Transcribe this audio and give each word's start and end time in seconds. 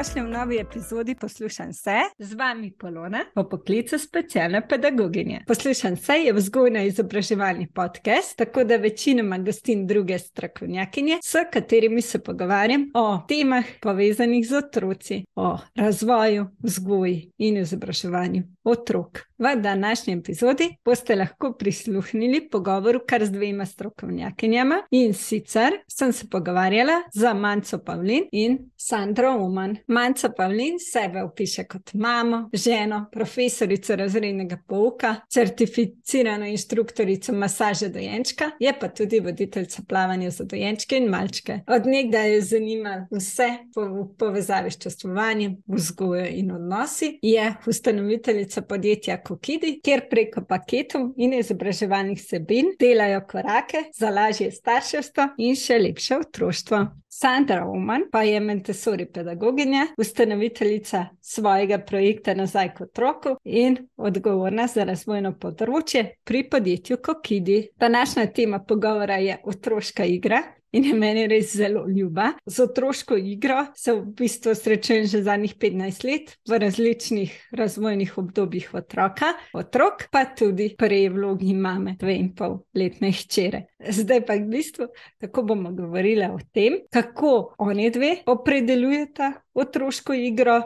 dobrodošli 0.00 0.22
v 0.22 0.32
novi 0.32 0.58
epizodi 0.58 1.14
Poslušam 1.14 1.72
se, 1.72 1.96
z 2.18 2.34
vami 2.34 2.72
Polona, 2.72 3.24
po 3.34 3.44
poklicu 3.48 3.98
specialne 3.98 4.68
pedagoginje. 4.68 5.42
Poslušam 5.46 5.96
se 5.96 6.12
je 6.12 6.32
vzgojno-izobraževalni 6.32 7.66
podcast, 7.74 8.36
tako 8.36 8.64
da 8.64 8.76
večinoma 8.76 9.38
gostim 9.38 9.86
druge 9.86 10.18
strokovnjakinje, 10.18 11.18
s 11.24 11.34
katerimi 11.52 12.02
se 12.02 12.18
pogovarjam 12.18 12.90
o 12.94 13.20
temah 13.28 13.64
povezanih 13.82 14.48
z 14.48 14.56
otroci, 14.56 15.24
o 15.36 15.58
razvoju, 15.76 16.46
vzgoji 16.62 17.32
in 17.38 17.56
izobraževanju 17.56 18.42
otrok. 18.64 19.29
V 19.40 19.56
današnji 19.56 20.14
epizodi 20.14 20.76
boste 20.84 21.14
lahko 21.16 21.52
prisluhnili 21.58 22.48
pogovoru 22.50 23.00
kar 23.08 23.24
z 23.24 23.30
dvema 23.30 23.66
strokovnjakinjama 23.66 24.82
in 24.90 25.14
sicer 25.14 25.72
sem 25.88 26.12
se 26.12 26.26
pogovarjala 26.30 26.92
z 27.14 27.34
Manco 27.34 27.78
Pavlin 27.78 28.24
in 28.32 28.58
Sandro 28.76 29.36
Uman. 29.36 29.76
Manca 29.86 30.28
Pavlin 30.36 30.76
sebe 30.92 31.22
opiše 31.22 31.64
kot 31.64 31.94
mamo, 31.94 32.50
ženo, 32.52 33.06
profesorico 33.12 33.96
razrednega 33.96 34.58
pouka, 34.68 35.14
certificirano 35.32 36.46
inštruktorico 36.46 37.32
masaže 37.32 37.88
dojenčka, 37.88 38.50
je 38.58 38.74
pa 38.80 38.88
tudi 38.88 39.20
voditeljica 39.20 39.82
plavanja 39.88 40.30
za 40.30 40.44
dojenčke 40.44 40.96
in 40.96 41.08
malčke. 41.08 41.60
Od 41.66 41.86
nekdaj 41.86 42.34
je 42.34 42.42
zanimalo 42.42 43.06
vse 43.10 43.48
v 43.76 44.04
povezavi 44.18 44.70
s 44.70 44.78
čustvovanjem, 44.78 45.56
vzgojo 45.66 46.26
in 46.26 46.52
odnosi, 46.52 47.18
je 47.22 47.54
ustanoviteljica 47.66 48.62
podjetja 48.62 49.22
Kokidi, 49.30 49.76
kjer 49.84 50.08
preko 50.10 50.42
paketov 50.42 51.12
in 51.22 51.36
izobraževalnih 51.38 52.18
sebin 52.18 52.72
delajo 52.80 53.20
korake 53.30 53.84
za 53.94 54.10
lažje 54.10 54.50
starševstvo 54.50 55.28
in 55.38 55.54
še 55.54 55.78
lepše 55.78 56.18
otroštvo. 56.18 56.80
Sandra 57.06 57.62
Oman 57.66 58.08
pa 58.10 58.24
je 58.26 58.40
Montessori 58.40 59.06
pedagoginja, 59.06 59.86
ustanoviteljica 59.98 61.04
svojega 61.20 61.78
projekta 61.78 62.34
Nazaj 62.34 62.74
k 62.74 62.88
otroku 62.88 63.36
in 63.44 63.76
odgovorna 63.96 64.66
za 64.66 64.86
razvojno 64.88 65.36
področje 65.38 66.06
pri 66.24 66.44
podjetju 66.50 66.98
Kokidi. 66.98 67.60
Današnja 67.78 68.32
tema 68.34 68.58
pogovora 68.58 69.22
je 69.22 69.38
otroška 69.44 70.10
igra. 70.10 70.42
In 70.70 70.84
je 70.86 70.92
meni 70.94 71.24
res 71.26 71.50
zelo 71.56 71.82
ljuba. 71.90 72.28
Z 72.46 72.62
otroško 72.68 73.16
igro 73.18 73.64
se 73.74 73.92
v 73.92 74.04
bistvu 74.20 74.54
srečujem 74.54 75.06
že 75.10 75.22
zadnjih 75.26 75.56
15 75.58 76.04
let 76.06 76.34
v 76.46 76.58
različnih 76.62 77.32
razvojnih 77.58 78.12
obdobjih 78.18 78.68
otroka, 78.78 79.32
otrok 79.52 80.06
pa 80.12 80.24
tudi 80.38 80.68
prej 80.78 81.08
vlogi 81.10 81.56
mame, 81.58 81.96
dve 81.98 82.14
in 82.14 82.30
pol 82.38 82.60
letne 82.74 83.10
hčere. 83.10 83.64
Zdaj 83.82 84.22
pa 84.26 84.38
v 84.38 84.46
bistvu 84.52 84.86
tako 85.18 85.42
bomo 85.42 85.74
govorili 85.74 86.30
o 86.30 86.38
tem, 86.54 86.78
kako 86.92 87.56
oni 87.58 87.90
dve 87.90 88.12
opredeljujeta 88.30 89.32
otroško 89.54 90.14
igro, 90.14 90.60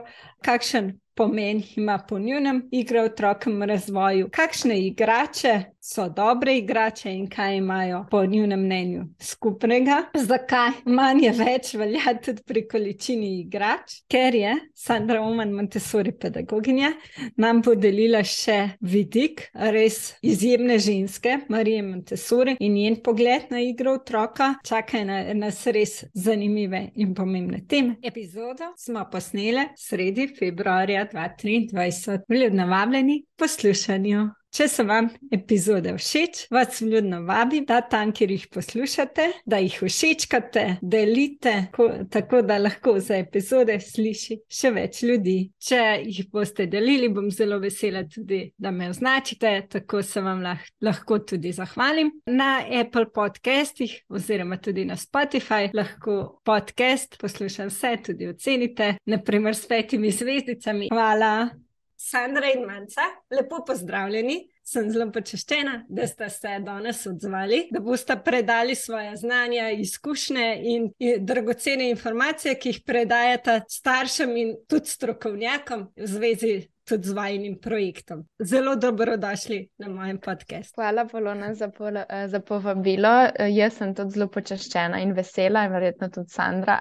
kakšen 0.44 0.92
pomen 1.14 1.62
ima 1.77 1.98
po 2.08 2.19
njunem 2.19 2.69
igra 2.72 3.02
v 3.02 3.14
otrokem 3.14 3.62
razvoju, 3.62 4.28
kakšne 4.32 4.80
igrače 4.86 5.73
so 5.85 6.09
dobre 6.09 6.57
igrače 6.59 7.13
in 7.13 7.27
kaj 7.29 7.57
imajo 7.57 8.07
po 8.11 8.25
njunem 8.27 8.61
mnenju 8.61 9.05
skupnega, 9.21 10.03
zakaj 10.15 10.71
manj 10.85 11.25
je 11.25 11.33
več 11.33 11.75
velja 11.75 12.15
tudi 12.25 12.43
pri 12.47 12.63
količini 12.69 13.29
igrač, 13.41 13.99
ker 14.09 14.35
je 14.35 14.55
Sandra 14.75 15.21
Oman 15.21 15.53
Montessori 15.53 16.15
pedagoginja 16.21 16.93
nam 17.37 17.61
podelila 17.62 18.23
še 18.25 18.56
vidik 18.81 19.43
res 19.75 20.15
izjemne 20.25 20.78
ženske, 20.81 21.34
Marije 21.53 21.83
Montessori 21.83 22.56
in 22.61 22.78
njen 22.78 22.97
pogled 23.05 23.50
na 23.53 23.61
igro 23.61 23.99
otroka, 23.99 24.55
čakaj 24.65 25.05
na 25.05 25.19
nas 25.37 25.67
res 25.67 25.99
zanimive 26.15 26.81
in 26.94 27.12
pomembne 27.15 27.61
teme. 27.69 27.99
Epizodo 28.03 28.73
smo 28.81 29.05
posnele 29.12 29.69
sredi 29.77 30.31
februarja 30.39 31.05
2023. 31.12 32.25
Vljudno 32.28 32.67
vabljeni 32.73 33.21
poslušanju. 33.37 34.25
Če 34.54 34.69
so 34.70 34.84
vam 34.87 35.09
epizode 35.34 35.91
všeč, 35.98 36.44
vas 36.54 36.76
vljudno 36.78 37.25
vabim, 37.26 37.65
da 37.66 37.81
tam, 37.91 38.12
kjer 38.15 38.31
jih 38.37 38.44
poslušate, 38.54 39.25
da 39.50 39.59
jih 39.59 39.81
všečkate, 39.82 40.62
delite, 40.78 41.54
ko, 41.75 41.88
tako 42.10 42.44
da 42.47 42.60
lahko 42.60 42.94
za 43.03 43.19
epizode 43.19 43.81
sliši 43.82 44.37
še 44.47 44.70
več 44.76 45.00
ljudi. 45.03 45.37
Če 45.59 45.81
jih 46.04 46.28
boste 46.31 46.69
delili, 46.70 47.10
bom 47.10 47.32
zelo 47.34 47.59
vesela 47.64 48.04
tudi, 48.06 48.44
da 48.54 48.70
me 48.70 48.93
označite, 48.93 49.56
tako 49.75 50.04
se 50.06 50.22
vam 50.22 50.47
lah, 50.47 50.62
lahko 50.87 51.19
tudi 51.26 51.50
zahvalim. 51.59 52.14
Na 52.31 52.60
Apple 52.62 53.10
podcastih 53.10 53.97
oziroma 54.06 54.60
tudi 54.62 54.87
na 54.87 54.94
Spotify 55.00 55.66
lahko 55.75 56.38
podcast 56.47 57.19
poslušam 57.19 57.75
vse, 57.75 57.97
tudi 58.06 58.31
ocenite, 58.31 58.94
naprimer 59.10 59.59
s 59.59 59.66
petimi 59.66 60.14
zvezdicami. 60.14 60.94
Hvala. 60.94 61.63
Sandra 62.04 62.50
in 62.53 62.66
Manca, 62.66 63.06
lepo 63.31 63.62
pozdravljeni. 63.66 64.42
Sem 64.65 64.88
zelo 64.92 65.10
počaščena, 65.12 65.75
da 65.92 66.06
ste 66.09 66.28
se 66.32 66.54
danes 66.65 67.03
odzvali, 67.06 67.66
da 67.72 67.81
boste 67.84 68.16
predali 68.25 68.75
svoje 68.75 69.10
znanja, 69.20 69.70
izkušnje 69.70 70.47
in, 70.72 70.87
in 70.98 71.26
dragocene 71.26 71.91
informacije, 71.93 72.54
ki 72.60 72.72
jih 72.72 72.81
predajate 72.87 73.59
staršem 73.69 74.37
in 74.41 74.54
tudi 74.69 74.93
strokovnjakom 74.93 75.91
v 75.97 76.09
zvezi 76.09 76.54
tudi 76.84 77.09
z 77.09 77.12
vajnim 77.12 77.59
projektom. 77.59 78.25
Zelo 78.39 78.77
dobrodošli 78.77 79.69
na 79.78 79.89
mojem 79.89 80.19
podkastu. 80.19 80.75
Hvala, 80.75 81.05
Polona, 81.05 81.55
za, 81.55 81.69
pol, 81.69 81.97
eh, 81.97 82.28
za 82.28 82.41
povabilo. 82.41 83.09
Eh, 83.34 83.49
jaz 83.50 83.78
sem 83.78 83.95
tudi 83.95 84.11
zelo 84.11 84.28
počaščena 84.28 85.00
in 85.00 85.12
vesela, 85.17 85.65
in 85.65 85.73
verjetno 85.73 86.09
tudi 86.09 86.31
Sandra. 86.31 86.81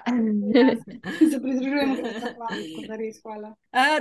Se 1.30 1.40
pridružujemo, 1.40 1.96
da 2.88 2.96
res 2.96 3.22
hvala. 3.22 3.54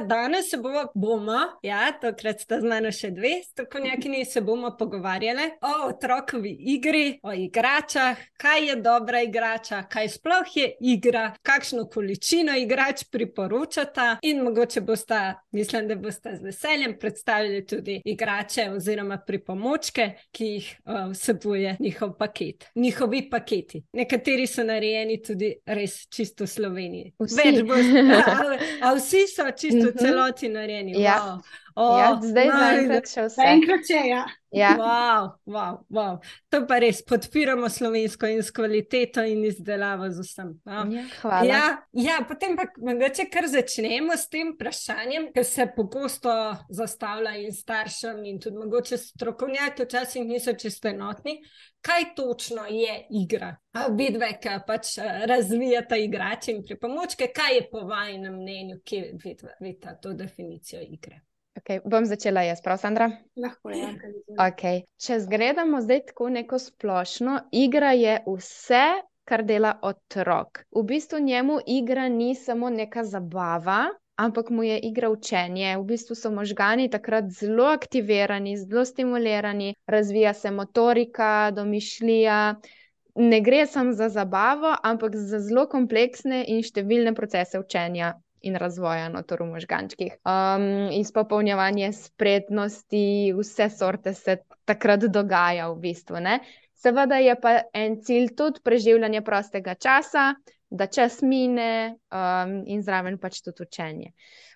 Danes 0.07 0.49
se 0.49 0.57
bomo, 0.57 0.83
bomo, 0.93 1.39
ja, 1.65 1.87
tokrat 2.01 2.43
sta 2.43 2.59
z 2.61 2.67
mano 2.69 2.91
še 2.93 3.09
dve 3.15 3.31
strokovnjakinji, 3.45 4.25
se 4.25 4.41
bomo 4.41 4.75
pogovarjali 4.77 5.47
o 5.65 5.71
otrokovi 5.87 6.51
igri, 6.75 7.19
o 7.23 7.33
igračah, 7.33 8.19
kaj 8.37 8.67
je 8.67 8.75
dobra 8.85 9.23
igrača, 9.25 9.83
kaj 9.89 10.11
sploh 10.17 10.51
je 10.57 10.67
igra, 10.93 11.31
kakšno 11.41 11.87
količino 11.89 12.57
igrač 12.59 13.05
priporočata 13.11 14.17
in 14.21 14.43
mogoče 14.45 14.81
boste, 14.81 15.21
mislim, 15.51 15.87
da 15.87 15.92
da 15.95 16.01
boste 16.01 16.35
z 16.35 16.43
veseljem 16.43 16.97
predstavili 16.99 17.65
tudi 17.65 18.01
igrače 18.05 18.69
oziroma 18.75 19.17
pripomočke, 19.17 20.09
ki 20.31 20.45
jih 20.45 20.69
uh, 20.85 21.11
vsebuje 21.11 21.77
njihov 21.79 22.17
paket, 22.17 22.65
njihovi 22.75 23.29
paketi. 23.29 23.83
Nekateri 23.93 24.47
so 24.47 24.63
narejeni 24.63 25.21
tudi 25.21 25.53
res 25.65 26.07
čisto 26.09 26.47
Sloveniji. 26.47 27.13
Vsi. 27.19 27.63
Boste, 27.63 28.05
a, 28.25 28.57
a 28.89 28.93
vsi 28.95 29.27
so 29.27 29.43
čisto 29.57 29.85
v 29.89 29.93
mhm. 29.93 29.99
celoti 29.99 30.49
narejeni. 30.49 31.01
Ja. 31.01 31.19
Wow. 31.19 31.61
Oh, 31.75 31.99
ja, 31.99 32.19
zdaj 32.21 32.47
no, 32.47 32.57
zaenkrat 32.59 33.07
še 33.09 33.21
vse. 33.25 33.35
Zaenkrat 33.39 33.87
še, 33.87 34.01
ja. 34.05 34.21
ja. 34.53 34.73
Wow, 34.77 35.29
wow, 35.49 35.79
wow. 35.89 36.19
To 36.53 36.59
pa 36.69 36.77
res 36.83 36.99
podpiramo 37.09 37.69
slovensko 37.71 38.29
in 38.29 38.43
s 38.45 38.53
kvaliteto 38.53 39.23
in 39.25 39.41
izdelavo 39.49 40.09
z 40.13 40.25
vsem. 40.27 40.51
Ja, 40.69 40.83
hvala. 41.23 41.41
Ja, 41.49 41.63
ja, 41.97 42.19
potem 42.29 42.53
pa 42.59 42.67
mogoče 42.77 43.25
kar 43.33 43.49
začnemo 43.49 44.13
s 44.13 44.29
tem 44.29 44.53
vprašanjem, 44.53 45.31
ki 45.33 45.45
se 45.49 45.67
pogosto 45.73 46.37
zastavlja 46.69 47.33
in 47.41 47.57
staršem 47.57 48.21
in 48.29 48.39
tudi 48.43 48.61
mogoče 48.61 49.01
strokovnjaki 49.07 49.89
včasih 49.89 50.29
niso 50.29 50.53
čisto 50.53 50.93
enotni. 50.93 51.39
Kaj 51.83 52.13
točno 52.15 52.69
je 52.69 53.01
igra? 53.17 53.55
Vidve, 53.97 54.29
ki 54.39 54.61
pač 54.67 54.93
razvijata 55.27 55.97
igrače 55.99 56.53
in 56.53 56.61
pripomočke, 56.63 57.33
kaj 57.35 57.57
je 57.57 57.67
po 57.73 57.81
vajnem 57.89 58.37
mnenju, 58.39 58.81
ki 58.85 59.03
vidita 59.19 59.97
to 59.97 60.13
definicijo 60.13 60.85
igre? 60.85 61.23
Okay, 61.57 61.79
bom 61.85 62.05
začela 62.05 62.41
jaz, 62.41 62.61
prav, 62.61 62.77
Sandra? 62.81 63.11
Lahko 63.37 63.69
je. 63.69 63.89
Okay. 64.41 64.81
Če 64.97 65.19
zgledamo 65.21 65.81
zdaj 65.85 65.99
tako 66.09 66.29
neko 66.33 66.57
splošno, 66.59 67.35
igra 67.53 67.91
je 67.93 68.15
vse, 68.25 68.85
kar 69.29 69.43
dela 69.45 69.75
otrok. 69.85 70.63
V 70.73 70.83
bistvu 70.83 71.19
njemu 71.19 71.59
igra 71.67 72.07
ni 72.09 72.33
samo 72.35 72.69
neka 72.73 73.03
zabava, 73.03 73.85
ampak 74.17 74.49
mu 74.49 74.63
je 74.63 74.79
igra 74.89 75.09
učenje. 75.13 75.77
V 75.77 75.85
bistvu 75.93 76.17
so 76.17 76.31
možgani 76.31 76.89
takrat 76.89 77.29
zelo 77.29 77.69
aktivirani, 77.69 78.57
zelo 78.57 78.85
stimulirani, 78.85 79.75
razvija 79.87 80.33
se 80.33 80.51
motorika, 80.51 81.51
domišljija. 81.55 82.55
Ne 83.15 83.41
gre 83.41 83.65
samo 83.65 83.93
za 83.93 84.09
zabavo, 84.09 84.75
ampak 84.83 85.15
za 85.15 85.39
zelo 85.39 85.67
kompleksne 85.69 86.43
in 86.47 86.65
številne 86.65 87.13
procese 87.13 87.61
učenja 87.61 88.15
in 88.43 88.55
razvoja 88.59 89.07
notor 89.09 89.41
v 89.43 89.49
možgančkih. 89.55 90.17
Um, 90.27 90.91
izpopolnjevanje 90.91 91.91
spretnosti, 91.93 93.33
vse 93.37 93.69
sorte 93.69 94.13
se 94.13 94.37
takrat 94.65 95.07
dogaja 95.07 95.69
v 95.71 95.79
bistvu. 95.87 96.19
Ne? 96.19 96.39
Seveda 96.75 97.17
je 97.23 97.35
pa 97.39 97.61
en 97.73 98.01
cilj 98.03 98.33
tudi 98.35 98.59
preživljanje 98.63 99.21
prostega 99.23 99.75
časa, 99.75 100.33
da 100.69 100.87
čas 100.87 101.21
mine 101.21 101.95
um, 102.11 102.55
in 102.67 102.83
zraven 102.83 103.17
pač 103.21 103.39
tudi 103.45 103.63
učenje. 103.63 104.11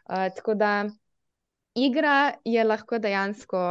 Uh, 0.10 0.28
tako 0.36 0.57
da 0.60 0.72
igra 1.75 2.33
je 2.44 2.63
lahko 2.63 3.00
dejansko 3.00 3.63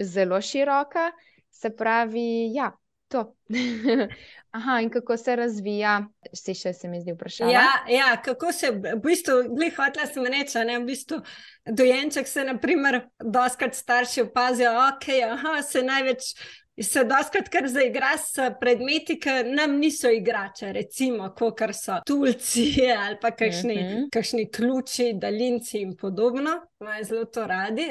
zelo 0.00 0.40
široka, 0.40 1.12
se 1.50 1.70
pravi, 1.76 2.50
ja, 2.54 2.72
to. 3.08 3.36
Aha, 4.50 4.80
in 4.80 4.90
kako 4.90 5.16
se 5.16 5.36
razvija, 5.36 6.06
si 6.34 6.54
še 6.54 6.72
se 6.72 6.88
mi 6.88 7.00
zdi 7.02 7.12
vprašanje. 7.12 7.52
Ja, 7.52 7.70
ja, 7.90 8.10
kako 8.22 8.52
se 8.52 8.70
v 8.70 8.96
bistvu, 9.02 9.40
glej, 9.50 9.72
hotla 9.74 10.06
sem 10.06 10.26
reči, 10.30 10.60
ne, 10.68 10.78
v 10.78 10.86
bistvu 10.92 11.18
dojenček 11.66 12.30
se, 12.30 12.44
naprimer, 12.46 13.00
doskrat 13.18 13.74
starši 13.74 14.28
opazijo, 14.28 14.76
ok, 14.88 15.08
aha, 15.30 15.56
se 15.62 15.82
največ. 15.82 16.34
Se 16.82 17.04
doskrat 17.06 17.46
kar 17.54 17.68
zaigra 17.70 18.16
s 18.18 18.48
predmeti, 18.58 19.14
ki 19.22 19.34
nam 19.46 19.76
niso 19.78 20.10
igrače, 20.10 20.72
recimo, 20.74 21.28
kot 21.38 21.60
so 21.70 22.00
tulci 22.02 22.64
ali 22.90 23.18
pa 23.22 23.30
kakšni, 23.30 23.76
uh 23.76 23.82
mhm. 23.82 24.00
-huh. 24.00 24.08
kakšni 24.12 24.48
ključi, 24.50 25.12
daljinci 25.14 25.78
in 25.78 25.94
podobno. 25.96 26.56
Imajo 26.80 27.04
zelo 27.04 27.24
to 27.24 27.46
radi 27.46 27.86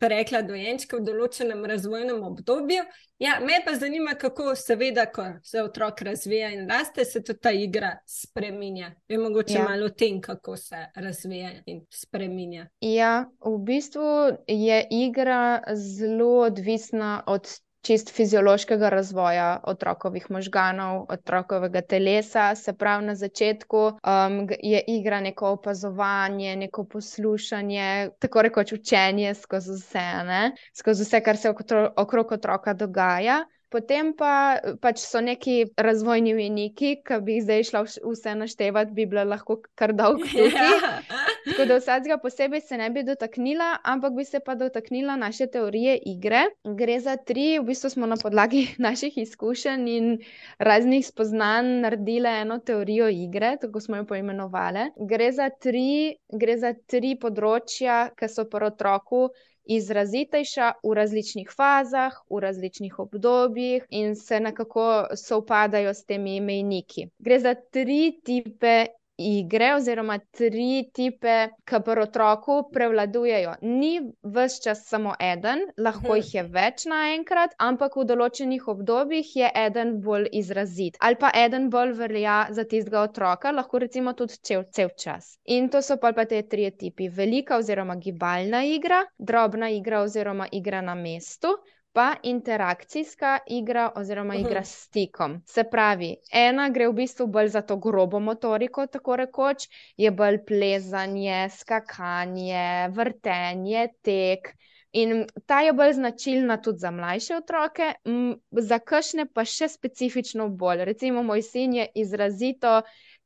rekla, 0.00 0.42
dojenčke 0.42 0.96
v 0.96 1.04
določenem 1.04 1.64
razvojnem 1.64 2.22
obdobju. 2.22 2.84
Ja, 3.20 3.40
me 3.40 3.60
pa 3.64 3.74
zanima, 3.74 4.14
kako 4.14 4.54
seveda, 4.56 5.06
ko 5.06 5.24
se 5.42 5.62
otrok 5.62 6.02
razvija 6.02 6.50
in 6.50 6.68
raste, 6.68 7.04
se 7.04 7.22
tudi 7.24 7.38
ta 7.38 7.50
igra 7.50 7.98
spremenja. 8.06 8.94
Je 9.08 9.18
mogoče 9.18 9.54
ja. 9.54 9.64
malo 9.68 9.86
o 9.86 9.88
tem, 9.88 10.20
kako 10.20 10.56
se 10.56 10.86
razvija 10.94 11.50
in 11.66 11.82
spremenja. 11.90 12.66
Ja, 12.80 13.28
v 13.44 13.58
bistvu 13.58 14.38
je 14.46 14.86
igra 14.90 15.62
zelo 15.74 16.30
odvisna 16.46 17.22
od 17.26 17.48
čist 17.82 18.10
fiziološkega 18.14 18.88
razvoja 18.88 19.60
otrokovih 19.72 20.30
možganov, 20.30 21.06
otrokovega 21.08 21.80
telesa. 21.80 22.54
Se 22.54 22.72
pravi, 22.72 23.06
na 23.06 23.14
začetku 23.14 23.84
um, 23.86 24.40
je 24.62 24.82
igra 24.86 25.20
neko 25.20 25.54
opazovanje, 25.56 26.56
neko 26.56 26.84
poslušanje, 26.84 28.10
tako 28.18 28.42
rekoč 28.42 28.72
učenje 28.72 29.34
skozi 29.34 29.78
vse, 29.78 30.08
ne? 30.26 30.52
skozi 30.76 31.04
vse, 31.04 31.20
kar 31.20 31.36
se 31.36 31.54
okrog 31.96 32.32
otroka 32.32 32.74
dogaja. 32.74 33.44
Potem 33.70 34.10
pa 34.18 34.58
pač 34.82 34.98
so 34.98 35.20
neki 35.22 35.70
razvojni 35.78 36.32
viniki, 36.34 36.96
ki 37.06 37.20
bi 37.22 37.36
jih 37.36 37.44
zdaj 37.44 37.68
šla 37.68 37.82
vse 37.86 38.32
naštevati, 38.34 38.96
bi 38.96 39.06
bila 39.06 39.22
lahko 39.24 39.60
kar 39.78 39.94
dolg. 39.94 40.26
Ja. 40.34 40.96
Tako 41.44 41.64
da 41.64 41.76
vsakega 41.76 42.18
posebej 42.18 42.60
se 42.60 42.76
ne 42.76 42.90
bi 42.90 43.02
dotaknila, 43.02 43.76
ampak 43.84 44.12
bi 44.16 44.24
se 44.24 44.40
pa 44.40 44.54
dotaknila 44.54 45.16
naše 45.16 45.46
teorije 45.46 45.98
igre. 46.06 46.42
Gre 46.76 47.00
za 47.00 47.16
tri, 47.16 47.58
v 47.58 47.64
bistvu 47.64 47.90
smo 47.90 48.06
na 48.06 48.16
podlagi 48.16 48.66
naših 48.86 49.18
izkušenj 49.18 49.88
in 49.88 50.18
raznih 50.58 51.06
spoznanj 51.06 51.80
naredili 51.80 52.28
eno 52.28 52.58
teorijo 52.58 53.08
igre, 53.08 53.56
tako 53.60 53.80
smo 53.80 53.96
jo 53.96 54.06
poimenovali. 54.06 54.90
Gre 54.96 55.32
za 55.32 55.50
tri, 55.50 56.16
gre 56.32 56.58
za 56.58 56.74
tri 56.86 57.16
področja, 57.16 58.10
ki 58.16 58.28
so 58.28 58.44
pri 58.44 58.72
otroku 58.72 59.28
izrazitejša 59.70 60.72
v 60.82 60.94
različnih 60.94 61.50
fazah, 61.56 62.14
v 62.30 62.40
različnih 62.42 62.98
obdobjih 62.98 63.84
in 63.90 64.16
se 64.16 64.40
nekako 64.40 64.86
sovpadajo 65.16 65.94
s 65.94 66.04
temi 66.04 66.40
mejniki. 66.40 67.06
Gre 67.18 67.38
za 67.38 67.54
tri 67.54 68.18
tipe 68.24 68.86
igre, 69.20 69.74
oziroma 69.74 70.18
tri 70.18 70.90
tipe, 70.96 71.36
ki 71.68 71.80
pri 71.86 72.04
otroku 72.04 72.56
prevladujejo. 72.72 73.54
Ni 73.62 73.92
vse 74.36 74.62
čas 74.64 74.84
samo 74.88 75.14
eden, 75.20 75.64
lahko 75.76 76.16
jih 76.18 76.34
je 76.34 76.44
več 76.56 76.86
naenkrat, 76.90 77.56
ampak 77.68 77.98
v 78.00 78.06
določenih 78.12 78.68
obdobjih 78.74 79.34
je 79.42 79.50
eden 79.64 79.96
bolj 80.04 80.30
izrazit. 80.42 80.96
Ali 81.00 81.20
pa 81.20 81.32
eden 81.44 81.68
bolj 81.74 81.96
velja 82.00 82.38
za 82.50 82.64
tistega 82.64 83.04
otroka, 83.08 83.52
lahko 83.52 83.82
recimo 83.84 84.14
tudi 84.16 84.38
cel, 84.42 84.64
cel 84.72 84.94
čas. 84.96 85.36
In 85.44 85.68
to 85.68 85.82
so 85.82 85.98
pa 86.00 86.12
te 86.24 86.42
tri 86.42 86.70
tipi: 86.70 87.08
velika 87.08 87.60
oziroma 87.60 87.96
gibalna 87.96 88.64
igra, 88.64 89.04
drobna 89.18 89.70
igra 89.70 90.02
oziroma 90.06 90.48
igra 90.52 90.80
na 90.80 90.94
mestu 90.94 91.54
pa 91.92 92.14
interakcijska 92.22 93.38
igra 93.46 93.90
oziroma 93.96 94.34
igra 94.34 94.64
s 94.64 94.84
stikom. 94.84 95.42
Se 95.46 95.64
pravi, 95.64 96.16
ena 96.32 96.68
gre 96.70 96.88
v 96.88 96.94
bistvu 97.02 97.26
bolj 97.26 97.48
za 97.48 97.62
to 97.62 97.76
grobo 97.76 98.20
motoriko, 98.20 98.86
tako 98.86 99.16
rekoč, 99.16 99.66
je 99.96 100.10
bolj 100.10 100.38
plezanje, 100.46 101.48
skakanje, 101.56 102.88
vrtenje, 102.94 103.88
tek. 104.02 104.54
In 104.92 105.26
ta 105.46 105.60
je 105.62 105.72
bolj 105.72 105.92
značilna 105.92 106.56
tudi 106.62 106.78
za 106.78 106.90
mlajše 106.90 107.36
otroke, 107.36 107.92
za 108.50 108.78
kakšne 108.78 109.26
pa 109.34 109.44
še 109.44 109.68
specifično 109.68 110.48
bolj. 110.48 110.84
Recimo, 110.84 111.22
moj 111.22 111.42
sin 111.46 111.74
je 111.78 111.86
izrazito 111.94 112.80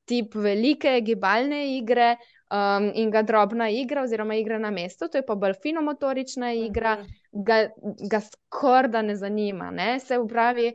tip 0.04 0.34
velike 0.34 1.00
gibalne 1.00 1.62
igre 1.78 2.16
um, 2.50 2.90
in 2.94 3.10
ga 3.10 3.22
drobna 3.22 3.70
igra, 3.70 4.02
oziroma 4.02 4.36
igra 4.36 4.58
na 4.58 4.70
mestu, 4.70 5.08
to 5.08 5.18
je 5.18 5.26
pa 5.26 5.34
bolj 5.34 5.58
finomotorična 5.62 6.52
igra. 6.52 6.98
Uh 7.00 7.06
-huh 7.06 7.24
ga, 7.34 7.68
ga 8.10 8.20
skoraj 8.20 8.90
da 8.90 9.02
ne 9.02 9.16
zanima. 9.16 9.70
Ne? 9.70 9.98
Se 10.00 10.18
pravi, 10.28 10.70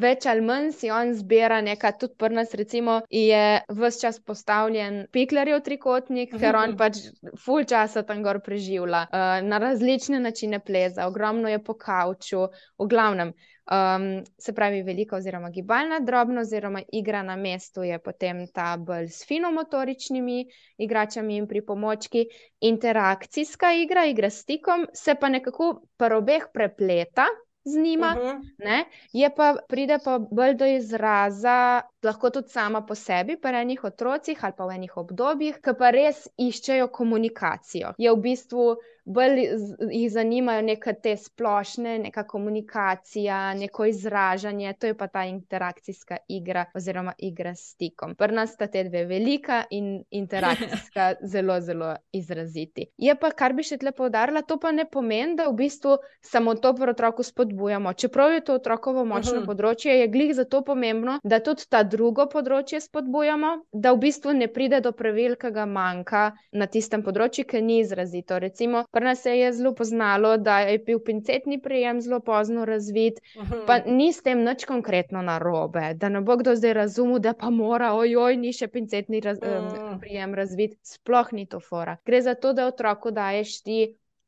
več 0.00 0.26
ali 0.28 0.44
manj 0.44 0.70
si 0.76 0.90
on 0.92 1.12
zbira 1.16 1.60
nekaj, 1.64 1.96
tudi 2.00 2.14
pri 2.20 2.34
nas, 2.36 2.54
recimo, 2.58 3.00
je 3.10 3.42
vse 3.80 4.00
čas 4.00 4.20
postavljen 4.20 5.04
piklerjev 5.12 5.62
trikotnik, 5.66 6.36
ker 6.40 6.58
on 6.60 6.76
pač 6.76 7.00
full 7.44 7.66
časa 7.68 8.04
tam 8.06 8.22
gor 8.26 8.40
preživlja, 8.44 9.06
uh, 9.08 9.36
na 9.48 9.60
različne 9.62 10.20
načine 10.20 10.60
pleza, 10.60 11.08
ogromno 11.08 11.52
je 11.52 11.62
po 11.64 11.78
kavču, 11.80 12.48
v 12.78 12.90
glavnem. 12.92 13.32
Um, 13.66 14.24
se 14.38 14.52
pravi, 14.52 14.82
velika 14.82 15.16
oziroma 15.16 15.50
gibalna, 15.50 15.98
drobna 16.00 16.40
oziroma 16.40 16.82
igra 16.92 17.22
na 17.22 17.36
mestu 17.36 17.82
je 17.82 17.98
potem 17.98 18.44
ta 18.54 18.76
bolj 18.76 19.08
s 19.08 19.26
finomotoričnimi 19.26 20.44
igračami 20.78 21.36
in 21.36 21.48
pripomočki. 21.48 22.26
Interakcijska 22.60 23.72
igra, 23.72 24.04
igra 24.06 24.30
s 24.30 24.42
stikom, 24.42 24.86
se 24.94 25.14
pa 25.14 25.28
nekako 25.28 25.82
pri 25.96 26.14
obeh 26.14 26.46
prepleta 26.54 27.26
z 27.64 27.82
njima, 27.82 28.16
uh 28.20 28.34
mhm. 28.34 28.42
-huh. 28.58 28.84
je 29.12 29.34
pa 29.36 29.56
pride 29.68 29.98
pa 30.04 30.18
bolj 30.18 30.54
do 30.54 30.66
izraza, 30.66 31.82
lahko 32.06 32.30
tudi 32.30 32.54
sama 32.54 32.82
po 32.86 32.94
sebi, 32.94 33.36
pri 33.36 33.62
enih 33.62 33.84
otrocih 33.90 34.44
ali 34.44 34.58
pa 34.58 34.66
v 34.66 34.80
enih 34.80 34.98
obdobjih, 35.04 35.62
ki 35.64 35.78
pa 35.78 35.92
res 35.94 36.26
iščejo 36.48 36.90
komunikacijo. 37.00 37.96
Je 37.98 38.12
v 38.12 38.22
bistvu 38.28 38.68
bolj 39.06 39.42
jih 39.90 40.10
zanimajo 40.10 40.62
neke 40.66 40.92
te 41.02 41.14
splošne, 41.16 41.98
neka 41.98 42.24
komunikacija, 42.26 43.54
neko 43.54 43.84
izražanje, 43.86 44.72
to 44.72 44.86
je 44.86 44.96
pa 44.98 45.06
ta 45.06 45.24
interakcijska 45.24 46.16
igra 46.28 46.64
oziroma 46.74 47.12
igra 47.18 47.54
s 47.54 47.70
stikom. 47.70 48.14
Pri 48.14 48.34
nas 48.34 48.52
sta 48.52 48.66
te 48.66 48.84
dve 48.84 49.04
velika 49.04 49.62
in 49.70 50.02
interakcijska 50.10 51.12
zelo, 51.32 51.60
zelo 51.60 51.94
izraziti. 52.12 52.86
Je 52.96 53.14
pa, 53.14 53.30
kar 53.30 53.54
bi 53.54 53.62
še 53.62 53.78
tle 53.78 53.92
povdarila, 53.94 54.42
to 54.42 54.58
pa 54.58 54.72
ne 54.74 54.88
pomeni, 54.90 55.36
da 55.38 55.46
v 55.48 55.54
bistvu 55.62 55.98
samo 56.20 56.56
to 56.58 56.74
pri 56.74 56.90
otroku 56.90 57.22
spodbujamo. 57.22 57.92
Čeprav 57.92 58.32
je 58.32 58.44
to 58.44 58.58
otrokovo 58.58 59.04
močno 59.04 59.32
uh 59.32 59.38
mhm. 59.38 59.42
-huh. 59.42 59.46
področje, 59.46 60.00
je 60.00 60.08
glih 60.08 60.34
zato 60.34 60.64
pomembno, 60.64 61.20
da 61.22 61.40
tudi 61.40 61.62
ta 61.68 61.84
drugo 61.96 62.28
področje 62.30 62.82
spodbujamo, 62.84 63.52
da 63.72 63.94
v 63.96 64.02
bistvu 64.06 64.36
ne 64.36 64.50
pride 64.52 64.82
do 64.84 64.92
prevelikega 64.96 65.66
manjka 65.66 66.28
na 66.52 66.68
tistem 66.68 67.02
področju, 67.06 67.46
ki 67.48 67.64
ni 67.64 67.80
izrazito. 67.82 68.38
Recimo, 68.42 68.84
Pri 68.92 69.04
nas 69.04 69.22
se 69.22 69.32
je 69.38 69.52
zelo 69.52 69.74
poznalo, 69.74 70.36
da 70.36 70.60
je 70.60 70.78
bil 70.78 71.00
pincetni 71.04 71.58
prijem 71.62 72.00
zelo 72.00 72.20
pozno 72.20 72.64
razvit, 72.64 73.20
pa 73.66 73.78
ni 73.86 74.12
s 74.12 74.22
tem 74.22 74.44
nič 74.44 74.64
konkretno 74.64 75.22
narobe. 75.22 75.94
Da 76.00 76.08
ne 76.08 76.20
bo 76.20 76.36
kdo 76.36 76.54
zdaj 76.56 76.74
razumel, 76.80 77.18
da 77.18 77.34
pa 77.34 77.50
mora, 77.50 77.92
ojoj, 77.96 78.38
ni 78.40 78.52
še 78.56 78.68
pincetni 78.72 79.20
raz, 79.24 79.40
um, 79.42 80.00
prijem 80.00 80.34
razvit. 80.34 80.78
Sploh 80.86 81.32
ni 81.32 81.46
to 81.46 81.60
fora. 81.60 81.96
Gre 82.06 82.22
za 82.22 82.34
to, 82.34 82.52
da 82.56 82.68
otroku 82.70 83.12
daješ 83.12 83.60
ti, 83.66 83.80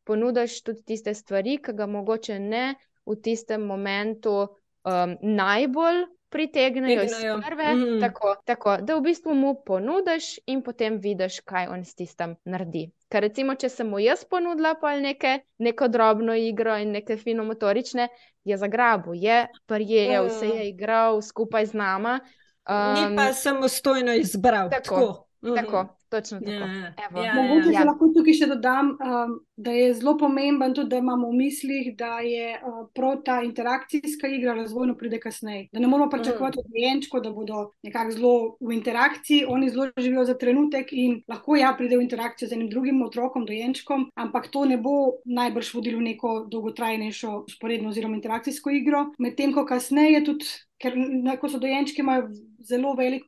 ponudiš 0.08 0.60
tudi 0.66 0.84
tiste 0.92 1.14
stvari, 1.14 1.58
ki 1.62 1.76
ga 1.76 1.86
mogoče 1.86 2.38
ne 2.40 2.66
v 3.08 3.16
tistem 3.24 3.64
momentu 3.64 4.36
um, 4.44 5.16
najbolj 5.22 6.04
pritegnejo 6.28 7.02
iz 7.02 7.12
prve, 7.46 7.74
mm. 7.74 8.00
tako, 8.00 8.34
tako, 8.44 8.76
da 8.80 8.96
v 8.96 9.00
bistvu 9.00 9.34
mu 9.34 9.54
ponudiš 9.66 10.38
in 10.46 10.62
potem 10.62 10.98
vidiš, 11.00 11.40
kaj 11.40 11.68
on 11.72 11.84
s 11.84 11.94
tistem 11.94 12.36
naredi. 12.44 12.90
Ker 13.08 13.24
recimo, 13.24 13.54
če 13.54 13.68
sem 13.72 13.88
mu 13.88 14.00
jaz 14.02 14.24
ponudila 14.28 14.74
pa 14.80 14.92
neke, 15.00 15.38
neko 15.58 15.88
drobno 15.88 16.34
igro 16.36 16.76
in 16.76 16.92
neke 16.92 17.16
finomotorične, 17.16 18.08
je 18.44 18.56
zagrabil, 18.56 19.14
je 19.14 19.46
prijel, 19.66 20.26
mm. 20.26 20.38
se 20.38 20.48
je 20.48 20.68
igral 20.68 21.22
skupaj 21.22 21.66
z 21.66 21.80
nama. 21.80 22.20
Um, 22.68 23.10
Ni 23.10 23.16
pa 23.16 23.32
samostojno 23.32 24.12
izbral. 24.14 24.70
Tako. 24.70 24.94
tako. 24.94 25.28
Mm. 25.40 25.54
tako. 25.54 25.97
Točno 26.08 26.40
tako. 26.40 26.50
Yeah. 26.50 26.92
Ja, 26.98 27.22
ja, 27.22 27.24
ja, 27.24 27.34
Mogoče 27.34 27.72
ja. 27.72 27.80
se 27.80 27.84
lahko 27.84 28.06
tukaj 28.16 28.34
še 28.38 28.46
dodam, 28.48 28.94
um, 28.96 29.34
da 29.56 29.72
je 29.76 29.88
zelo 29.98 30.14
pomemben 30.18 30.72
tudi, 30.74 30.88
da 30.94 31.00
imamo 31.02 31.28
v 31.28 31.36
mislih, 31.36 31.90
da 31.98 32.20
je 32.24 32.54
uh, 32.56 32.78
prav 32.96 33.18
ta 33.26 33.40
interakcijska 33.44 34.30
igra 34.32 34.54
razvojno 34.56 34.94
pride 34.96 35.20
kasneje. 35.20 35.66
Da 35.72 35.82
ne 35.84 35.90
moramo 35.90 36.10
pričakovati 36.10 36.58
mm. 36.58 36.64
od 36.64 36.76
dojenčkov, 36.76 37.22
da 37.26 37.32
bodo 37.32 37.64
nekako 37.84 38.14
zelo 38.16 38.32
v 38.60 38.72
interakciji, 38.78 39.44
oni 39.48 39.68
zelo 39.70 39.90
živijo 39.98 40.24
za 40.24 40.38
trenutek 40.38 40.92
in 40.92 41.18
lahko 41.28 41.58
ja 41.60 41.74
pride 41.78 41.98
v 41.98 42.06
interakcijo 42.06 42.48
z 42.48 42.56
enim 42.56 42.70
drugim 42.72 43.02
otrokom, 43.02 43.44
dojenčkom, 43.46 44.08
ampak 44.16 44.48
to 44.54 44.64
ne 44.64 44.78
bo 44.80 44.94
najbrž 45.24 45.74
vodilo 45.74 46.00
v 46.00 46.08
neko 46.12 46.32
dolgotrajnejšo 46.48 47.44
sporedno 47.52 47.92
oziroma 47.92 48.16
interakcijsko 48.16 48.72
igro. 48.80 49.04
Medtem 49.18 49.52
ko 49.52 49.66
kasneje 49.68 50.24
tudi 50.24 50.48
ker 50.78 50.94
ko 51.40 51.48
so 51.50 51.58
dojenčki, 51.58 52.02
imajo 52.02 52.28
zelo 52.58 52.94
velik, 52.94 53.24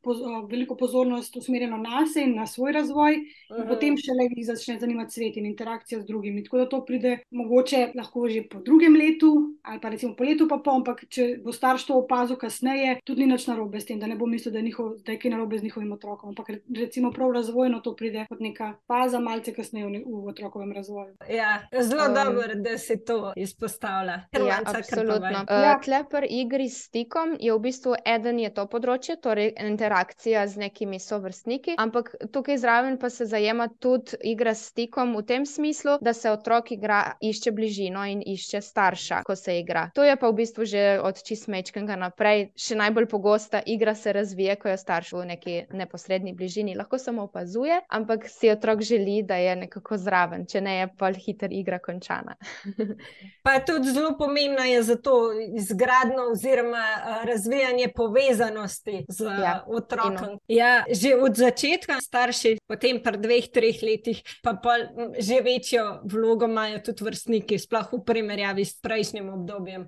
veliko 0.51 0.77
pozornost 0.77 1.37
usmerjeno 1.37 1.77
na 1.77 2.07
sebe 2.07 2.27
in 2.27 2.37
na 2.37 2.47
svoj 2.47 2.73
razvoj, 2.73 3.17
uh 3.17 3.57
-huh. 3.57 3.69
potem 3.69 3.97
šele 3.97 4.29
jih 4.31 4.47
začne 4.47 4.79
zanimati 4.79 5.13
svet 5.13 5.37
in 5.37 5.47
interakcija 5.47 6.01
z 6.01 6.07
drugimi. 6.07 6.45
Tako 6.45 6.59
da 6.59 6.69
to 6.69 6.85
pride 6.85 7.19
mogoče 7.31 7.93
lahko 7.95 8.29
že 8.29 8.43
po 8.51 8.59
drugem 8.59 8.97
letu, 8.97 9.59
ali 9.63 9.81
pa 9.81 9.89
recimo 9.89 10.15
po 10.17 10.25
letu, 10.25 10.49
pa 10.49 10.59
pol, 10.65 10.75
ampak 10.75 11.05
če 11.09 11.39
bo 11.45 11.53
starš 11.53 11.87
to 11.87 11.95
opazil 11.95 12.37
kasneje, 12.37 13.01
tudi 13.05 13.27
ni 13.27 13.33
nič 13.33 13.47
narobe 13.47 13.81
s 13.81 13.87
tem, 13.87 14.01
da 14.01 14.07
ne 14.07 14.17
bo 14.17 14.27
mislil, 14.27 14.53
da 14.53 14.59
je, 14.59 14.65
njihov, 14.65 14.95
da 15.05 15.13
je 15.13 15.19
kaj 15.19 15.31
narobe 15.31 15.59
z 15.59 15.63
njihovim 15.63 15.93
otrokom. 15.93 16.29
Ampak 16.29 16.47
recimo 16.77 17.11
prav 17.11 17.33
razvojno 17.33 17.81
to 17.81 17.97
pride 17.97 18.27
kot 18.29 18.41
neka 18.41 18.75
faza, 18.87 19.21
malce 19.21 19.55
kasneje 19.55 19.87
v, 19.87 20.03
v 20.07 20.29
otrokovem 20.29 20.73
razvoju. 20.73 21.17
Ja, 21.31 21.63
zelo 21.81 22.05
um, 22.09 22.15
dobro, 22.15 22.55
da 22.55 22.79
se 22.79 23.05
to 23.05 23.33
izpostavlja. 23.37 24.21
Ja, 24.33 24.61
absolutno. 24.65 25.29
Uh, 25.29 25.63
ja. 25.63 25.81
Klepr 25.85 26.27
igri 26.31 26.69
s 26.69 26.85
stikom 26.85 27.37
je 27.41 27.55
v 27.55 27.59
bistvu 27.59 27.95
eden 28.05 28.39
je 28.39 28.55
to 28.55 28.67
področje 28.67 29.20
torej 29.23 29.53
interakcija 29.61 30.47
z 30.49 30.57
nekimi 30.57 30.99
sovrstniki, 31.01 31.75
ampak 31.79 32.15
tukaj 32.33 32.59
zraven 32.59 32.99
pa 32.99 33.11
se 33.11 33.27
zajema 33.27 33.69
tudi 33.69 34.17
igra 34.25 34.55
s 34.55 34.71
stikom 34.71 35.17
v 35.17 35.23
tem 35.23 35.47
smislu, 35.47 35.99
da 36.01 36.13
se 36.13 36.31
otrok 36.31 36.73
igra, 36.73 37.17
išče 37.21 37.53
bližino 37.53 38.05
in 38.07 38.23
išče 38.27 38.61
starša, 38.61 39.23
ko 39.27 39.37
se 39.37 39.59
igra. 39.59 39.91
To 39.95 40.05
je 40.05 40.17
pa 40.17 40.29
v 40.29 40.35
bistvu 40.43 40.65
že 40.65 41.01
od 41.03 41.23
čistmečkega 41.23 41.97
naprej, 41.97 42.51
še 42.57 42.77
najbolj 42.79 43.09
pogosta 43.11 43.63
igra 43.67 43.95
se 43.95 44.13
razvije, 44.13 44.57
ko 44.57 44.69
je 44.69 44.77
starš 44.77 45.13
v 45.13 45.25
neki 45.33 45.57
neposrednji 45.73 46.33
bližini. 46.33 46.77
Lahko 46.79 46.99
samo 46.99 47.23
opazuje, 47.29 47.81
ampak 47.89 48.29
si 48.29 48.51
otrok 48.51 48.83
želi, 48.83 49.23
da 49.23 49.37
je 49.37 49.57
nekako 49.57 49.97
zraven, 49.99 50.47
če 50.47 50.61
ne 50.61 50.77
je 50.79 50.89
pa 50.99 51.13
hiter 51.13 51.53
igra 51.53 51.79
končana. 51.79 52.37
pa 53.47 53.59
tudi 53.67 53.93
zelo 53.93 54.15
pomembna 54.19 54.65
je 54.65 54.83
za 54.83 54.97
to 54.97 55.33
izgradno 55.57 56.31
oziroma 56.33 56.85
razvijanje 57.25 57.89
povezanosti 57.97 59.05
z 59.11 59.27
ja, 59.27 59.67
otrokom. 59.67 60.39
Ja, 60.47 60.87
že 60.87 61.19
od 61.19 61.35
začetka 61.35 61.99
starši, 61.99 62.60
potem 62.71 63.01
pa 63.03 63.11
dveh, 63.17 63.51
treh 63.51 63.83
letih, 63.83 64.23
pa 64.45 64.55
pol, 64.63 64.87
že 65.19 65.41
večjo 65.43 65.85
vlogo 66.07 66.47
imajo 66.47 66.79
tudi 66.87 67.07
vrstniki, 67.09 67.59
sploh 67.59 67.91
v 67.91 68.03
primerjavi 68.07 68.65
s 68.65 68.79
prejšnjim 68.79 69.27
obdobjem. 69.35 69.87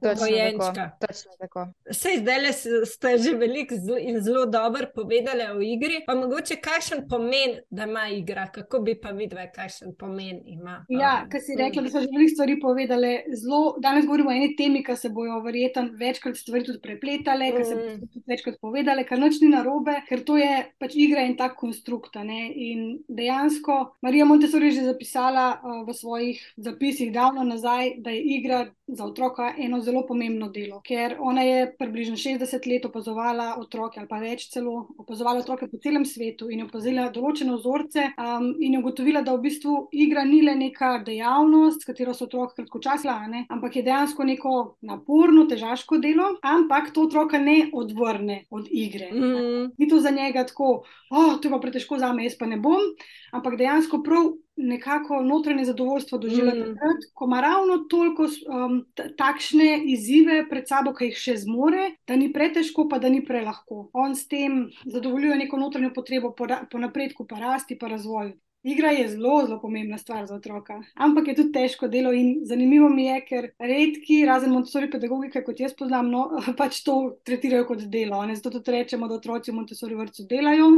Sej 1.92 2.22
zdaj 2.24 2.40
le 2.42 2.52
ste 2.88 3.14
že 3.22 3.34
veliko 3.38 3.76
in 3.98 4.18
zelo 4.24 4.46
dobro 4.50 4.88
povedali 4.94 5.46
o 5.52 5.60
igri, 5.62 6.02
pa 6.06 6.16
mogoče 6.18 6.58
kakšen 6.62 7.06
pomen, 7.08 7.60
da 7.70 7.86
ima 7.86 8.08
igra, 8.10 8.48
kako 8.52 8.82
bi 8.86 8.96
pa 9.00 9.12
videli, 9.14 9.46
kakšen 9.54 9.94
pomen 9.98 10.42
ima. 10.46 10.82
Ja, 10.90 11.26
kar 11.30 11.40
si 11.44 11.56
rekla, 11.58 11.86
da 11.86 11.92
so 11.92 12.02
že 12.02 12.10
veliko 12.10 12.34
stvari 12.34 12.58
povedali. 12.60 13.12
Zelo, 13.38 13.76
danes 13.82 14.06
govorimo 14.06 14.30
o 14.30 14.36
eni 14.36 14.56
temi, 14.56 14.82
ki 14.84 14.96
se 14.96 15.12
bojo 15.14 15.40
verjetno 15.44 15.88
večkrat 15.98 16.36
stvari 16.36 16.64
tudi 16.66 16.80
prepletale, 16.82 17.52
mm. 17.52 17.56
ki 17.56 17.64
se 17.68 17.78
bojo 17.78 17.96
tudi 18.02 18.24
večkrat 18.34 18.58
povedali, 18.60 19.06
kar 19.08 19.20
noč 19.22 19.40
ni 19.42 19.52
narobe, 19.52 19.96
ker 20.08 20.24
to 20.26 20.38
je 20.40 20.62
pač 20.82 20.96
igra 20.98 21.26
in 21.28 21.36
tak 21.38 21.56
konstrukt. 21.60 22.16
In 22.22 22.71
dejansko 23.08 23.96
Marija 24.02 24.24
Montessori 24.24 24.66
je 24.66 24.72
že 24.72 24.84
zapisala 24.84 25.60
uh, 25.62 25.88
v 25.88 25.94
svojih 25.94 26.52
zapisih 26.56 27.12
davno 27.12 27.44
nazaj, 27.44 27.94
da 27.98 28.10
je 28.10 28.22
igra 28.22 28.66
za 28.86 29.04
otroka 29.04 29.54
eno 29.58 29.80
zelo 29.80 30.06
pomembno 30.06 30.48
delo, 30.48 30.80
ker 30.84 31.16
ona 31.20 31.42
je 31.42 31.74
približno 31.78 32.16
60 32.16 32.66
let 32.72 32.84
opazovala 32.84 33.56
otroke 33.58 34.00
ali 34.00 34.08
pa 34.08 34.18
več 34.20 34.48
celo, 34.52 34.88
opazovala 34.98 35.40
otroke 35.40 35.68
po 35.70 35.78
celem 35.82 36.04
svetu 36.04 36.50
in 36.50 36.64
opazila 36.66 37.08
določene 37.14 37.56
vzorce 37.56 38.08
um, 38.18 38.50
in 38.60 38.76
ugotovila, 38.78 39.22
da 39.22 39.34
v 39.36 39.42
bistvu 39.46 39.76
igra 39.92 40.24
ni 40.28 40.42
le 40.42 40.54
neka 40.58 40.98
dejavnost, 41.06 41.82
s 41.82 41.88
katero 41.88 42.14
so 42.14 42.26
otroci 42.28 42.60
kratkočasla, 42.60 43.16
ampak 43.48 43.76
je 43.76 43.84
dejansko 43.86 44.24
neko 44.28 44.54
naporno, 44.88 45.46
težaško 45.50 45.98
delo, 46.02 46.34
ampak 46.42 46.92
to 46.92 47.06
otroka 47.08 47.38
ne 47.38 47.70
odvrne 47.72 48.44
od 48.50 48.68
igre. 48.70 49.10
Mm. 49.12 49.72
Ni 49.78 49.88
to 49.88 50.00
za 50.00 50.10
njega 50.10 50.44
tako, 50.46 50.82
oh, 51.10 51.36
to 51.40 51.48
je 51.48 51.52
pa 51.52 51.60
pretežko 51.62 51.98
za 51.98 52.12
me, 52.12 52.26
jaz 52.26 52.36
pa 52.38 52.46
ne 52.46 52.58
bom, 52.62 52.92
ampak 53.32 53.58
dejansko 53.60 54.02
prav 54.06 54.32
nekako 54.56 55.22
notranje 55.22 55.64
zadovoljstvo 55.64 56.18
doživlja 56.18 56.54
mm. 56.54 56.58
takrat, 56.58 57.06
ko 57.14 57.24
ima 57.24 57.40
ravno 57.40 57.78
toliko 57.90 58.22
um, 58.22 58.84
takšne 59.18 59.82
izzive 59.84 60.44
pred 60.50 60.68
sabo, 60.68 60.92
ki 60.94 61.10
jih 61.10 61.18
še 61.18 61.36
zmore, 61.46 61.90
da 62.08 62.16
ni 62.16 62.32
pretežko, 62.32 62.86
pa 62.88 63.00
da 63.02 63.08
ni 63.08 63.24
prelahko. 63.24 63.88
On 63.92 64.14
s 64.16 64.28
tem 64.28 64.66
zadovoljuje 64.84 65.40
neko 65.44 65.60
notranjo 65.60 65.92
potrebo 65.94 66.34
po, 66.36 66.48
po 66.70 66.78
napredku, 66.78 67.26
pa 67.26 67.40
rasti, 67.40 67.78
pa 67.78 67.88
razvoju. 67.92 68.36
Igra 68.62 68.92
je 68.94 69.08
zelo, 69.08 69.40
zelo 69.46 69.58
pomembna 69.60 69.98
stvar 69.98 70.26
za 70.26 70.36
otroka, 70.36 70.76
ampak 70.94 71.28
je 71.28 71.34
tudi 71.34 71.50
težko 71.52 71.88
delo 71.90 72.12
in 72.14 72.44
zanimivo 72.46 72.88
mi 72.88 73.08
je, 73.08 73.16
ker 73.26 73.48
redki, 73.58 74.20
razen 74.26 74.52
Montessori 74.54 74.90
pedagogike, 74.90 75.42
kot 75.42 75.60
jaz 75.60 75.74
poznam, 75.74 76.12
no, 76.12 76.28
pač 76.60 76.84
to 76.86 76.98
tretirajo 77.26 77.66
kot 77.72 77.82
delo. 77.90 78.20
Ne? 78.26 78.36
Zato 78.38 78.60
tudi 78.60 78.76
rečemo, 78.76 79.08
da 79.10 79.18
otroci 79.18 79.50
v 79.50 79.58
Montessori 79.58 79.98
vrtu 79.98 80.28
delajo 80.30 80.68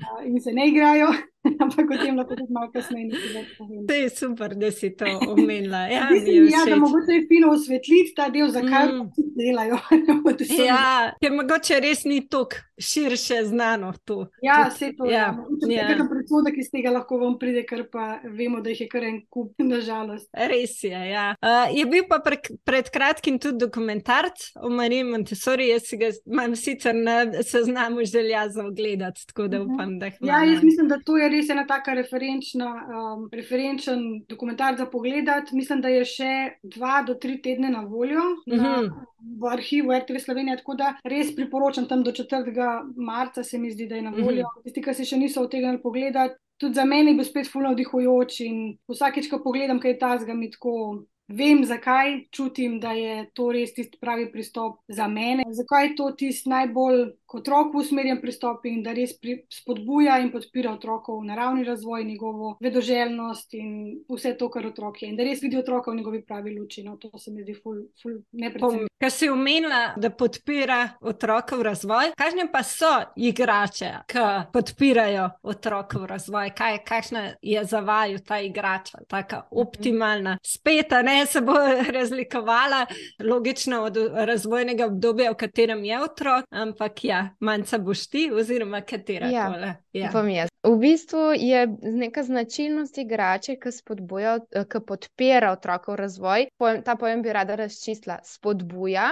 uh, 0.00 0.26
in 0.26 0.40
se 0.40 0.52
ne 0.52 0.68
igrajo. 0.68 1.08
Ampak 1.62 1.90
o 1.90 1.96
tem 2.00 2.16
lahko 2.16 2.36
tudi 2.36 2.52
malo 2.52 2.70
kasneje 2.72 3.06
nekaj 3.10 3.44
povem. 3.58 3.86
To 3.88 3.94
je 3.94 4.08
super, 4.10 4.54
da 4.56 4.70
si 4.72 4.90
to 4.96 5.04
omenila. 5.32 5.84
Ja, 5.92 6.08
ja, 6.54 6.64
da 6.68 6.76
mogoče 6.76 7.18
je 7.18 7.26
fino 7.28 7.50
osvetliti 7.52 8.14
ta 8.16 8.28
del, 8.32 8.48
zakaj 8.48 8.92
mm. 8.92 9.10
delajo. 9.36 9.78
ja, 10.70 11.12
ker 11.20 11.36
mogoče 11.36 11.80
res 11.84 12.04
ni 12.08 12.22
tako 12.28 12.64
širše 12.78 13.44
znano 13.44 13.92
to. 14.04 14.26
Ja, 14.42 14.70
vse 14.70 14.92
to 14.96 15.04
je. 15.04 15.12
Ja, 15.12 15.36
ja. 15.68 15.88
Nekaj 15.88 16.08
predsodek 16.10 16.56
iz 16.58 16.70
tega 16.72 16.90
lahko 16.94 17.18
vam 17.20 17.36
pride, 17.38 17.62
ker 17.68 17.84
pa 17.92 18.18
vemo, 18.24 18.62
da 18.64 18.72
jih 18.72 18.84
je 18.84 18.88
kar 18.90 19.04
en 19.06 19.20
kup, 19.30 19.52
nažalost. 19.62 20.30
Res 20.32 20.80
je, 20.82 21.02
ja. 21.10 21.26
Uh, 21.44 21.68
je 21.76 21.84
bil 21.90 22.08
pa 22.08 22.18
pre, 22.24 22.40
pred 22.64 22.88
kratkim 22.94 23.38
tudi 23.38 23.60
dokumentarc 23.62 24.48
o 24.64 24.72
Mariji 24.72 25.04
Montessori, 25.12 25.68
jaz 25.70 25.86
si 25.90 26.00
ga 26.00 26.10
imam 26.24 26.56
sicer 26.58 26.96
na 26.96 27.20
seznamu 27.42 28.04
želja 28.08 28.48
za 28.48 28.66
ogledati, 28.66 29.26
tako 29.28 29.48
da 29.48 29.60
mhm. 29.60 29.74
upam, 29.74 29.83
da 29.98 30.06
jih. 30.06 30.18
Ja, 30.20 30.42
jaz 30.44 30.62
mislim, 30.62 30.88
da 30.88 30.98
to 31.04 31.16
je 31.16 31.28
res 31.28 31.48
ena 31.50 31.66
taka 31.66 31.94
referenčna, 31.94 32.68
um, 32.84 33.28
referenčen 33.32 34.04
dokumentar 34.28 34.76
za 34.78 34.86
pogled. 34.86 35.28
Mislim, 35.52 35.80
da 35.84 35.92
je 35.92 36.04
še 36.04 36.32
dva 36.62 37.02
do 37.06 37.14
tri 37.20 37.38
tedne 37.42 37.70
na 37.70 37.80
voljo 37.80 38.20
uh 38.20 38.52
-huh. 38.52 38.62
na, 38.62 38.82
mhm. 38.82 39.06
v 39.40 39.52
arhivu 39.52 39.92
RTV 39.92 40.18
Slovenije, 40.24 40.56
tako 40.56 40.74
da 40.74 40.94
res 41.04 41.34
priporočam 41.36 41.88
tam 41.88 42.02
do 42.02 42.12
4. 42.12 42.92
marca, 42.96 43.44
se 43.44 43.58
mi 43.58 43.70
zdi, 43.70 43.86
da 43.86 43.96
je 43.96 44.02
na 44.02 44.10
voljo. 44.10 44.24
Uh 44.24 44.30
mhm. 44.30 44.40
-huh. 44.40 44.62
Tisti, 44.64 44.82
ki 44.82 44.94
se 44.94 45.04
še 45.04 45.16
niso 45.16 45.42
otegnili 45.42 45.82
pogledati. 45.82 46.34
Tudi 46.56 46.74
za 46.74 46.84
mene 46.84 47.14
bo 47.14 47.24
spet 47.24 47.50
fulno 47.52 47.72
vdihujoč 47.72 48.40
in 48.40 48.78
vsakeč, 48.88 49.28
ko 49.30 49.42
pogledam, 49.42 49.80
kaj 49.80 49.90
je 49.90 49.98
ta 49.98 50.18
zga 50.18 50.34
mi 50.34 50.50
tako 50.50 51.04
vem, 51.28 51.64
zakaj 51.64 52.24
čutim, 52.30 52.78
da 52.80 52.92
je 52.92 53.30
to 53.34 53.50
res 53.52 53.72
tisti 53.74 53.98
pravi 54.00 54.30
pristop 54.32 54.80
za 54.88 55.08
mene, 55.08 55.44
zakaj 55.50 55.86
je 55.86 55.94
to 55.96 56.10
tisti 56.18 56.48
najbolj 56.48 57.06
otroku 57.34 57.78
usmerjen 57.78 58.20
pristop 58.20 58.64
in 58.70 58.82
da 58.82 58.92
res 58.94 59.16
pri, 59.18 59.40
spodbuja 59.52 60.18
in 60.22 60.30
podpira 60.32 60.72
otrokov 60.74 61.22
naravni 61.24 61.64
razvoj, 61.64 62.04
njegovo 62.04 62.56
vedoželjnost 62.62 63.54
in 63.58 63.74
vse 64.08 64.36
to, 64.38 64.48
kar 64.50 64.66
otrok 64.66 65.02
je. 65.02 65.10
In 65.10 65.16
da 65.18 65.26
res 65.26 65.42
vidi 65.42 65.58
otroka 65.58 65.90
v 65.90 65.98
njegovi 66.00 66.22
pravi 66.22 66.54
luči. 66.58 66.84
No, 66.84 66.96
to 66.96 67.10
se 67.18 67.32
mi 67.32 67.42
zdi 67.42 67.54
ful, 67.62 67.82
ful 68.02 68.18
nepredstavljivo. 68.32 68.88
Kar 69.00 69.10
si 69.10 69.28
omenila, 69.28 69.80
da 69.96 70.10
podpira 70.10 70.78
otrokov 71.00 71.62
razvoj, 71.62 72.14
kakšne 72.16 72.46
pa 72.52 72.62
so 72.64 72.92
igrače, 73.16 73.90
ki 74.08 74.24
podpirajo 74.52 75.28
otrokov 75.42 76.06
razvoj, 76.08 76.52
kaj, 76.56 76.78
kakšna 76.86 77.24
je 77.42 77.64
za 77.64 77.80
vaju 77.80 78.22
ta 78.26 78.38
igrača, 78.40 79.02
tako 79.08 79.42
optimalna. 79.50 80.38
Spet, 80.42 80.94
ne 81.04 81.26
se 81.26 81.40
bo 81.40 81.58
razlikovala, 81.98 82.86
logično 83.24 83.82
od 83.82 83.98
razvojnega 84.14 84.86
obdobja, 84.86 85.30
v 85.30 85.40
katerem 85.42 85.84
je 85.84 86.00
otrok, 86.00 86.44
ampak 86.50 87.04
ja, 87.04 87.23
manjka 87.40 87.78
boš 87.78 88.06
ti, 88.10 88.30
oziroma 88.32 88.80
katera 88.80 89.28
ja, 89.30 89.46
koli. 89.52 89.72
Ja. 89.92 90.48
V 90.64 90.78
bistvu 90.80 91.32
je 91.36 91.66
neka 91.82 92.22
značilnost 92.22 92.98
igrače, 92.98 93.58
ki 93.60 93.72
spodbuja, 93.72 94.38
ki 94.70 94.80
podpira 94.86 95.52
otrokov 95.52 95.98
razvoj. 96.00 96.48
Ta 96.84 96.96
pojem 96.96 97.22
bi 97.22 97.32
rada 97.32 97.54
razčistila. 97.54 98.18
Spodbuja. 98.24 99.10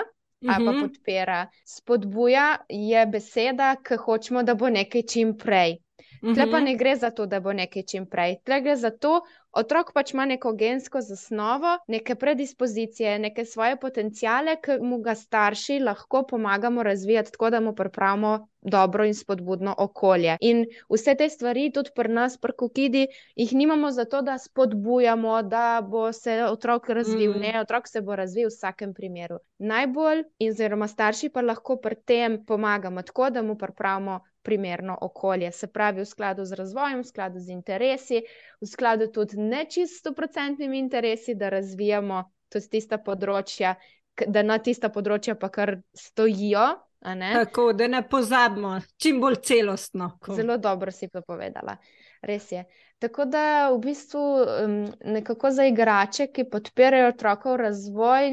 Ali 0.48 0.66
pa 0.66 0.72
mhm. 0.72 0.80
podpira. 0.80 1.46
Spodbuja 1.64 2.56
je 2.68 3.06
beseda, 3.06 3.76
ki 3.88 3.96
hočemo, 3.96 4.42
da 4.42 4.54
bo 4.54 4.68
nekaj 4.68 5.02
čim 5.02 5.36
prej. 5.38 5.76
Tle 6.22 6.46
pa 6.50 6.56
mhm. 6.56 6.64
ne 6.64 6.74
gre 6.76 6.96
za 6.96 7.10
to, 7.10 7.26
da 7.26 7.40
bo 7.40 7.52
nekaj 7.52 7.82
čim 7.82 8.06
prej. 8.06 8.36
Tle 8.44 8.60
gre 8.60 8.76
za 8.76 8.90
to, 8.90 9.20
otrok 9.52 9.92
pač 9.92 10.12
ima 10.14 10.24
neko 10.26 10.52
gensko 10.58 11.00
zasnovo, 11.00 11.76
neke 11.88 12.14
predispozicije, 12.14 13.18
neke 13.18 13.44
svoje 13.44 13.76
potencijale, 13.80 14.56
ki 14.62 14.78
mu 14.80 14.98
ga 15.02 15.14
starši 15.14 15.78
lahko 15.78 16.22
pomagamo 16.28 16.82
razvijati 16.82 17.32
tako, 17.32 17.50
da 17.50 17.60
mu 17.60 17.74
pripravimo 17.74 18.48
dobro 18.62 19.04
in 19.04 19.14
spodbudno 19.14 19.74
okolje. 19.78 20.36
In 20.40 20.64
vse 20.88 21.14
te 21.14 21.28
stvari, 21.28 21.70
tudi 21.74 21.90
pri 21.94 22.08
nas, 22.08 22.38
pri 22.38 22.52
Kukidi, 22.58 23.06
jih 23.36 23.52
nimamo 23.52 23.90
zato, 23.90 24.22
da 24.22 24.38
spodbujamo, 24.38 25.42
da 25.42 25.82
bo 25.88 26.12
se 26.12 26.42
otrok 26.44 26.88
razvil. 26.88 27.34
Mm. 27.34 27.40
Ne, 27.40 27.60
otrok 27.60 27.88
se 27.88 28.00
bo 28.00 28.16
razvil 28.16 28.48
v 28.48 28.54
vsakem 28.54 28.94
primeru. 28.94 29.38
Najbolj, 29.58 30.24
oziroma 30.48 30.88
starši 30.88 31.28
pa 31.28 31.42
lahko 31.42 31.76
pri 31.76 31.96
tem 32.06 32.44
pomagamo 32.46 33.02
tako, 33.02 33.30
da 33.30 33.42
mu 33.42 33.58
pripravimo 33.58 34.20
primerno 34.42 34.98
okolje, 35.00 35.52
se 35.52 35.66
pravi 35.66 36.02
v 36.02 36.06
skladu 36.08 36.44
z 36.44 36.58
razvojem, 36.58 37.00
v 37.02 37.08
skladu 37.08 37.40
z 37.40 37.54
interesi, 37.54 38.22
v 38.60 38.68
skladu 38.68 39.08
tudi 39.12 39.40
nečisto 39.40 40.14
procentnimi 40.14 40.78
interesi, 40.78 41.34
da 41.34 41.48
razvijamo 41.48 42.22
tudi 42.52 42.68
tista 42.68 42.98
področja, 42.98 43.76
da 44.26 44.42
na 44.42 44.58
tista 44.58 44.90
področja 44.92 45.34
pa 45.34 45.48
kar 45.48 45.78
stojijo 45.96 46.66
Tako 47.34 47.72
da 47.72 47.86
ne 47.86 48.08
pozabimo, 48.08 48.80
čim 48.96 49.20
bolj 49.20 49.34
celostno. 49.42 50.18
Ko. 50.20 50.34
Zelo 50.34 50.56
dobro 50.56 50.92
si 50.92 51.08
to 51.08 51.22
povedala. 51.22 51.76
Res 52.22 52.52
je. 52.52 52.64
Tako 53.02 53.24
da 53.24 53.70
v 53.70 53.78
bistvu 53.82 54.22
nekako 55.04 55.50
za 55.50 55.64
igrače, 55.66 56.28
ki 56.30 56.44
podpirajo 56.50 57.08
otrokov 57.10 57.56
razvoj, 57.58 58.28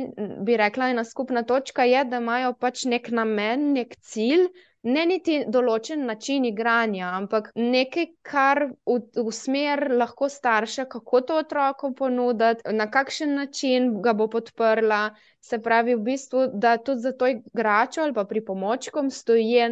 bi 0.46 0.58
rekla, 0.58 0.92
ena 0.94 1.04
skupna 1.04 1.42
točka 1.44 1.84
je, 1.84 2.04
da 2.06 2.22
imajo 2.22 2.54
pač 2.54 2.86
nek 2.86 3.10
namen, 3.10 3.72
nek 3.74 3.96
cilj, 4.06 4.46
ne 4.84 5.06
niti 5.06 5.40
določen 5.48 6.06
način 6.08 6.46
igranja, 6.48 7.10
ampak 7.18 7.50
nekaj, 7.56 8.06
kar 8.24 8.62
v, 8.88 9.00
v 9.18 9.34
smer 9.36 9.90
lahko 10.00 10.30
starša, 10.32 10.86
kako 10.92 11.22
to 11.22 11.40
otroku 11.44 11.92
ponuditi, 11.96 12.64
na 12.76 12.88
kakšen 12.92 13.36
način 13.36 14.00
ga 14.02 14.14
bo 14.14 14.30
podprla. 14.32 15.10
Se 15.42 15.60
pravi, 15.64 15.96
v 15.96 16.04
bistvu, 16.04 16.46
da 16.54 16.78
tudi 16.78 17.06
za 17.08 17.14
to 17.16 17.28
igračo 17.32 18.02
ali 18.04 18.14
pa 18.14 18.26
pri 18.28 18.42
pomočkom 18.46 19.08
stoji 19.10 19.70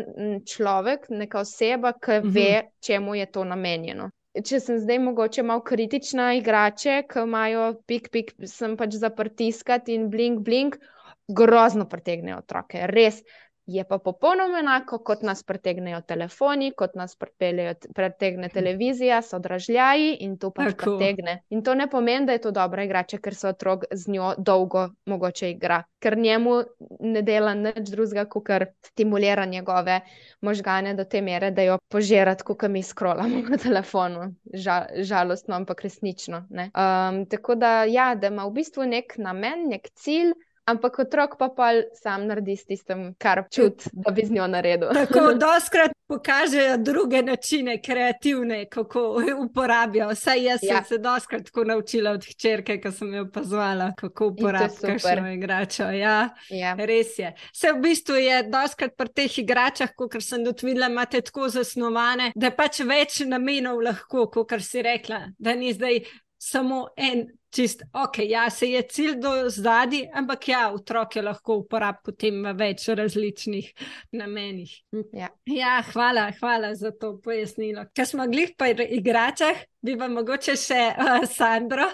človek, 0.48 1.10
neka 1.10 1.42
oseba, 1.44 1.92
ki 1.94 2.22
mhm. 2.22 2.30
ve, 2.32 2.52
čemu 2.80 3.16
je 3.16 3.26
to 3.32 3.44
namenjeno. 3.44 4.12
Če 4.38 4.60
sem 4.62 4.78
zdaj 4.78 5.00
mogoče 5.02 5.44
malo 5.44 5.64
kritična, 5.66 6.34
igrače, 6.38 7.02
ki 7.10 7.24
imajo 7.26 7.72
pik, 7.90 8.12
pik, 8.14 8.36
sem 8.46 8.76
pač 8.78 9.00
zaprtiskati 9.02 9.96
in 9.98 10.12
blink, 10.14 10.44
blink, 10.46 10.78
grozno 11.28 11.88
pritegnejo 11.90 12.38
otroke. 12.44 12.86
Res, 12.92 13.24
je 13.68 13.84
pa 13.84 13.98
popolnoma 13.98 14.60
enako, 14.60 14.98
kot 15.04 15.22
nas 15.28 15.44
pretegnejo 15.44 16.00
telefoni, 16.08 16.72
kot 16.72 16.96
nas 16.96 17.18
pretegne 17.96 18.50
televizija, 18.50 19.22
so 19.22 19.40
dražljaji 19.44 20.14
in 20.24 20.38
to 20.40 20.52
pač 20.56 20.72
pretegne. 20.80 21.42
In 21.50 21.64
to 21.64 21.76
ne 21.76 21.90
pomeni, 21.92 22.26
da 22.26 22.38
je 22.38 22.42
to 22.46 22.52
dobra 22.56 22.86
igrača, 22.88 23.20
ker 23.20 23.36
se 23.36 23.50
otrok 23.50 23.84
z 23.92 24.12
njo 24.12 24.32
dolgo 24.38 24.88
mogoče 25.06 25.52
igra, 25.52 25.82
ker 26.00 26.18
njemu 26.18 26.62
ne 27.00 27.22
dela 27.22 27.54
nič 27.54 27.92
drugega, 27.92 28.26
kot 28.32 28.48
kar 28.48 28.68
stimulira 28.86 29.46
njegove 29.46 30.00
možgane 30.42 30.94
do 30.96 31.04
te 31.04 31.22
mere, 31.22 31.52
da 31.52 31.68
jo 31.68 31.78
požirati, 31.92 32.48
kot 32.48 32.70
mi 32.72 32.84
skrolamo 32.84 33.44
na 33.50 33.58
telefonu. 33.58 34.32
Žal, 34.54 35.04
žalostno, 35.04 35.56
ampak 35.56 35.84
resnično. 35.84 36.46
Um, 36.48 37.26
tako 37.28 37.56
da, 37.56 37.84
ja, 37.84 38.14
da 38.16 38.32
ima 38.32 38.48
v 38.48 38.62
bistvu 38.62 38.88
nek 38.88 39.18
namen, 39.18 39.68
nek 39.76 39.92
cilj 40.00 40.32
ampak 40.68 41.00
otrok 41.00 41.38
pa 41.40 41.50
pa 41.50 41.72
sam 41.94 42.28
naredi 42.28 42.56
s 42.56 42.66
tistem, 42.66 43.14
kar 43.18 43.46
čuti, 43.52 43.90
da 43.94 44.12
bi 44.12 44.26
z 44.26 44.32
njo 44.36 44.48
naredil. 44.48 44.90
Tako 45.00 45.34
doskrat 45.46 45.92
pokažejo 46.08 46.78
druge 46.78 47.22
načine, 47.24 47.82
kreativne, 47.82 48.66
kako 48.70 49.22
uporabijo. 49.46 50.10
Vsaj 50.10 50.44
jaz 50.44 50.60
ja. 50.64 50.76
sem 50.76 50.86
se 50.86 50.98
doskrat 50.98 51.44
tako 51.46 51.64
naučila 51.64 52.12
od 52.12 52.26
hčerke, 52.26 52.82
ko 52.82 52.92
sem 52.92 53.14
jo 53.14 53.24
opazovala, 53.24 53.92
kako 53.98 54.28
uporabljajo 54.28 55.00
svojo 55.00 55.34
igračo. 55.34 55.84
Ja, 55.84 56.30
ja. 56.50 56.76
Res 56.80 57.20
je. 57.20 57.34
Vse 57.54 57.74
v 57.74 57.82
bistvu 57.82 58.16
je 58.16 58.44
doskrat 58.44 58.96
pri 58.98 59.10
teh 59.10 59.40
igračah, 59.40 59.92
kot 59.96 60.16
sem 60.24 60.44
dotvila, 60.44 60.88
imate 60.88 61.22
tako 61.22 61.50
zasnovane, 61.50 62.32
da 62.36 62.52
pač 62.52 62.80
več 62.88 63.20
namenov 63.28 63.82
lahko, 63.84 64.30
kot 64.32 64.56
si 64.64 64.82
rekla, 64.82 65.28
da 65.38 65.56
ni 65.56 65.74
zdaj. 65.74 66.04
Samo 66.40 66.92
en 66.96 67.24
čist, 67.54 67.84
ok, 67.94 68.20
ja, 68.28 68.50
se 68.50 68.70
je 68.72 68.82
cilj 68.92 69.16
do 69.22 69.32
zadnji, 69.50 70.08
ampak 70.14 70.48
ja, 70.48 70.62
otroke 70.74 71.22
lahko 71.22 71.62
uporabljajo 71.64 72.04
potem 72.04 72.42
v 72.46 72.54
več 72.60 72.86
različnih 72.96 73.70
namenih. 74.16 74.72
Ja. 75.16 75.30
ja, 75.50 75.78
hvala, 75.92 76.30
hvala 76.40 76.74
za 76.76 76.92
to 76.92 77.16
pojasnilo. 77.24 77.88
Ker 77.96 78.08
smo 78.08 78.28
glih 78.30 78.54
pa 78.58 78.70
igračah, 78.72 79.64
bi 79.86 79.98
pa 79.98 80.08
mogoče 80.12 80.56
še 80.60 80.80
uh, 80.94 81.26
Sandro 81.30 81.88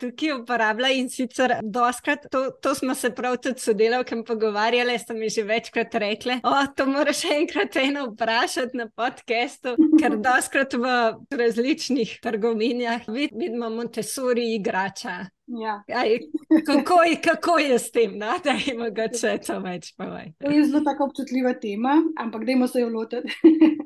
tukaj 0.00 0.32
uporabljala 0.36 0.92
in 0.96 1.08
sicer 1.10 1.56
doskrat, 1.62 2.26
to, 2.32 2.50
to 2.62 2.74
smo 2.74 2.94
se 2.94 3.10
prav 3.14 3.38
tudi 3.42 3.62
sodelavkam 3.62 4.24
pogovarjali, 4.24 4.98
ste 4.98 5.14
mi 5.14 5.30
že 5.32 5.46
večkrat 5.48 5.94
rekli, 5.94 6.40
o, 6.44 6.54
to 6.76 6.86
moraš 6.90 7.24
enkrat 7.32 7.76
eno 7.80 8.06
vprašati 8.10 8.76
na 8.76 8.88
podkastu, 8.88 9.76
ker 10.00 10.18
doskrat 10.20 10.76
v 10.76 10.96
različnih 11.30 12.18
trgovinjah 12.22 13.08
vidimo 13.08 13.70
Montessori 13.70 14.54
igrača. 14.54 15.24
Ja. 15.46 15.78
Aj, 15.94 16.18
kako, 16.66 17.02
je, 17.02 17.20
kako 17.24 17.58
je 17.58 17.78
s 17.78 17.90
tem, 17.90 18.18
no? 18.18 18.34
da 18.44 18.54
ima 18.72 18.90
ga 18.90 19.08
če 19.08 19.38
to 19.46 19.58
več? 19.64 19.92
Povaj. 19.96 20.32
To 20.44 20.50
je 20.50 20.64
zelo 20.64 20.82
tako 20.84 21.10
občutljiva 21.10 21.54
tema, 21.62 21.96
ampak 22.22 22.44
dajmo 22.46 22.68
se 22.68 22.80
jo 22.80 22.90
lotiti. 22.92 23.32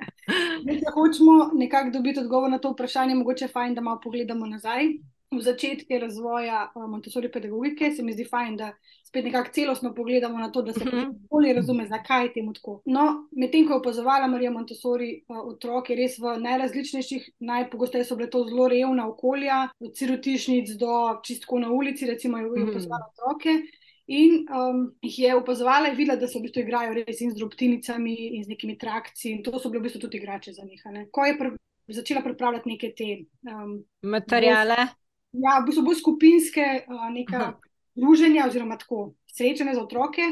Če 0.80 0.92
hočemo 0.94 1.50
nekako 1.58 1.90
dobiti 1.90 2.20
odgovor 2.20 2.50
na 2.50 2.58
to 2.58 2.70
vprašanje, 2.74 3.16
mogoče 3.18 3.44
je 3.48 3.52
fajn, 3.54 3.74
da 3.74 3.82
malo 3.82 4.00
pogledamo 4.02 4.46
nazaj 4.46 4.92
v 5.30 5.42
začetke 5.42 5.98
razvoja 5.98 6.72
uh, 6.74 6.86
Montessori 6.90 7.30
pedagogike, 7.30 7.92
se 7.94 8.02
mi 8.02 8.12
zdi 8.12 8.24
fajn, 8.26 8.56
da 8.56 8.72
spet 9.06 9.24
nekako 9.24 9.52
celostno 9.54 9.92
pogledamo 9.94 10.38
na 10.38 10.50
to, 10.50 10.62
da 10.62 10.72
se 10.72 10.80
uh 10.80 10.86
mhm. 10.86 10.96
-huh. 10.96 11.14
bolje 11.30 11.52
razume, 11.54 11.86
zakaj 11.86 12.24
je 12.24 12.32
temu 12.32 12.52
tako. 12.52 12.82
No, 12.84 13.28
medtem 13.32 13.66
ko 13.66 13.72
je 13.72 13.78
opazovala 13.78 14.26
Marija 14.26 14.50
Montessori 14.50 15.24
uh, 15.28 15.38
otroke, 15.38 15.94
res 15.94 16.18
v 16.18 16.36
najrazličnejših, 16.38 17.30
najpogosteje 17.38 18.04
so 18.04 18.16
bile 18.16 18.30
to 18.30 18.44
zelo 18.48 18.68
revna 18.68 19.08
okolja, 19.08 19.68
od 19.80 19.96
sirotišnic 19.96 20.70
do 20.70 21.20
čistko 21.22 21.58
na 21.58 21.70
ulici, 21.70 22.06
recimo 22.06 22.38
je 22.38 22.44
mhm. 22.44 22.68
opazovala 22.68 23.06
uh 23.06 23.14
-huh. 23.14 23.22
otroke. 23.22 23.62
In 24.06 24.46
um, 24.50 24.94
jih 25.02 25.18
je 25.18 25.34
opazovala 25.34 25.88
in 25.88 25.96
videla, 25.96 26.16
da 26.16 26.26
se 26.26 26.38
v 26.38 26.42
bistvu 26.42 26.60
igrajo 26.60 26.94
res 26.94 27.20
in 27.20 27.30
z 27.30 27.34
drobtinicami 27.34 28.14
in 28.14 28.44
z 28.44 28.48
nekimi 28.48 28.78
trakci. 28.78 29.30
In 29.30 29.42
to 29.42 29.58
so 29.58 29.70
bile 29.70 29.80
v 29.80 29.82
bistvu 29.82 30.00
tudi 30.00 30.16
igrače 30.16 30.52
za 30.52 30.64
njih. 30.64 30.82
Ko 31.10 31.24
je 31.24 31.36
začela 31.88 32.22
pripravljati 32.22 32.68
neke 32.68 32.92
te 32.96 33.04
um, 33.54 33.84
materijale. 34.02 34.99
Ja, 35.32 35.60
v 35.60 35.68
bistvu 35.68 35.84
bolj 35.86 36.00
skupinske 36.00 36.64
uh, 36.90 37.52
druženja, 37.94 38.48
oziroma 38.48 38.78
tako 38.78 39.12
srečanje 39.30 39.76
za 39.76 39.84
otroke, 39.84 40.24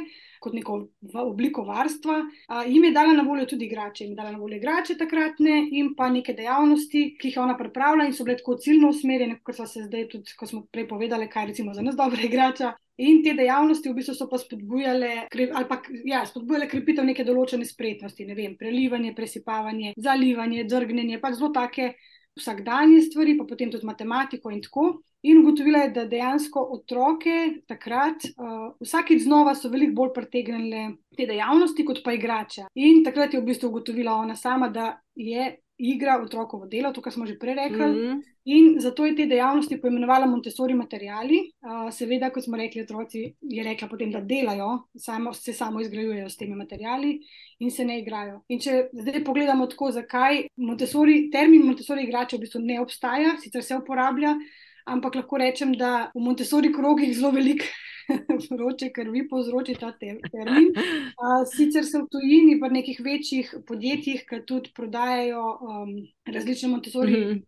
kot 0.42 0.54
neko 0.54 0.78
obliko 1.22 1.62
varstva. 1.66 2.18
Uh, 2.24 2.64
jim 2.66 2.84
je 2.84 2.90
dala 2.96 3.14
na 3.14 3.22
voljo 3.22 3.46
tudi 3.46 3.66
igrače, 3.66 4.04
jim 4.04 4.12
je 4.12 4.16
dala 4.16 4.32
na 4.32 4.38
voljo 4.38 4.58
igrače 4.58 4.98
takratne 4.98 5.60
in 5.70 5.94
pa 5.96 6.08
neke 6.10 6.34
dejavnosti, 6.34 7.04
ki 7.20 7.30
jih 7.30 7.38
je 7.38 7.42
ona 7.42 7.56
pripravila 7.58 8.08
in 8.08 8.12
so 8.12 8.26
bile 8.26 8.36
tako 8.40 8.58
ciljno 8.58 8.90
usmerjene, 8.90 9.38
kot 9.42 9.60
smo 9.60 9.66
se 9.66 9.86
zdaj 9.86 10.08
tudi, 10.08 10.34
ko 10.38 10.46
smo 10.46 10.66
prej 10.72 10.88
povedali, 10.88 11.30
kaj 11.30 11.46
recimo 11.52 11.74
za 11.74 11.82
nas 11.82 11.96
dobra 11.96 12.22
igrača. 12.22 12.74
In 12.98 13.22
te 13.22 13.30
dejavnosti 13.38 13.86
v 13.86 13.94
bistvu 13.94 14.16
so 14.18 14.26
pa 14.26 14.40
spodbujale, 14.42 15.28
ali 15.30 15.66
pa 15.68 15.76
ja, 16.04 16.24
spodbujale 16.26 16.66
krepitev 16.66 17.06
neke 17.06 17.22
določene 17.22 17.62
spretnosti, 17.62 18.26
ne 18.26 18.34
vem, 18.34 18.56
prelivanje, 18.58 19.12
presipavanje, 19.14 19.92
zalivanje, 19.94 20.64
drgnenje, 20.66 21.20
pač 21.22 21.38
zelo 21.38 21.52
take 21.54 21.92
vsakdanje 22.38 23.02
stvari, 23.02 23.36
pa 23.38 23.44
potem 23.44 23.70
tudi 23.70 23.86
matematiko 23.86 24.50
in 24.50 24.62
tako. 24.62 24.88
In 25.26 25.40
ugotovila 25.42 25.78
je, 25.82 25.90
da 25.90 26.04
dejansko 26.06 26.62
otroke 26.76 27.62
takrat, 27.66 28.28
uh, 28.38 28.68
vsakeč 28.78 29.24
znova 29.24 29.56
so 29.58 29.70
veliko 29.72 29.96
bolj 29.96 30.12
pritegnile 30.14 30.84
te 31.18 31.26
dejavnosti, 31.26 31.84
kot 31.84 32.04
pa 32.04 32.14
igrače. 32.14 32.68
In 32.78 33.02
takrat 33.04 33.34
je 33.34 33.40
v 33.40 33.48
bistvu 33.50 33.72
ugotovila 33.72 34.14
ona 34.14 34.36
sama, 34.38 34.68
da 34.70 34.92
je 35.18 35.56
igra 35.78 36.18
otrokovo 36.22 36.66
delo, 36.66 36.92
to, 36.92 37.02
kar 37.02 37.12
smo 37.12 37.26
že 37.26 37.38
prej 37.38 37.54
rekli. 37.54 37.86
Mm 37.86 37.94
-hmm. 37.94 38.22
In 38.44 38.80
zato 38.80 39.06
je 39.06 39.16
te 39.16 39.26
dejavnosti 39.26 39.80
poimenovala 39.80 40.26
Montessori 40.26 40.74
materiali. 40.74 41.52
Uh, 41.60 41.92
seveda, 41.92 42.30
kot 42.30 42.44
smo 42.44 42.56
rekli, 42.56 42.82
otroci 42.82 43.34
je 43.40 43.64
rekla 43.64 43.88
potem, 43.88 44.10
da 44.10 44.20
delajo, 44.20 44.88
samo, 44.96 45.32
se 45.34 45.52
samo 45.52 45.80
izgrajujejo 45.80 46.28
s 46.28 46.36
temi 46.36 46.54
materiali 46.54 47.20
in 47.58 47.70
se 47.70 47.84
ne 47.84 48.00
igrajo. 48.00 48.40
In 48.48 48.60
če 48.60 48.88
zdaj 48.92 49.24
pogledamo 49.24 49.66
tako, 49.66 49.90
zakaj 49.90 50.46
Montessori, 50.56 51.30
termin 51.30 51.62
Montessori 51.62 52.02
igrače 52.02 52.36
v 52.36 52.40
bistvu 52.40 52.60
ne 52.60 52.80
obstaja, 52.80 53.36
sicer 53.40 53.62
se 53.62 53.76
uporablja, 53.76 54.34
ampak 54.86 55.14
lahko 55.14 55.36
rečem, 55.36 55.72
da 55.72 56.10
v 56.14 56.20
Montessori 56.20 56.72
krogih 56.72 57.16
zelo 57.16 57.30
veliko 57.30 57.64
vroče 58.58 58.90
krvi 58.92 59.28
povzroči 59.28 59.74
ta 59.80 59.92
termin. 59.98 60.72
Uh, 60.72 61.44
sicer 61.56 61.84
sem 61.84 62.04
v 62.04 62.10
tujini 62.12 62.56
v 62.60 62.72
nekih 62.72 63.00
večjih 63.04 63.54
podjetjih, 63.66 64.24
ki 64.28 64.42
tudi 64.46 64.72
prodajajo 64.74 65.44
um, 65.60 65.94
različne 66.26 66.68
Montessori. 66.68 67.12
Mm 67.12 67.28
-hmm. 67.28 67.44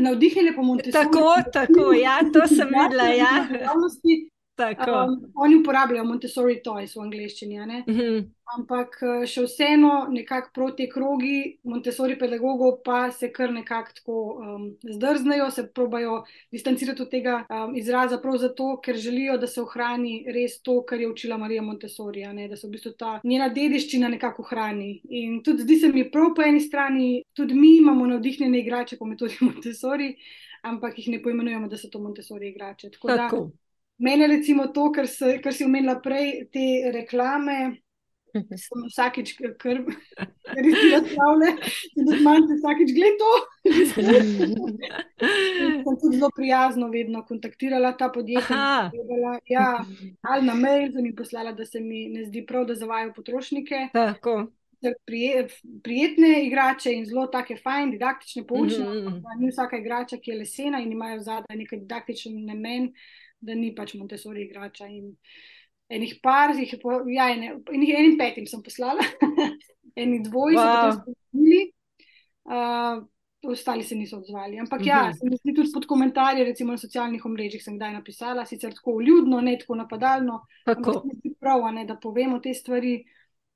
Navdihnjene 0.00 0.54
po 0.56 0.62
Montessori. 0.62 1.04
Tako, 1.04 1.50
tako, 1.52 1.92
ja, 1.92 2.20
to 2.32 2.46
sem 2.48 2.68
videla. 2.68 3.08
Ja. 3.08 3.48
Um, 4.60 5.32
oni 5.34 5.60
uporabljajo 5.60 6.04
Montessori 6.04 6.60
toys 6.64 6.96
v 6.96 7.06
angleščini. 7.06 7.58
Mm 7.60 7.94
-hmm. 7.94 8.28
Ampak 8.50 8.96
eh, 9.02 9.26
še 9.30 9.44
vseeno, 9.46 9.90
nekako 10.10 10.50
proti 10.54 10.88
krogi 10.90 11.58
Montessori 11.70 12.16
pedagogov, 12.18 12.80
pa 12.84 13.10
se 13.14 13.28
kar 13.32 13.52
nekako 13.54 13.94
tako 13.94 14.16
um, 14.42 14.64
zdrznejo, 14.82 15.50
se 15.54 15.68
probajo 15.74 16.24
distancirati 16.50 17.02
od 17.02 17.10
tega 17.10 17.36
um, 17.46 17.76
izraza, 17.78 18.18
prav 18.18 18.40
zato, 18.42 18.72
ker 18.82 18.98
želijo, 18.98 19.38
da 19.38 19.46
se 19.46 19.62
ohrani 19.62 20.24
res 20.34 20.58
to, 20.66 20.80
kar 20.82 21.00
je 21.00 21.10
učila 21.10 21.38
Marija 21.38 21.62
Montessori, 21.62 22.26
da 22.48 22.56
se 22.56 22.66
v 22.66 22.70
bistvu 22.70 22.92
ta 22.98 23.20
njena 23.24 23.48
dediščina 23.48 24.08
nekako 24.08 24.42
ohrani. 24.42 25.00
In 25.08 25.42
tudi 25.46 25.62
zdi 25.62 25.76
se 25.76 25.92
mi 25.94 26.10
prav 26.10 26.34
po 26.34 26.42
eni 26.42 26.60
strani, 26.60 27.22
tudi 27.32 27.54
mi 27.54 27.76
imamo 27.78 28.06
navdihnjene 28.06 28.58
igrače 28.58 28.98
po 28.98 29.06
metodi 29.06 29.38
Montessori, 29.46 30.16
ampak 30.62 30.98
jih 30.98 31.08
ne 31.14 31.22
poimenujemo, 31.22 31.68
da 31.68 31.78
so 31.78 31.88
to 31.88 32.02
Montessori 32.02 32.50
igrače. 32.50 32.90
Tako, 32.90 33.50
Mene, 34.00 34.26
recimo, 34.26 34.70
to, 34.72 34.88
kar, 34.92 35.06
se, 35.06 35.38
kar 35.44 35.52
si 35.52 35.64
omenila 35.64 35.98
prej, 36.00 36.46
te 36.52 36.66
reklame, 36.94 37.58
sem 38.32 38.84
vsakič, 38.86 39.32
ker 39.36 39.52
res 39.58 40.76
ti 40.78 40.90
odpravlja, 40.96 41.50
in 41.98 42.08
da 42.08 42.16
imaš 42.16 42.46
vsakič 42.52 42.92
gled 42.96 43.18
to. 43.20 43.32
sem 45.20 45.98
tudi 46.00 46.16
zelo 46.16 46.30
prijazno 46.36 46.88
vedno 46.88 47.24
kontaktirala 47.28 47.92
ta 47.98 48.08
podjetja. 48.14 48.90
Ja, 49.50 49.68
ali 50.22 50.46
na 50.46 50.54
mail 50.54 50.92
sem 50.94 51.10
jim 51.10 51.16
poslala, 51.16 51.52
da 51.52 51.66
se 51.66 51.80
mi 51.80 52.06
ne 52.08 52.24
zdi 52.28 52.46
prav, 52.46 52.66
da 52.70 52.78
zavajo 52.78 53.12
potrošnike. 53.16 53.88
Tako. 53.92 54.46
Prijetne 55.84 56.46
igrače 56.46 56.92
in 56.96 57.04
zelo 57.04 57.26
take 57.28 57.58
fajn, 57.60 57.90
didaktične, 57.98 58.46
poučne. 58.46 58.84
Mm 58.84 59.08
-hmm. 59.08 59.40
Ni 59.40 59.50
vsaka 59.50 59.76
igrača, 59.76 60.16
ki 60.16 60.30
je 60.30 60.38
lesena 60.38 60.80
in 60.80 60.92
imajo 60.92 61.20
zadaj 61.20 61.56
neki 61.56 61.76
didaktičen 61.76 62.44
namen, 62.46 62.92
da 63.40 63.54
ni 63.54 63.74
pač 63.74 63.94
Montessori 63.94 64.44
igrača. 64.44 64.86
In 64.86 65.14
enih 65.90 66.18
par, 66.22 66.54
jih 66.56 66.72
je 66.72 66.78
po, 66.80 67.00
ja, 67.10 67.30
ene, 67.34 67.56
enih, 67.72 67.94
enim 67.98 68.18
petim 68.18 68.46
sem 68.46 68.62
poslala, 68.62 69.04
eni 70.00 70.20
dvoji 70.22 70.58
wow. 70.58 70.92
so 70.92 71.00
se 71.00 71.14
odzvali, 71.14 71.62
uh, 72.50 73.00
ostali 73.50 73.84
se 73.84 73.96
niso 73.98 74.20
odzvali. 74.20 74.58
Ampak 74.60 74.80
uh 74.80 74.86
-huh. 74.86 74.88
ja, 74.88 75.12
mi 75.22 75.36
zdi 75.36 75.54
tudi 75.54 75.70
pod 75.74 75.86
komentarje, 75.86 76.44
recimo 76.44 76.72
na 76.72 76.78
socialnih 76.78 77.24
omrežjih, 77.24 77.62
sem 77.64 77.76
kdaj 77.76 77.92
napisala, 77.92 78.46
sicer 78.46 78.74
tako 78.74 78.96
vljudno, 78.96 79.40
ne 79.40 79.58
tako 79.58 79.74
napadalno, 79.74 80.46
je 80.66 81.34
prav, 81.40 81.72
ne, 81.74 81.84
da 81.84 81.96
povemo 81.96 82.38
te 82.38 82.54
stvari, 82.54 83.04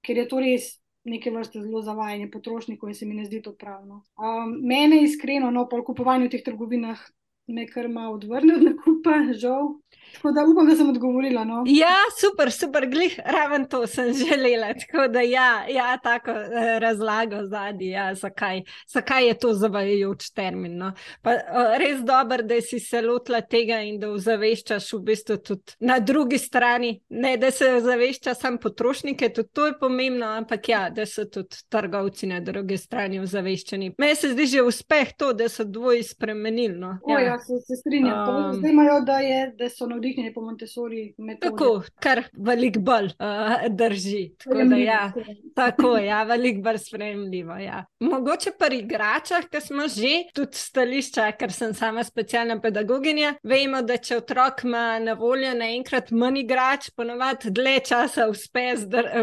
ker 0.00 0.16
je 0.16 0.28
to 0.28 0.40
res. 0.40 0.80
Neke 1.06 1.30
vrste 1.30 1.60
zelo 1.60 1.82
zavajanje 1.82 2.30
potrošnikov, 2.30 2.88
in 2.88 2.94
se 2.94 3.06
mi 3.06 3.14
ne 3.14 3.24
zdi 3.24 3.42
to 3.42 3.52
pravno. 3.52 4.04
Um, 4.16 4.54
mene 4.68 5.02
iskreno, 5.02 5.50
no, 5.50 5.68
po 5.68 5.84
kupovanju 5.84 6.26
v 6.26 6.30
teh 6.30 6.42
trgovinah, 6.42 6.98
me 7.46 7.66
kar 7.66 7.88
malo 7.88 8.14
odvrne 8.14 8.54
od 8.54 8.62
nakupa, 8.62 8.93
žal. 9.38 9.74
Tako 10.14 10.32
da 10.32 10.44
upam, 10.52 10.68
da 10.68 10.76
sem 10.76 10.90
odgovorila. 10.90 11.44
No? 11.44 11.64
Ja, 11.66 11.96
super, 12.20 12.52
super, 12.52 12.86
glih, 12.90 13.20
raven 13.24 13.64
to 13.68 13.86
sem 13.86 14.12
želela. 14.12 14.66
Tako 14.74 15.08
da, 15.08 15.20
ja, 15.20 15.66
ja 15.68 15.98
tako 16.02 16.30
eh, 16.30 16.78
razlago 16.78 17.36
zadnji, 17.46 17.88
ja, 17.88 18.14
zakaj, 18.14 18.62
zakaj 18.88 19.26
je 19.26 19.34
to 19.38 19.52
zavajajoč 19.54 20.30
termin. 20.30 20.76
No? 20.78 20.92
Pa, 21.22 21.30
res 21.78 22.00
dobro, 22.00 22.42
da 22.42 22.60
si 22.60 22.80
se 22.80 23.02
lotila 23.02 23.40
tega 23.40 23.80
in 23.82 23.98
da 24.00 24.10
ozaveščaš 24.10 24.92
v 24.92 25.00
bistvu 25.10 25.36
tudi 25.36 25.76
na 25.80 25.98
drugi 25.98 26.38
strani. 26.38 27.00
Ne, 27.08 27.36
da 27.36 27.50
se 27.50 27.72
ozavešča 27.74 28.34
samo 28.34 28.58
potrošnike, 28.58 29.28
tudi 29.28 29.48
to 29.52 29.66
je 29.66 29.78
pomembno, 29.80 30.26
ampak 30.26 30.68
ja, 30.68 30.88
da 30.90 31.06
so 31.06 31.24
tudi 31.24 31.56
trgovci 31.68 32.26
na 32.30 32.40
drugi 32.40 32.78
strani 32.78 33.20
ozaveščeni. 33.20 33.94
Meni 33.98 34.16
se 34.16 34.32
zdi 34.32 34.46
že 34.46 34.62
uspeh 34.62 35.12
to, 35.18 35.32
da 35.32 35.48
so 35.48 35.64
dvoji 35.64 36.02
spremenili. 36.02 36.78
No? 36.78 36.96
Ja. 37.08 37.16
O, 37.16 37.20
ja, 37.20 37.38
se, 37.38 37.60
se 37.66 37.76
strinjam. 37.80 38.28
Um, 38.28 38.54
Zdaj 38.54 38.70
imajo, 38.70 38.93
da, 39.00 39.18
je, 39.18 39.52
da 39.58 39.68
so 39.70 39.86
navdihnjeni 39.86 40.34
po 40.34 40.40
Montessori 40.40 41.14
metodi. 41.18 41.50
Tako, 41.50 41.82
kar 42.00 42.22
veliko 42.32 42.80
bolj 42.80 43.06
uh, 43.06 43.66
drži. 43.70 44.34
Tako, 44.44 44.64
da, 44.64 44.76
ja, 44.76 45.12
tako 45.54 45.96
ja, 45.98 46.22
veliko 46.22 46.62
bolj 46.62 46.78
spremljivo. 46.78 47.56
Ja. 47.56 47.84
Mogoče 48.00 48.50
pri 48.58 48.78
igračah, 48.78 49.48
ki 49.50 49.60
smo 49.60 49.88
že 49.88 50.12
tudi 50.34 50.56
stališča, 50.56 51.30
ker 51.38 51.52
sem 51.52 51.74
sama 51.74 52.04
specialna 52.04 52.58
pedagoginja, 52.60 53.34
vemo, 53.42 53.82
da 53.82 53.96
če 53.96 54.18
otrok 54.22 54.64
ima 54.64 54.98
na 54.98 55.14
voljo 55.18 55.54
naenkrat 55.58 56.10
manj 56.10 56.40
igrač, 56.44 56.90
ponovadi 56.96 57.50
dlje 57.54 57.80
časa 57.88 58.28
uspe 58.28 58.74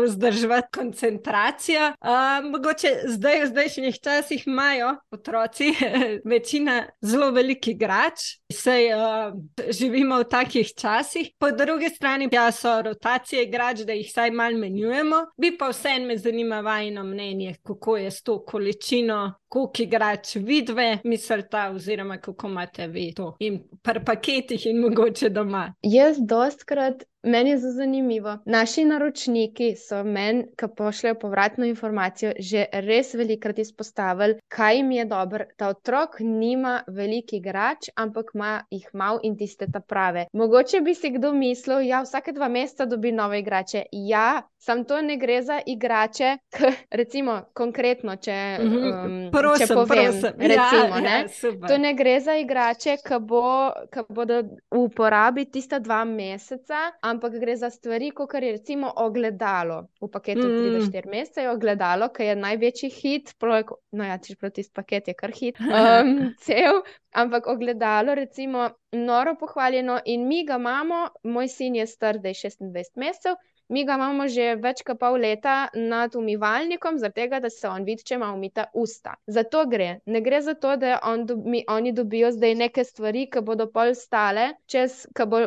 vzdrževati 0.06 0.72
koncentracijo. 0.78 1.92
Uh, 2.02 2.50
mogoče 2.52 2.94
zdaj, 3.16 3.44
v 3.44 3.50
zdajšnjih 3.52 4.00
časih 4.02 4.48
imajo 4.48 4.96
otroci 5.12 5.74
večina 6.32 6.84
zelo 7.02 7.32
velikih 7.32 7.76
igrač. 7.76 8.38
Sej 8.54 8.92
uh, 8.94 9.34
živimo 9.70 10.20
v 10.20 10.28
takih 10.30 10.74
časih, 10.76 11.32
po 11.40 11.52
drugi 11.52 11.90
strani 11.90 12.30
pa 12.30 12.52
so 12.52 12.82
rotacije 12.82 13.44
igrač, 13.44 13.86
da 13.88 13.94
jih 13.94 14.08
vsaj 14.08 14.32
malo 14.32 14.58
menjujemo. 14.58 15.26
Bi 15.38 15.56
pa 15.58 15.70
vseeno 15.70 16.08
me 16.08 16.18
zanima 16.18 16.62
vajno 16.62 17.04
mnenje, 17.04 17.56
kako 17.64 17.98
je 17.98 18.12
s 18.12 18.24
to 18.24 18.40
količino, 18.46 19.34
koliko 19.48 19.84
igrač 19.84 20.36
vidve, 20.36 21.00
mislite, 21.04 21.68
oziroma 21.76 22.18
kako 22.18 22.48
imate 22.48 22.88
vi 22.88 23.14
to 23.14 23.36
in 23.40 23.60
par 23.82 24.04
paketih 24.06 24.66
in 24.66 24.82
mogoče 24.82 25.30
doma. 25.30 25.74
Jaz 25.82 26.18
dostkrat 26.20 27.04
Meni 27.24 27.50
je 27.50 27.58
zelo 27.58 27.74
zanimivo. 27.74 28.38
Naši 28.46 28.86
naročniki 28.86 29.76
so 29.76 30.04
meni, 30.04 30.46
ki 30.58 30.66
pošljajo 30.78 31.16
povratno 31.22 31.66
informacijo, 31.66 32.32
že 32.40 32.66
res 32.72 33.14
velikokrat 33.14 33.60
izpostavili, 33.60 34.40
kaj 34.48 34.76
jim 34.76 34.92
je 34.92 35.06
dobro. 35.06 35.46
Ta 35.58 35.68
otrok 35.68 36.20
nima 36.20 36.82
velikih 36.88 37.40
igrač, 37.40 37.90
ampak 37.96 38.32
ima 38.34 38.64
jih 38.72 38.90
malo 38.94 39.20
in 39.24 39.38
tiste 39.38 39.68
ta 39.72 39.80
prave. 39.80 40.26
Mogoče 40.34 40.82
bi 40.82 40.96
si 40.96 41.10
kdo 41.10 41.34
mislil, 41.34 41.76
da 41.76 41.82
ja, 41.82 42.02
vsake 42.02 42.32
dva 42.32 42.48
meseca 42.48 42.86
dobi 42.86 43.12
nove 43.12 43.40
igrače. 43.40 43.84
Ja, 43.92 44.42
sam 44.58 44.84
to 44.86 45.02
ne 45.02 45.18
gre 45.18 45.42
za 45.42 45.60
igrače, 45.66 46.38
k, 46.50 46.72
recimo 46.92 47.42
konkretno, 47.54 48.16
če, 48.16 48.58
mhm. 48.62 48.78
um, 48.78 49.32
prosim, 49.32 49.68
če 49.68 49.74
povem. 49.74 50.12
Prosim. 50.12 50.34
Recimo, 50.40 50.98
ja, 50.98 51.02
ne? 51.02 51.16
Ja, 51.44 51.68
to 51.68 51.78
ne 51.78 51.94
gre 51.94 52.20
za 52.20 52.36
igrače, 52.38 52.98
ki 53.06 53.22
bo, 53.22 53.70
bodo 54.10 54.42
v 54.72 54.84
uporabi 54.86 55.46
tista 55.52 55.80
dva 55.80 56.04
meseca 56.06 56.90
ampak 57.12 57.36
gre 57.42 57.56
za 57.60 57.70
stvari, 57.70 58.12
kot 58.16 58.34
je 58.34 58.52
recimo 58.52 58.92
ogledalo. 59.04 59.82
V 60.02 60.10
paketu 60.12 60.48
mm. 60.48 60.90
3-4 60.92 61.12
mesece 61.12 61.46
je 61.46 61.52
ogledalo, 61.52 62.10
ki 62.10 62.30
je 62.30 62.36
največji 62.36 62.90
hit, 62.90 63.34
projek, 63.40 63.74
no 63.92 64.08
ja, 64.08 64.18
če 64.18 64.36
proti 64.40 64.66
paket 64.74 65.12
je 65.12 65.16
kar 65.18 65.36
hit, 65.36 65.60
um, 65.68 66.32
cel. 66.42 66.82
Ampak 67.12 67.48
ogledalo, 67.52 68.16
recimo, 68.16 68.70
noro 68.96 69.36
pohvaljeno 69.40 70.00
in 70.06 70.28
mi 70.28 70.46
ga 70.48 70.56
imamo, 70.62 71.08
moj 71.24 71.52
sin 71.52 71.76
je 71.76 71.88
star, 71.88 72.20
da 72.24 72.32
je 72.32 72.40
26 72.48 72.96
mesecev, 72.96 73.36
Mi 73.72 73.86
ga 73.88 73.96
imamo 73.96 74.28
že 74.28 74.56
več 74.62 74.84
kot 74.88 75.00
pol 75.00 75.18
leta 75.24 75.70
nad 75.74 76.16
umivalnikom, 76.16 76.98
zato 77.00 77.28
da 77.40 77.50
se 77.50 77.68
on 77.70 77.86
vidi, 77.88 78.04
če 78.04 78.18
ima 78.18 78.32
umita 78.34 78.66
usta. 78.74 79.16
Zato 79.28 79.64
gre. 79.70 80.02
Ne 80.06 80.22
gre 80.22 80.42
za 80.42 80.54
to, 80.54 80.76
da 80.76 81.00
on 81.08 81.26
dobi, 81.26 81.64
oni 81.70 81.94
dobijo 81.96 82.32
zdaj 82.36 82.56
neke 82.56 82.84
stvari, 82.84 83.28
ki 83.32 83.44
bodo 83.46 83.68
pol 83.72 83.94
stale, 83.96 84.52
čez, 84.68 85.06
ki 85.16 85.28
bo, 85.30 85.42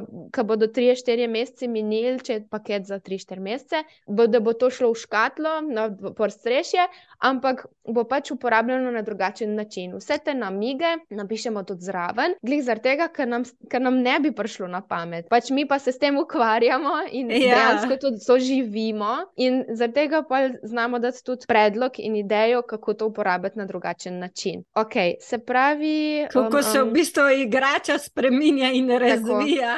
bodo 0.44 0.68
3-4 0.72 1.28
mesece 1.28 1.68
minili, 1.68 2.18
če 2.24 2.38
je 2.38 2.44
paket 2.50 2.88
za 2.88 3.00
3-4 3.00 3.44
mesece, 3.44 3.82
bo, 4.06 4.26
da 4.26 4.40
bo 4.40 4.54
to 4.56 4.70
šlo 4.72 4.92
v 4.94 5.02
škatlo, 5.04 5.54
na 5.68 5.88
porstrešje, 6.16 6.86
ampak 7.24 7.66
bo 7.84 8.04
pač 8.08 8.30
uporabljeno 8.34 8.90
na 8.94 9.02
drugačen 9.02 9.54
način. 9.54 9.96
Vse 10.00 10.18
te 10.24 10.34
namige 10.34 10.96
napišemo 11.10 11.64
tudi 11.68 11.84
zraven, 11.90 12.38
glih 12.42 12.64
zaradi 12.64 12.88
tega, 12.88 13.08
ker 13.12 13.28
nam, 13.28 13.44
ker 13.70 13.82
nam 13.82 14.00
ne 14.02 14.18
bi 14.20 14.32
prišlo 14.34 14.68
na 14.70 14.80
pamet. 14.84 15.28
Pač 15.32 15.50
mi 15.54 15.66
pa 15.68 15.78
se 15.78 15.92
s 15.92 16.00
tem 16.00 16.18
ukvarjamo 16.20 16.94
in 17.12 17.30
ja. 17.30 17.54
dejansko 17.54 17.98
tudi 18.00 18.13
soživimo 18.18 19.16
in 19.36 19.64
zaradi 19.68 19.94
tega 19.94 20.22
pa 20.28 20.36
znamo 20.62 20.98
dati 20.98 21.24
tudi 21.24 21.46
predlog 21.48 21.92
in 21.98 22.16
idejo, 22.16 22.62
kako 22.62 22.94
to 22.94 23.06
uporabiti 23.06 23.58
na 23.58 23.64
drugačen 23.64 24.18
način. 24.18 24.64
Okay, 24.74 25.14
se 25.20 25.38
pravi, 25.38 26.26
kako 26.32 26.56
um, 26.56 26.62
se 26.62 26.82
v 26.82 26.90
bistvu 26.90 27.22
igrača 27.38 27.98
spremenja 27.98 28.70
in 28.70 28.90
razvija. 28.90 29.74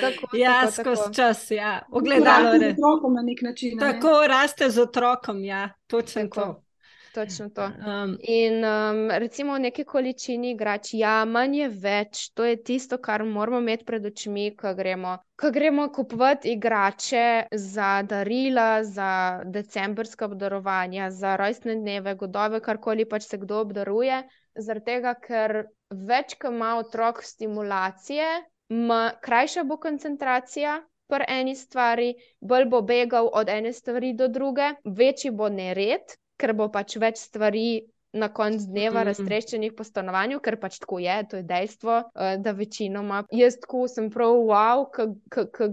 Tako, 0.00 0.36
ja, 0.44 0.70
skozi 0.70 1.14
čas. 1.14 1.50
Ja. 1.50 1.82
Ogledalo 1.90 2.48
je. 2.48 2.76
Tako 3.78 4.26
raste 4.28 4.70
z 4.70 4.82
otrokom, 4.82 5.44
ja, 5.44 5.70
točno 5.86 6.22
tako. 6.22 6.40
to. 6.40 6.69
Točno 7.14 7.48
to. 7.50 7.64
Um, 7.64 8.18
in 8.22 8.64
um, 8.64 9.10
recimo 9.10 9.54
v 9.54 9.60
neki 9.60 9.84
količini 9.84 10.50
igrač, 10.50 10.92
ja, 10.94 11.24
manj 11.24 11.56
je 11.58 11.68
več, 11.68 12.20
to 12.38 12.44
je 12.46 12.60
tisto, 12.62 12.98
kar 13.02 13.24
moramo 13.26 13.58
imeti 13.58 13.84
pred 13.84 14.06
očmi, 14.06 14.44
ko 14.56 14.74
gremo, 14.78 15.16
ko 15.40 15.50
gremo 15.50 15.88
kupovati 15.92 16.52
igrače 16.52 17.24
za 17.50 18.02
darila, 18.02 18.84
za 18.84 19.10
decembrska 19.44 20.28
obdarovanja, 20.30 21.10
za 21.10 21.34
rojstne 21.36 21.74
dneve, 21.80 22.14
godove, 22.14 22.60
karkoli 22.60 23.08
pač 23.10 23.26
se 23.26 23.40
kdo 23.42 23.64
obdaruje. 23.66 24.22
Zaradi 24.54 24.86
tega, 24.92 25.16
ker 25.18 25.56
več, 25.90 26.38
ko 26.38 26.54
ima 26.54 26.76
otrok 26.78 27.24
stimulacije, 27.26 28.30
ma, 28.86 29.02
krajša 29.22 29.66
bo 29.66 29.82
koncentracija. 29.82 30.78
Pri 31.10 31.26
eni 31.26 31.56
stvari, 31.58 32.12
bolj 32.38 32.68
bo 32.70 32.84
begal 32.86 33.26
od 33.34 33.48
ene 33.50 33.72
stvari 33.74 34.12
do 34.14 34.28
druge, 34.30 34.68
večji 34.86 35.32
bo 35.34 35.48
nered, 35.50 36.12
ker 36.40 36.54
bo 36.56 36.70
pač 36.72 36.96
več 37.00 37.20
stvari 37.28 37.82
na 38.12 38.28
koncu 38.34 38.66
dneva 38.66 39.00
mm 39.00 39.02
-hmm. 39.02 39.06
raztreščenih 39.06 39.74
po 39.76 39.84
stanovanju, 39.84 40.40
ker 40.40 40.56
pač 40.60 40.78
tako 40.82 40.98
je, 40.98 41.16
to 41.30 41.36
je 41.36 41.42
dejstvo, 41.42 41.98
uh, 41.98 42.34
da 42.42 42.52
večinoma 42.52 43.24
jaz 43.30 43.60
tako 43.60 43.86
sem 43.88 44.10
prav 44.10 44.34
wow, 44.34 44.86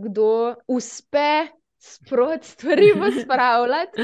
kdo 0.03 0.55
uspe 0.67 1.47
sprot 1.79 2.43
stvari 2.43 2.93
pospravljati. 3.01 4.01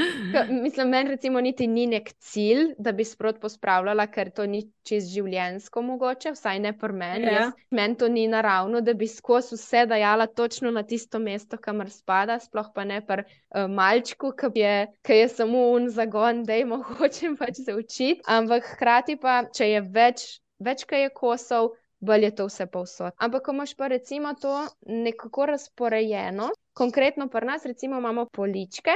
Mislim, 0.50 0.88
meni 0.88 1.10
recimo 1.10 1.40
niti 1.40 1.66
ni 1.66 1.86
nek 1.86 2.12
cilj, 2.12 2.74
da 2.78 2.92
bi 2.92 3.04
sprot 3.04 3.40
pospravljala, 3.40 4.06
ker 4.06 4.30
to 4.30 4.46
ni 4.46 4.62
čez 4.86 5.08
življensko 5.10 5.82
mogoče, 5.82 6.34
vsaj 6.36 6.60
ne 6.60 6.72
por 6.78 6.92
meni. 6.92 7.26
Ja. 7.26 7.50
Meni 7.70 7.96
to 7.98 8.08
ni 8.08 8.26
naravno, 8.28 8.80
da 8.80 8.94
bi 8.94 9.08
skozi 9.08 9.58
vse 9.58 9.86
dajala 9.90 10.26
točno 10.26 10.70
na 10.70 10.82
tisto 10.82 11.18
mesto, 11.18 11.58
kamor 11.58 11.90
spada, 11.90 12.38
sploh 12.40 12.70
pa 12.74 12.84
ne 12.84 13.00
par 13.06 13.24
uh, 13.24 13.66
malčku, 13.70 14.32
ki 14.38 14.52
je, 14.60 14.74
je 15.08 15.28
samo 15.28 15.68
un 15.74 15.88
zagon, 15.90 16.44
da 16.44 16.58
jim 16.60 16.76
hočem 16.82 17.36
pač 17.40 17.64
se 17.64 17.74
učiti. 17.74 18.20
Ampak 18.26 18.74
hkrati 18.74 19.16
pa, 19.20 19.42
če 19.54 19.70
je 19.70 19.86
več, 19.94 20.28
več 20.62 20.86
kaj 20.86 21.08
je 21.08 21.14
kosov, 21.14 21.72
bolje 22.04 22.30
to 22.36 22.46
vse 22.46 22.66
povsod. 22.70 23.14
Ampak, 23.16 23.46
ko 23.46 23.54
imaš 23.56 23.72
pa 23.76 23.88
recimo 23.88 24.34
to 24.40 24.52
nekako 24.86 25.46
razporejeno, 25.54 26.50
konkretno 26.74 27.28
pri 27.28 27.46
nas, 27.46 27.64
recimo, 27.64 27.98
imamo 27.98 28.26
poličke 28.26 28.94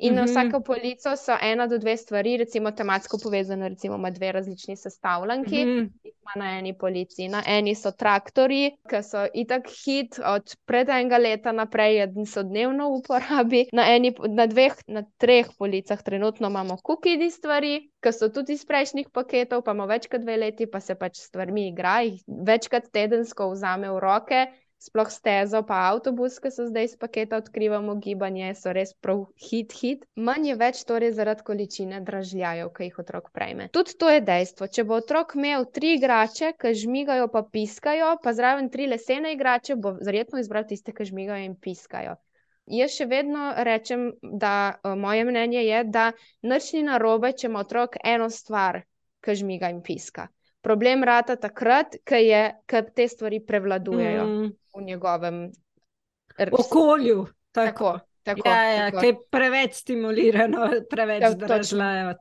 In 0.00 0.14
na 0.14 0.24
vsako 0.24 0.60
polico 0.60 1.16
so 1.16 1.34
ena 1.42 1.66
do 1.66 1.78
dve 1.78 1.96
stvari, 1.96 2.36
recimo 2.36 2.70
tematsko 2.72 3.18
povezane, 3.22 3.68
recimo 3.68 3.96
ima 3.96 4.10
dve 4.10 4.32
različni 4.32 4.76
sestavljanki, 4.76 5.64
mm 5.64 5.68
-hmm. 5.68 5.88
ima 6.04 6.44
na 6.44 6.58
eni 6.58 6.78
polici. 6.78 7.28
Na 7.28 7.42
eni 7.46 7.74
so 7.74 7.90
traktori, 7.90 8.76
ki 8.90 9.02
so 9.02 9.26
itak 9.34 9.68
hit 9.84 10.18
od 10.24 10.56
pred 10.64 10.88
enega 10.88 11.18
leta 11.18 11.52
naprej, 11.52 12.08
so 12.26 12.42
dnevno 12.42 12.88
v 12.88 12.94
uporabi. 12.94 13.66
Na, 13.72 13.84
eni, 13.94 14.14
na 14.28 14.46
dveh, 14.46 14.72
na 14.86 15.02
treh 15.18 15.46
policah 15.58 16.02
trenutno 16.02 16.48
imamo 16.48 16.76
kukidi 16.82 17.30
stvari, 17.30 17.90
ki 18.00 18.12
so 18.12 18.28
tudi 18.28 18.52
iz 18.52 18.64
prejšnjih 18.66 19.10
paketov, 19.12 19.62
pa 19.62 19.70
imamo 19.70 19.88
več 19.88 20.08
kot 20.08 20.20
dve 20.20 20.36
leti, 20.36 20.66
pa 20.66 20.80
se 20.80 20.94
pač 20.94 21.16
stvarmi 21.16 21.68
igra, 21.68 22.00
jih 22.00 22.22
večkrat 22.26 22.88
tedensko 22.92 23.50
vzame 23.50 23.90
v 23.90 24.00
roke 24.00 24.46
sploh 24.80 25.10
stezo, 25.12 25.60
pa 25.68 25.82
avtobus, 25.90 26.38
ki 26.40 26.50
so 26.54 26.64
zdaj 26.68 26.88
iz 26.88 26.94
paketa 27.00 27.36
odkrivamo 27.40 27.98
gibanje, 28.00 28.54
so 28.56 28.72
res 28.72 28.94
prav 29.04 29.26
hit, 29.36 29.74
hit. 29.76 30.06
Manj 30.16 30.48
je 30.48 30.56
več 30.62 30.80
torej 30.88 31.12
zaradi 31.18 31.44
količine 31.44 32.00
dražljajev, 32.06 32.72
ki 32.76 32.88
jih 32.88 32.98
otrok 33.04 33.28
prejme. 33.36 33.68
Tudi 33.76 33.98
to 34.00 34.08
je 34.08 34.24
dejstvo. 34.24 34.70
Če 34.72 34.86
bo 34.88 34.96
otrok 35.02 35.36
imel 35.36 35.68
tri 35.68 35.92
igrače, 35.98 36.54
ki 36.56 36.72
žmigajo, 36.84 37.28
pa 37.34 37.44
piskajo, 37.44 38.14
pa 38.24 38.32
zraven 38.36 38.72
tri 38.72 38.88
lesene 38.88 39.36
igrače, 39.36 39.76
bo 39.76 39.94
verjetno 40.00 40.40
izbral 40.40 40.64
tiste, 40.72 40.96
ki 40.96 41.10
žmigajo 41.12 41.44
in 41.44 41.60
piskajo. 41.60 42.16
Jaz 42.70 42.96
še 42.96 43.04
vedno 43.10 43.50
rečem, 43.66 44.10
da 44.22 44.54
uh, 44.72 44.94
moje 44.96 45.24
mnenje 45.26 45.62
je, 45.66 45.84
da 45.90 46.10
nič 46.46 46.72
ni 46.76 46.84
narobe, 46.86 47.32
če 47.36 47.48
ima 47.50 47.64
otrok 47.66 47.96
eno 48.06 48.28
stvar, 48.30 48.84
ki 49.20 49.34
žmiga 49.42 49.72
in 49.74 49.80
piska. 49.84 50.30
Problem 50.60 51.04
rata 51.04 51.36
takrat, 51.40 51.96
ko 52.04 52.82
te 52.94 53.08
stvari 53.08 53.40
prevladujejo. 53.46 54.24
Mm 54.26 54.56
v 54.74 54.82
njegovem 54.82 55.52
okolju. 56.52 57.26
Tako. 57.52 57.70
tako. 57.70 57.98
Tako, 58.22 58.48
ja, 58.48 58.64
ja, 58.64 58.90
tako. 58.90 59.06
Je 59.06 59.16
preveč 59.30 59.74
stimulirano, 59.74 60.68
preveč 60.90 61.22
ja, 61.22 61.30
zdržajo. 61.30 62.14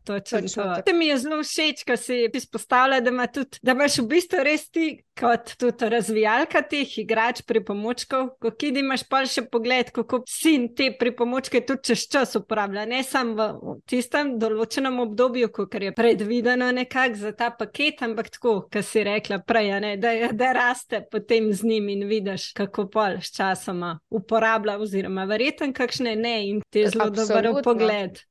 To 0.85 0.93
mi 0.95 1.09
je 1.11 1.17
zelo 1.17 1.41
všeč, 1.43 1.83
ko 1.83 1.97
si 1.99 2.21
izpostavlja, 2.33 3.01
da, 3.03 3.27
tudi, 3.27 3.59
da 3.61 3.75
imaš 3.75 3.99
v 3.99 4.07
bistvu 4.15 4.43
res 4.47 4.69
ti 4.71 4.87
kot 5.19 5.53
tudi 5.59 5.89
razvijalka 5.89 6.61
teh 6.69 6.97
igrač, 7.01 7.41
pripomočkov, 7.47 8.29
ko 8.41 8.51
kidi 8.55 8.83
imaš 8.83 9.03
pa 9.09 9.21
še 9.27 9.43
pogled, 9.51 9.91
kako 9.95 10.21
sin 10.29 10.69
te 10.75 10.89
pripomočke 10.99 11.61
tudi 11.67 11.91
čez 11.91 12.05
čas 12.11 12.35
uporablja. 12.39 12.85
Ne 12.89 13.01
samo 13.03 13.49
v 13.59 13.75
tistem 13.89 14.37
določenem 14.39 15.01
obdobju, 15.03 15.51
ko 15.55 15.67
je 15.69 15.91
predvideno 15.95 16.69
nekako 16.75 17.19
za 17.19 17.33
ta 17.35 17.49
paket, 17.51 18.03
ampak 18.05 18.31
tako, 18.35 18.55
kar 18.71 18.85
si 18.85 19.03
rekla 19.03 19.41
prej, 19.43 19.73
ne, 19.83 19.93
da, 19.99 20.13
da 20.35 20.53
raste 20.55 21.03
potem 21.11 21.51
z 21.53 21.67
njim 21.67 21.89
in 21.95 22.07
vidiš, 22.09 22.51
kako 22.57 22.87
pol 22.91 23.19
s 23.19 23.33
časoma 23.35 23.97
uporablja, 24.15 24.77
oziroma 24.79 25.27
verjeten, 25.29 25.75
kakšne 25.89 26.13
ne 26.15 26.35
in 26.45 26.61
ti 26.69 26.85
je 26.85 26.93
zelo 26.93 27.09
dober 27.09 27.49
pogled. 27.65 28.21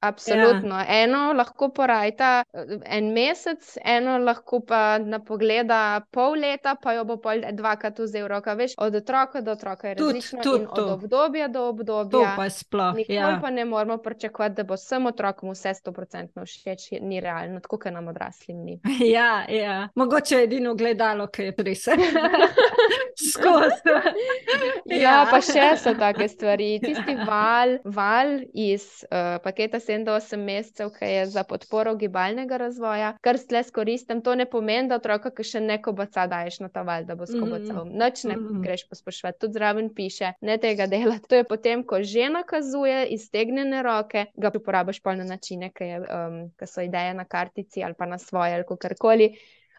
Absolutno. 0.00 0.74
Ja. 0.74 1.02
Eno 1.02 1.32
lahko 1.32 1.68
porajta 1.68 2.44
eh, 2.52 2.78
en 2.84 3.12
mesec, 3.12 3.78
eno 3.84 4.18
lahko 4.18 4.60
pa 4.60 4.98
na 4.98 5.18
pogleda 5.24 6.00
pol 6.12 6.36
leta, 6.40 6.74
pa 6.82 6.92
jo 6.92 7.04
bo 7.08 7.16
pol 7.22 7.40
dvakrat 7.52 7.98
vzel 8.04 8.28
roka. 8.28 8.54
Veš, 8.54 8.74
od 8.78 8.94
otroka 8.94 9.40
do 9.40 9.54
otroka 9.56 9.88
je 9.88 9.94
različno, 9.94 10.42
tud, 10.42 10.66
tud, 10.74 10.84
od 10.84 10.90
obdobja 10.90 11.48
do 11.48 11.68
obdobja. 11.68 12.10
To 12.10 12.36
pa 12.36 12.48
sploh. 12.50 12.94
Nikoli 12.96 13.16
ja. 13.16 13.38
pa 13.42 13.50
ne 13.50 13.64
moramo 13.64 13.98
pričakovati, 13.98 14.54
da 14.54 14.64
bo 14.64 14.76
vsem 14.76 15.06
otrokom 15.06 15.50
vse 15.50 15.74
stoprocentno 15.74 16.44
všeč, 16.44 16.90
ni 17.00 17.20
realno, 17.20 17.60
tako 17.60 17.78
kot 17.78 17.92
nam 17.92 18.08
odraslim 18.08 18.64
ni. 18.64 18.80
Ja, 19.16 19.44
ja. 19.48 19.88
mogoče 19.94 20.42
edino 20.42 20.74
gledalo, 20.74 21.26
ki 21.26 21.42
je 21.42 21.54
res. 21.58 21.84
Skozi. 23.32 23.92
ja. 24.84 25.00
ja, 25.00 25.16
pa 25.30 25.40
še 25.40 25.70
so 25.80 25.94
take 25.96 26.28
stvari. 26.28 26.76
Tisti 26.82 27.16
val, 27.24 27.78
val 27.84 28.36
iz 28.52 28.84
uh, 29.08 29.38
paketa 29.44 29.80
7 29.86 30.04
do 30.04 30.14
8 30.16 30.42
mesecev, 30.44 30.90
ki 30.98 31.10
je 31.10 31.26
za 31.34 31.44
podporo 31.44 31.94
gibalnega 31.96 32.56
razvoja, 32.60 33.12
kar 33.20 33.38
stres 33.38 33.70
koristim. 33.70 34.22
To 34.22 34.34
ne 34.34 34.46
pomeni, 34.50 34.88
da 34.88 34.98
otroka, 35.00 35.30
ki 35.34 35.46
še 35.46 35.62
neko 35.64 35.92
baca, 35.96 36.26
daješ 36.30 36.60
na 36.64 36.70
ta 36.72 36.82
val, 36.86 37.06
da 37.08 37.14
bo 37.14 37.26
skobacal. 37.26 37.84
Mm 37.84 37.90
-hmm. 37.90 37.98
Noč 38.02 38.24
ne 38.24 38.36
mm 38.36 38.48
-hmm. 38.48 38.62
greš 38.62 38.88
pospošvati, 38.88 39.38
tudi 39.40 39.52
zraven 39.52 39.94
piše, 39.94 40.32
ne 40.40 40.58
tega 40.58 40.86
dela. 40.86 41.18
To 41.28 41.36
je 41.36 41.44
potem, 41.44 41.84
ko 41.84 42.02
že 42.02 42.28
nakazuje 42.28 43.06
iztegnjene 43.06 43.82
roke, 43.82 44.26
ga 44.36 44.50
uporabiš 44.54 45.00
pa 45.00 45.14
na 45.14 45.24
načine, 45.24 45.70
ki, 45.70 45.84
je, 45.84 45.98
um, 46.00 46.50
ki 46.58 46.66
so 46.66 46.80
ideje 46.80 47.14
na 47.14 47.24
kartici 47.24 47.84
ali 47.84 47.94
pa 47.94 48.06
na 48.06 48.18
svoje 48.18 48.54
ali 48.54 48.64
karkoli. 48.80 49.30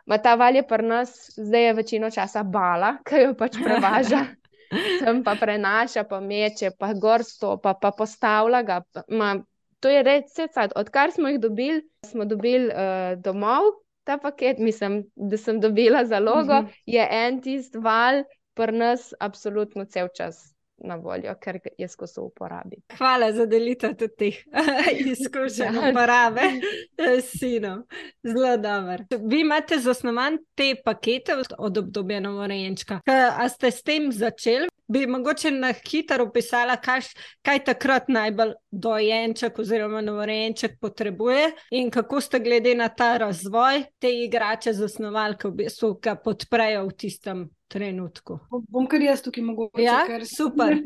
Ma 0.06 0.18
ta 0.18 0.36
val 0.36 0.56
je 0.56 0.64
pri 0.64 0.84
nas, 0.88 1.32
zdaj 1.38 1.66
je 1.66 1.74
večino 1.74 2.12
časa 2.12 2.44
bala, 2.44 2.98
ki 3.04 3.16
jo 3.16 3.34
pač 3.34 3.58
prevaža. 3.64 4.26
Tam 5.04 5.24
pa 5.24 5.36
prenaša, 5.40 6.04
pa 6.04 6.20
meče, 6.20 6.72
pa 6.80 6.94
gorsto, 6.94 7.58
pa, 7.64 7.74
pa 7.74 7.92
postavlja 7.92 8.62
ga. 8.64 8.82
Ma, 9.10 9.36
to 9.80 9.90
je 9.90 10.04
res 10.04 10.32
vse 10.32 10.48
cajt. 10.54 10.72
Odkar 10.76 11.12
smo 11.12 11.30
jih 11.30 11.40
dobili, 11.40 11.82
smo 12.06 12.26
dobili 12.26 12.68
uh, 12.68 13.20
domov 13.22 13.72
ta 14.08 14.18
paket, 14.18 14.58
mislim, 14.60 15.04
da 15.16 15.38
sem 15.38 15.60
dobila 15.60 16.06
zalogo, 16.06 16.54
mhm. 16.62 16.68
-huh. 16.68 16.82
je 16.86 17.08
en 17.12 17.42
tist 17.42 17.76
val, 17.76 18.24
pri 18.54 18.72
nas, 18.72 19.14
absolutno 19.20 19.86
cel 19.86 20.08
čas. 20.18 20.54
Na 20.80 20.96
voljo, 20.96 21.34
ker 21.42 21.60
je 21.78 21.88
skozi 21.88 22.20
uporabi. 22.20 22.78
Hvala 22.98 23.32
za 23.32 23.46
delitev 23.46 23.96
teh 24.18 24.36
izkušenj, 25.12 25.76
ja. 25.76 25.90
uporabe 25.90 26.42
s 27.24 27.40
sinom. 27.40 27.84
Zelo 28.24 28.58
dobro. 28.58 28.98
Vi 29.26 29.40
imate 29.40 29.80
zasnovan 29.80 30.38
te 30.56 30.76
pakete 30.86 31.36
od 31.58 31.78
obdobja 31.78 32.20
novorojenčka. 32.20 33.00
A 33.38 33.50
ste 33.50 33.72
s 33.72 33.84
tem 33.84 34.12
začeli? 34.12 34.68
Bi 34.88 35.08
mogoče 35.08 35.52
na 35.52 35.74
hitro 35.90 36.26
opisala, 36.26 36.78
kaj, 36.78 37.02
kaj 37.42 37.64
takrat 37.64 38.08
najbolj 38.08 38.54
dojenček 38.72 39.60
oziroma 39.60 40.02
novorenček 40.02 40.80
potrebuje 40.82 41.52
in 41.72 41.92
kako 41.92 42.22
ste 42.22 42.40
glede 42.40 42.76
na 42.76 42.90
ta 42.90 43.18
razvoj 43.18 43.84
te 44.00 44.12
igrače 44.24 44.74
zasnovali, 44.74 45.38
ki 45.38 45.48
v 45.48 45.56
bistvu 45.64 45.94
ga 46.04 46.16
podprejo 46.16 46.88
v 46.88 46.96
tistem 46.98 47.46
trenutku. 47.68 48.40
Bom 48.72 48.88
kar 48.88 49.04
jaz 49.04 49.22
tukaj 49.22 49.44
mogoče. 49.44 49.84
Ja, 49.84 50.02
ker 50.08 50.24
super. 50.26 50.78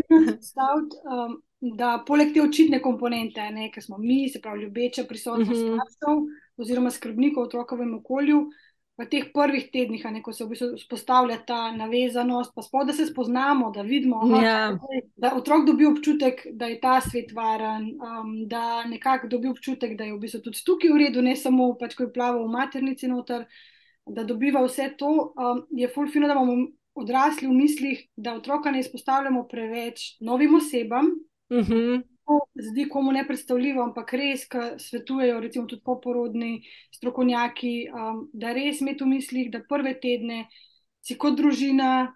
Stavt, 0.41 0.97
um, 1.05 1.37
da 1.77 1.99
poleg 2.07 2.33
te 2.33 2.41
očitne 2.41 2.81
komponente, 2.81 3.45
ki 3.73 3.81
smo 3.81 3.99
mi, 4.01 4.23
se 4.29 4.41
pravi 4.41 4.65
ljubeča 4.65 5.05
prisotnost 5.09 5.61
mhm. 5.61 5.73
-huh. 5.73 5.79
staršev 5.91 6.23
oziroma 6.57 6.91
skrbnikov 6.91 7.43
v 7.43 7.47
otrokovem 7.47 7.93
okolju, 7.95 8.49
v 8.99 9.07
teh 9.09 9.29
prvih 9.33 9.69
tednih, 9.71 10.03
ne, 10.11 10.21
ko 10.21 10.33
se 10.33 10.43
v 10.43 10.51
bistvu 10.51 10.67
spostavlja 10.77 11.39
ta 11.47 11.71
navezanost, 11.73 12.51
pa 12.55 12.61
sploh 12.61 12.83
da 12.85 12.93
se 12.93 13.07
spoznamo, 13.07 13.71
da 13.71 13.85
vidimo, 13.87 14.19
aha, 14.25 14.41
ja. 14.43 14.57
da 15.15 15.33
otrok 15.37 15.65
dobi 15.65 15.87
občutek, 15.89 16.43
da 16.53 16.67
je 16.69 16.79
ta 16.81 16.99
svet 17.01 17.31
varen, 17.33 17.87
um, 17.95 18.35
da 18.51 18.83
nekako 18.85 19.31
dobi 19.31 19.49
občutek, 19.49 19.95
da 19.97 20.09
je 20.09 20.13
v 20.13 20.19
bistvu 20.21 20.43
tudi 20.45 20.63
tukaj 20.65 20.91
v 20.91 21.01
redu, 21.05 21.23
ne 21.25 21.35
samo 21.39 21.71
pač, 21.79 21.95
ko 21.97 22.05
je 22.05 22.13
plaval 22.13 22.45
v 22.45 22.53
maternici 22.53 23.09
noter, 23.09 23.47
da 24.05 24.27
dobiva 24.27 24.61
vse 24.67 24.91
to. 24.99 25.31
Um, 25.39 25.65
je 25.71 25.89
fulfino, 25.89 26.27
da 26.27 26.35
bomo 26.37 26.67
odrasli 26.93 27.47
v 27.47 27.55
mislih, 27.55 28.05
da 28.15 28.35
otroka 28.35 28.71
ne 28.71 28.83
izpostavljamo 28.83 29.47
preveč 29.47 30.17
novim 30.19 30.59
osebam. 30.59 31.13
Uh 31.49 31.63
mhm. 31.63 32.10
Zdi 32.55 32.87
komu 32.89 33.11
ne 33.11 33.25
predstavljivo, 33.27 33.83
ampak 33.83 34.13
res, 34.13 34.47
ki 34.49 34.63
svetujejo, 34.81 35.39
recimo 35.43 35.67
tudi 35.67 35.81
poporodni 35.85 36.61
strokovnjaki, 36.95 37.75
um, 37.93 38.25
da 38.33 38.53
res 38.57 38.81
imeti 38.81 39.03
v 39.03 39.13
mislih, 39.15 39.51
da 39.53 39.63
prve 39.69 39.95
tedne 40.01 40.45
si 41.01 41.17
kot 41.17 41.37
družina 41.39 42.11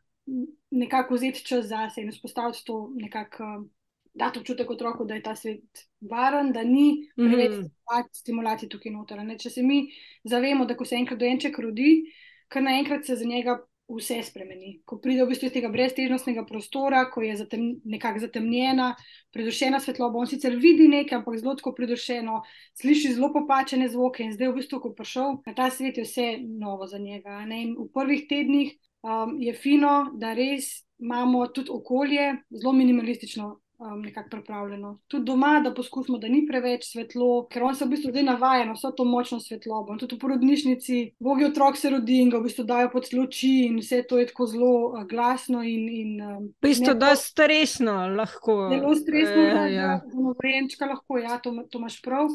nekako 0.75 1.15
vzeti 1.15 1.45
čas 1.45 1.69
zase 1.69 2.01
in 2.01 2.12
vzpostaviti 2.13 2.65
to 2.65 2.89
nekako. 2.95 3.43
Um, 3.43 3.71
dati 4.15 4.39
občutek 4.39 4.69
otroku, 4.71 5.06
da 5.06 5.13
je 5.13 5.23
ta 5.23 5.36
svet 5.36 5.88
varen, 5.99 6.51
da 6.56 6.63
ni 6.63 7.10
preveč 7.15 7.51
mm 7.51 7.63
-hmm. 7.63 8.08
stimulacij 8.12 8.69
tukaj 8.69 8.91
noter. 8.91 9.23
Ne? 9.25 9.38
Če 9.38 9.49
se 9.49 9.63
mi 9.63 9.89
zavemo, 10.23 10.65
da 10.65 10.78
ko 10.78 10.86
se 10.86 10.95
enkrat 10.95 11.19
dojenček 11.19 11.60
rodi, 11.60 12.04
kar 12.47 12.63
naenkrat 12.63 13.06
se 13.06 13.15
za 13.15 13.25
njega 13.25 13.60
vse 13.88 14.17
spremeni. 14.24 14.80
Ko 14.86 14.98
pride 15.02 15.24
v 15.24 15.30
bistvu 15.30 15.50
iz 15.50 15.54
tega 15.54 15.69
breztežnostnega 15.74 16.45
prostora, 16.50 17.04
ko 17.12 17.21
je 17.21 17.36
zatem, 17.38 17.65
nekako 17.86 18.24
zatemnjena, 18.24 18.93
predušena 19.36 19.80
svetloba, 19.80 20.19
on 20.19 20.30
sicer 20.30 20.56
vidi 20.62 20.88
nekaj, 20.89 21.19
ampak 21.19 21.38
zelo 21.41 21.56
tako 21.60 21.76
predušeno, 21.78 22.41
sliši 22.82 23.13
zelo 23.17 23.32
popačene 23.34 23.89
zvoke 23.89 24.26
in 24.26 24.34
zdaj 24.34 24.52
v 24.52 24.58
bistvu, 24.62 24.82
ko 24.82 24.93
prišel 24.98 25.38
na 25.45 25.54
ta 25.58 25.69
svet, 25.69 26.00
je 26.02 26.08
vse 26.08 26.28
novo 26.41 26.88
za 26.88 26.98
njega. 26.98 27.43
V 27.45 27.88
prvih 27.93 28.26
tednih 28.30 28.74
um, 29.06 29.38
je 29.41 29.54
fino, 29.54 30.12
da 30.17 30.34
res 30.34 30.86
imamo 31.00 31.48
tudi 31.48 31.69
okolje 31.71 32.34
zelo 32.50 32.74
minimalistično 32.74 33.60
um, 33.86 34.02
nekako 34.02 34.30
pripravljeno. 34.30 34.98
Tudi 35.08 35.26
doma, 35.26 35.60
da 35.63 35.74
poskusimo, 35.74 36.17
da 36.17 36.28
ni 36.28 36.45
preveč 36.48 36.88
svetlo, 36.91 37.45
ker 37.52 37.63
on 37.63 37.76
se 37.76 37.86
v 37.86 37.93
bistvu 37.93 38.12
zdaj 38.12 38.24
navaja 38.24 38.65
na 38.65 38.74
vso 38.74 38.91
to 38.91 39.06
močno 39.06 39.39
svetlobo. 39.39 39.93
In 39.93 40.02
tudi 40.02 40.17
v 40.17 40.24
porodnišnici, 40.24 41.02
bogi 41.19 41.45
otrok 41.45 41.78
se 41.78 41.91
rodi 41.93 42.19
in 42.24 42.34
ga 42.34 42.41
v 42.41 42.50
bistvu 42.50 42.65
dajo 42.65 42.91
pod 42.93 43.10
luči, 43.13 43.54
in 43.69 43.80
vse 43.84 44.02
to 44.10 44.19
je 44.21 44.30
tako 44.32 44.50
zelo 44.52 44.74
uh, 44.89 45.04
glasno. 45.10 45.63
In, 45.63 45.88
in, 45.89 46.15
um, 46.21 46.50
v 46.50 46.69
bistvu 46.69 46.95
je 46.95 47.00
to 47.06 47.13
stresno, 47.21 47.98
lahko. 48.15 48.58
Zelo 48.74 48.95
stresno, 48.95 49.41
e, 49.43 49.74
ja. 49.74 49.89
za 50.06 50.21
novorenčka 50.21 50.89
lahko, 50.89 51.21
ja, 51.21 51.39
to, 51.43 51.56
to 51.69 51.84
imaš 51.84 52.02
prav. 52.02 52.32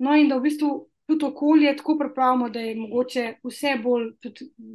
No, 0.00 0.14
in 0.16 0.28
da 0.28 0.38
v 0.38 0.48
bistvu 0.48 0.89
tudi 1.10 1.26
okolje 1.26 1.74
tako 1.76 1.96
pripravimo, 1.98 2.48
da 2.48 2.60
je 2.60 2.76
mogoče 2.78 3.24
vse 3.44 3.74
bolj 3.82 4.06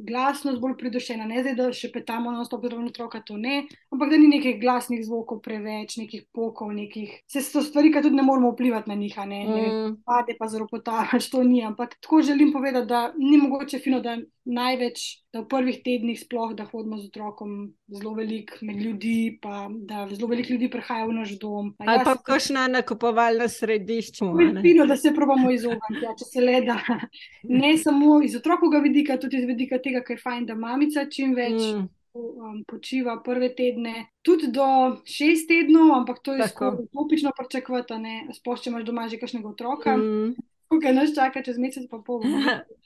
glasno, 0.08 0.52
bolj 0.60 0.76
pridušeno. 0.78 1.24
Ne 1.24 1.42
zdaj, 1.42 1.56
da 1.58 1.70
še 1.72 1.90
petamo 1.94 2.32
na 2.32 2.44
stop, 2.44 2.66
da 2.68 2.76
je 2.76 2.84
otroka 2.90 3.22
to 3.26 3.38
ne, 3.40 3.64
ampak 3.92 4.12
da 4.12 4.20
ni 4.20 4.28
nekih 4.30 4.60
glasnih 4.60 5.02
zvokov 5.06 5.40
preveč, 5.44 5.96
nekih 6.00 6.26
pokov, 6.34 6.72
nekih. 6.76 7.12
Vse 7.26 7.42
so 7.46 7.64
stvari, 7.64 7.92
ki 7.94 8.04
tudi 8.04 8.20
ne 8.20 8.26
moramo 8.26 8.52
vplivati 8.54 8.92
na 8.92 8.98
njih, 9.00 9.18
ne, 9.26 9.42
mm. 9.44 9.56
ne 9.56 9.92
pade 10.06 10.36
pa 10.38 10.48
zelo 10.52 10.68
potavač, 10.70 11.30
to 11.32 11.42
ni. 11.44 11.64
Ampak 11.66 11.96
tako 12.00 12.22
želim 12.22 12.52
povedati, 12.52 12.86
da 12.86 13.12
ni 13.18 13.40
mogoče 13.40 13.80
fino, 13.82 14.00
da 14.04 14.18
največ, 14.46 15.02
da 15.34 15.42
v 15.42 15.48
prvih 15.50 15.80
tednih 15.84 16.18
sploh, 16.20 16.54
da 16.54 16.64
hodimo 16.70 16.98
z 17.00 17.10
otrokom 17.10 17.74
zelo 17.90 18.14
velik 18.14 18.54
med 18.62 18.78
ljudi, 18.78 19.38
pa 19.42 19.66
da 19.68 20.06
zelo 20.12 20.30
veliko 20.30 20.54
ljudi 20.54 20.70
prihaja 20.70 21.08
v 21.08 21.16
naš 21.18 21.34
dom. 21.42 21.72
Ali 21.82 22.04
pa 22.06 22.14
kakšna 22.14 22.68
nakupovalna 22.70 23.48
središča. 23.50 24.30
Fino, 24.62 24.86
da 24.86 24.96
se 24.96 25.12
probamo 25.14 25.50
izogniti. 25.50 26.04
Ja, 26.04 26.14
se 26.18 26.40
le 26.40 26.62
da 26.66 26.78
ne 27.62 27.74
samo 27.78 28.20
iz 28.22 28.36
otrokovega 28.38 28.82
vidika, 28.86 29.18
tudi 29.20 29.42
iz 29.42 29.50
vidika 29.50 29.82
tega, 29.82 30.04
ker 30.06 30.16
je 30.16 30.22
fajn, 30.22 30.46
da 30.46 30.54
mamica 30.54 31.08
čim 31.10 31.34
več. 31.34 31.60
Mm. 31.60 31.86
Um, 32.16 32.62
počiva 32.64 33.18
prve 33.20 33.50
tedne, 33.52 34.06
tudi 34.24 34.48
do 34.48 34.64
šest 35.04 35.50
tednov, 35.50 35.90
ampak 35.98 36.22
to 36.24 36.32
je 36.32 36.46
skoraj 36.48 36.86
utopično 36.86 37.28
pričakovati, 37.36 37.98
sploh 38.38 38.56
če 38.56 38.70
imaš 38.70 38.86
doma 38.88 39.04
že 39.12 39.18
kakšnega 39.20 39.50
otroka, 39.50 39.98
mm. 40.00 40.32
ki 40.80 40.94
nas 40.96 41.12
čaka 41.12 41.44
čez 41.44 41.60
mesec, 41.60 41.84
pa 41.92 42.00
pol. 42.00 42.24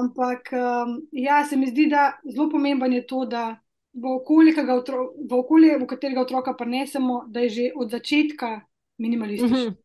ampak 0.00 0.50
um, 0.52 0.98
ja, 1.12 1.44
se 1.44 1.56
mi 1.56 1.66
zdi, 1.66 1.88
da 1.90 2.12
zelo 2.34 2.48
pomemben 2.50 2.92
je 2.92 3.06
to, 3.06 3.24
da 3.26 3.56
v 3.94 4.10
okolje, 4.16 4.54
v, 4.58 5.34
okolje, 5.34 5.78
v 5.78 5.86
katerega 5.86 6.20
otroka 6.20 6.54
prenesemo, 6.58 7.24
da 7.28 7.40
je 7.40 7.48
že 7.48 7.70
od 7.76 7.90
začetka 7.90 8.60
minimalističen. 8.98 9.58
Mm 9.58 9.70
-hmm. 9.70 9.82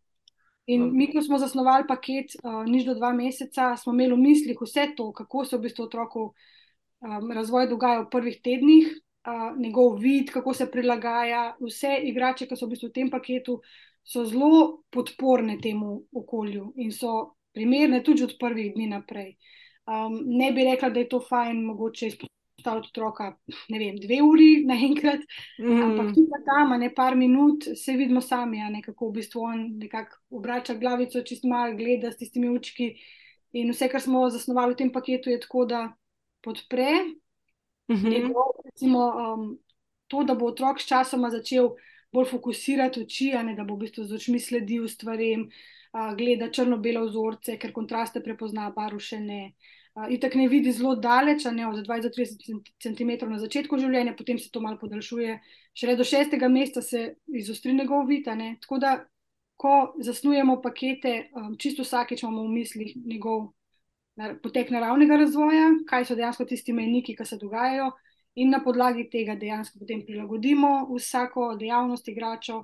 In 0.65 0.91
mi, 0.93 1.07
ko 1.12 1.21
smo 1.21 1.38
zasnovali 1.38 1.88
paket, 1.88 2.25
uh, 2.43 2.65
niž 2.65 2.85
do 2.85 2.93
dva 2.93 3.13
meseca, 3.13 3.77
smo 3.77 3.93
imeli 3.93 4.13
v 4.13 4.17
mislih 4.17 4.57
vse 4.62 4.93
to, 4.97 5.12
kako 5.12 5.45
se 5.45 5.57
v 5.57 5.62
bistvu 5.62 5.83
otroku 5.83 6.33
um, 7.01 7.31
razvoj 7.31 7.67
dogaja 7.67 8.01
v 8.01 8.09
prvih 8.09 8.38
tednih, 8.43 8.85
uh, 9.25 9.57
njegov 9.57 9.97
vid, 9.97 10.29
kako 10.29 10.53
se 10.53 10.71
prilagaja. 10.71 11.55
Vse 11.59 11.97
igrače, 12.03 12.45
ki 12.45 12.55
so 12.55 12.65
v 12.65 12.69
bistvu 12.69 12.89
v 12.89 12.91
tem 12.91 13.09
paketu, 13.09 13.62
so 14.03 14.25
zelo 14.25 14.83
podporne 14.89 15.57
temu 15.62 16.03
okolju 16.13 16.73
in 16.75 16.91
so 16.91 17.38
primerne 17.53 18.03
tudi 18.03 18.23
od 18.23 18.35
prvih 18.39 18.73
dni 18.73 18.88
naprej. 18.88 19.35
Um, 19.89 20.19
ne 20.25 20.51
bi 20.51 20.63
rekla, 20.63 20.89
da 20.89 20.99
je 20.99 21.09
to 21.09 21.19
fajn, 21.19 21.63
mogoče 21.65 22.07
izpostaviti 22.07 22.39
staviti 22.59 22.89
otroka, 22.91 23.38
ne 23.69 23.79
vem, 23.79 23.97
dve 23.99 24.21
uri 24.23 24.49
naenkrat, 24.67 25.23
mm. 25.59 25.81
ampak 25.83 26.12
tudi 26.15 26.41
tam, 26.45 26.73
ne 26.79 26.91
par 26.95 27.15
minut, 27.15 27.67
se 27.75 27.95
vidimo 27.97 28.21
sami, 28.21 28.62
ne, 28.71 28.81
kako 28.85 29.09
v 29.09 29.17
bistvu 29.19 29.45
on 29.51 29.63
nekako 29.79 30.19
obrača 30.39 30.75
glavico, 30.79 31.23
čist 31.23 31.47
malo 31.47 31.75
gleda 31.77 32.12
s 32.12 32.19
tistimi 32.19 32.49
učki. 32.49 32.93
In 33.57 33.71
vse, 33.73 33.89
kar 33.89 34.01
smo 34.01 34.27
zasnovali 34.29 34.75
v 34.75 34.81
tem 34.83 34.91
paketu, 34.93 35.31
je 35.31 35.39
tako, 35.41 35.65
da 35.65 35.88
podpre 36.45 36.91
mm 37.89 37.95
-hmm. 37.95 38.12
njegov, 38.12 38.51
recimo, 38.65 39.07
um, 39.09 39.57
to, 40.07 40.23
da 40.23 40.35
bo 40.35 40.45
otrok 40.45 40.81
s 40.81 40.88
časoma 40.88 41.29
začel 41.29 41.69
bolj 42.13 42.30
fokusirati 42.32 43.04
oči, 43.06 43.32
ne, 43.45 43.56
da 43.56 43.63
bo 43.63 43.76
v 43.78 43.86
bistvu 43.86 44.06
z 44.10 44.17
očmi 44.17 44.39
sledil 44.41 44.88
stvarem, 44.89 45.48
uh, 45.50 46.13
gleda 46.17 46.50
črno-bele 46.54 47.04
vzorce, 47.08 47.58
ker 47.62 47.74
kontraste 47.76 48.24
prepozna, 48.26 48.69
barv 48.76 49.02
še 49.04 49.19
ne. 49.24 49.43
In 50.00 50.19
tako 50.22 50.38
ne 50.39 50.45
vidi 50.48 50.72
zelo 50.72 50.93
daleč, 50.95 51.43
ne 51.52 51.65
od 51.67 51.82
20-30 51.84 52.69
cm 52.80 53.10
na 53.28 53.39
začetku 53.41 53.80
življenja, 53.82 54.13
potem 54.15 54.38
se 54.39 54.52
to 54.54 54.62
malo 54.63 54.78
podaljšuje, 54.80 55.39
šele 55.76 55.95
do 56.00 56.06
šestega 56.08 56.48
meseca 56.48 56.82
se 56.86 57.02
izostri 57.36 57.74
njegov 57.74 58.06
vid. 58.08 58.30
Tako 58.62 58.78
da, 58.80 58.93
ko 59.60 59.95
zasnujemo 60.00 60.62
pakete, 60.62 61.32
um, 61.36 61.58
čisto 61.60 61.84
vsakeč 61.84 62.24
imamo 62.24 62.45
v 62.45 62.54
mislih 62.62 62.93
njegov 62.95 63.50
potek 64.43 64.72
naravnega 64.72 65.17
razvoja, 65.19 65.67
kaj 65.88 66.06
so 66.06 66.15
dejansko 66.15 66.45
tisti 66.45 66.74
mejniki, 66.76 67.15
ki 67.15 67.26
se 67.26 67.38
dogajajo, 67.39 67.91
in 68.35 68.49
na 68.49 68.59
podlagi 68.63 69.09
tega 69.09 69.35
dejansko 69.35 69.79
potem 69.79 70.03
prilagodimo 70.05 70.87
vsako 70.95 71.55
dejavnost 71.59 72.07
igrača. 72.07 72.63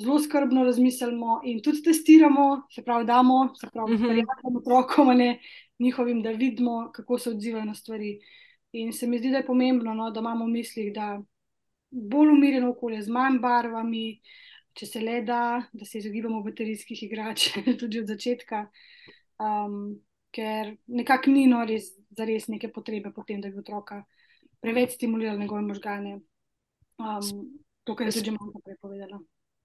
Zelo 0.00 0.18
skrbno 0.18 0.64
razmislimo 0.64 1.40
in 1.44 1.60
tudi 1.62 1.82
testiramo, 1.84 2.62
se 2.70 2.82
pravi, 2.82 3.04
damo, 3.04 3.54
se 3.60 3.68
pravi, 3.72 3.94
mhm. 3.94 4.04
prijateljem, 4.04 4.56
otrokom, 4.56 5.16
ne, 5.16 5.40
njihovim, 5.78 6.22
da 6.22 6.30
vidimo, 6.30 6.90
kako 6.94 7.18
se 7.18 7.30
odzivajo 7.30 7.64
na 7.64 7.74
stvari. 7.74 8.18
In 8.72 8.92
se 8.92 9.06
mi 9.06 9.18
zdi, 9.18 9.30
da 9.30 9.42
je 9.42 9.46
pomembno, 9.46 9.94
no, 9.94 10.10
da 10.10 10.20
imamo 10.20 10.44
v 10.44 10.48
mislih, 10.48 10.92
da 10.94 11.20
bolj 11.90 12.30
umirjeno 12.32 12.70
okolje 12.70 13.02
z 13.02 13.12
manj 13.12 13.36
barvami, 13.38 14.20
če 14.72 14.86
se 14.86 15.00
le 15.00 15.20
da, 15.28 15.62
da 15.72 15.84
se 15.84 15.98
izogibamo 15.98 16.40
baterijskih 16.42 17.02
igrač, 17.02 17.50
tudi 17.80 18.00
od 18.00 18.08
začetka, 18.08 18.64
um, 19.36 19.98
ker 20.32 20.72
nekako 20.86 21.34
ni 21.36 21.44
no 21.46 21.60
res 21.68 21.92
za 22.16 22.24
res 22.24 22.48
neke 22.48 22.72
potrebe 22.72 23.12
potem, 23.12 23.40
da 23.44 23.52
bi 23.52 23.60
otroka 23.60 24.00
preveč 24.62 24.94
stimulirali 24.94 25.40
njegove 25.40 25.62
možgane. 25.62 26.20
Um, 26.98 27.60
to, 27.84 27.96
kar 27.96 28.06
je 28.06 28.12
tudi 28.12 28.30
malo 28.30 28.52
prepovedala. 28.64 29.20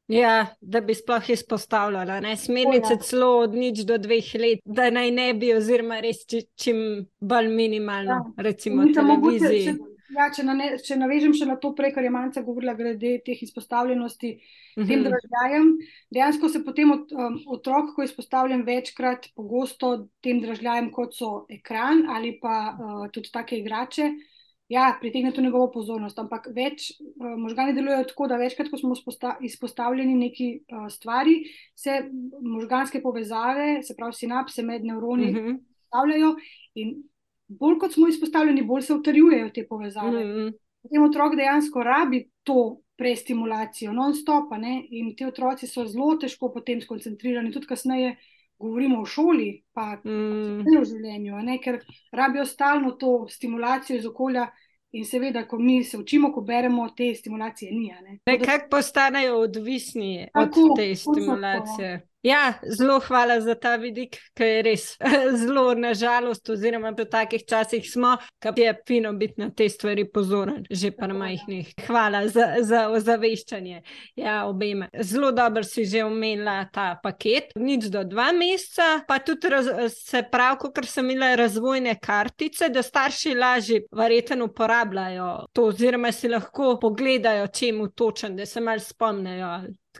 Ja, 0.08 0.48
da 0.62 0.82
bi 0.82 0.96
sploh 0.96 1.30
izpostavljala, 1.30 2.20
ne 2.20 2.38
smernice 2.38 2.94
ja. 2.94 3.00
celo 3.04 3.28
od 3.40 3.56
nič 3.56 3.84
do 3.84 3.98
dveh 4.00 4.30
let, 4.40 4.62
da 4.66 4.88
naj 4.90 5.12
ne 5.12 5.34
bi, 5.34 5.52
oziroma 5.54 6.00
res 6.00 6.22
či, 6.26 6.46
čim 6.56 6.78
bolj 7.20 7.50
minimalno, 7.52 8.16
ja. 8.16 8.44
recimo 8.48 8.86
na 8.88 8.94
televiziji. 8.96 9.76
Ja, 10.16 10.30
če, 10.34 10.46
na 10.48 10.56
ne, 10.56 10.70
če 10.82 10.96
navežem 10.96 11.34
še 11.36 11.46
na 11.50 11.58
to, 11.60 11.74
prej, 11.76 11.92
kar 11.94 12.08
je 12.08 12.12
Manca 12.14 12.42
govorila, 12.42 12.74
glede 12.80 13.18
teh 13.26 13.42
izpostavljenosti 13.44 14.32
uh 14.32 14.40
-huh. 14.40 14.88
tem 14.88 15.02
mhm. 15.02 15.10
dražljajem, 15.10 15.68
dejansko 16.16 16.50
se 16.50 16.64
potem 16.66 16.92
od, 16.92 17.12
um, 17.12 17.36
otrok, 17.58 17.92
ko 17.96 18.02
je 18.02 18.06
izpostavljen 18.06 18.64
večkrat, 18.64 19.28
pogosto 19.36 20.08
tem 20.24 20.40
dražljajem, 20.42 20.90
kot 20.92 21.14
so 21.14 21.46
ekran 21.50 22.08
ali 22.10 22.40
pa 22.42 22.56
uh, 22.80 23.12
tudi 23.12 23.30
take 23.32 23.60
igrače, 23.60 24.04
uh, 24.04 24.37
ja, 24.68 24.98
pritegne 25.00 25.32
to 25.32 25.42
njegovo 25.42 25.72
pozornost. 25.72 26.20
Ampak 26.20 26.48
več 26.56 26.90
uh, 27.00 27.36
možgani 27.40 27.74
delujejo 27.74 28.08
tako, 28.12 28.28
da 28.28 28.40
večkrat, 28.42 28.70
ko 28.72 28.78
smo 28.78 28.96
izpostavljeni 29.42 30.16
neki 30.16 30.50
uh, 30.60 30.88
stvari, 30.92 31.38
se 31.76 32.02
možganske 32.42 33.02
povezave, 33.02 33.84
se 33.84 33.96
pravi 33.96 34.14
sinapse 34.14 34.64
med 34.64 34.86
nevroni, 34.86 35.34
postavljajo. 35.34 36.30
Uh 36.30 36.36
-huh. 36.36 36.74
In 36.76 37.04
bolj 37.48 37.80
kot 37.80 37.94
smo 37.94 38.08
izpostavljeni, 38.08 38.64
bolj 38.64 38.82
se 38.82 38.94
utrjujejo 38.94 39.50
te 39.50 39.68
povezave. 39.68 40.26
Uh 40.26 40.32
-huh. 40.32 40.54
Potem 40.82 41.04
otrok 41.04 41.36
dejansko 41.36 41.84
rabi 41.84 42.30
to. 42.44 42.82
Prestimulacijo, 42.98 43.92
non-stop, 43.94 44.50
in 44.90 45.16
ti 45.16 45.26
otroci 45.26 45.68
so 45.68 45.86
zelo 45.86 46.16
težko 46.18 46.50
potem 46.54 46.82
skoncentrirani, 46.82 47.52
tudi 47.52 47.68
kasneje, 47.68 48.16
govorimo 48.60 49.02
o 49.02 49.06
šoli, 49.06 49.64
pa 49.74 49.96
mm. 49.96 50.64
tudi 50.64 50.78
v 50.80 50.86
življenju, 50.86 51.42
ne? 51.46 51.58
ker 51.64 51.82
rabijo 52.12 52.46
stalno 52.46 52.92
to 52.92 53.28
stimulacijo 53.30 53.98
iz 53.98 54.06
okolja. 54.06 54.48
In 54.96 55.04
seveda, 55.06 55.42
ko 55.44 55.58
mi 55.60 55.82
se 55.84 55.98
učimo, 56.00 56.30
ko 56.34 56.42
beremo, 56.48 56.86
te 56.96 57.10
stimulacije 57.16 57.72
ni. 57.76 57.92
Nekako 58.26 58.70
postanejo 58.72 59.36
odvisni 59.44 60.30
Tako, 60.34 60.62
od 60.62 60.78
te 60.80 60.86
stimulacije. 60.96 61.90
Tako. 62.00 62.17
Ja, 62.24 62.54
zelo 62.78 63.00
hvala 63.00 63.42
za 63.42 63.56
ta 63.56 63.76
vidik, 63.76 64.18
ki 64.34 64.44
je 64.44 64.62
res 64.66 64.86
zelo 65.42 65.74
nažalost, 65.78 66.50
oziroma 66.50 66.90
v 66.98 67.06
takih 67.06 67.46
časih 67.46 67.86
smo, 67.86 68.16
ki 68.42 68.62
je 68.62 68.74
fino 68.88 69.14
biti 69.14 69.42
na 69.42 69.50
te 69.54 69.70
stvari 69.70 70.08
pozoren, 70.12 70.66
že 70.70 70.92
pa 70.92 71.08
na 71.08 71.14
majhnih. 71.14 71.74
Hvala 71.88 72.26
za, 72.28 72.48
za 72.62 72.88
ozaveščanje. 72.90 73.82
Ja, 74.16 74.46
obema. 74.50 74.90
Zelo 75.02 75.32
dobro 75.32 75.64
si 75.64 75.86
že 75.86 76.04
omenila 76.04 76.66
ta 76.74 76.98
paket, 77.04 77.54
nič 77.56 77.88
do 77.94 78.04
dva 78.04 78.32
meseca, 78.34 79.04
pa 79.08 79.20
tudi 79.20 79.54
raz, 79.54 79.70
se 79.94 80.24
prav, 80.32 80.58
kot 80.58 80.82
sem 80.90 81.10
imela 81.12 81.36
razvojne 81.38 82.00
kartice, 82.02 82.72
da 82.74 82.82
starši 82.84 83.36
lažje 83.38 83.84
verjetno 83.96 84.50
uporabljajo 84.50 85.32
to, 85.54 85.70
oziroma 85.70 86.12
si 86.12 86.28
lahko 86.34 86.80
pogledajo, 86.82 87.48
čemu 87.48 87.92
točen, 87.94 88.36
da 88.36 88.46
se 88.46 88.62
mal 88.62 88.80
spomnejo. 88.80 89.54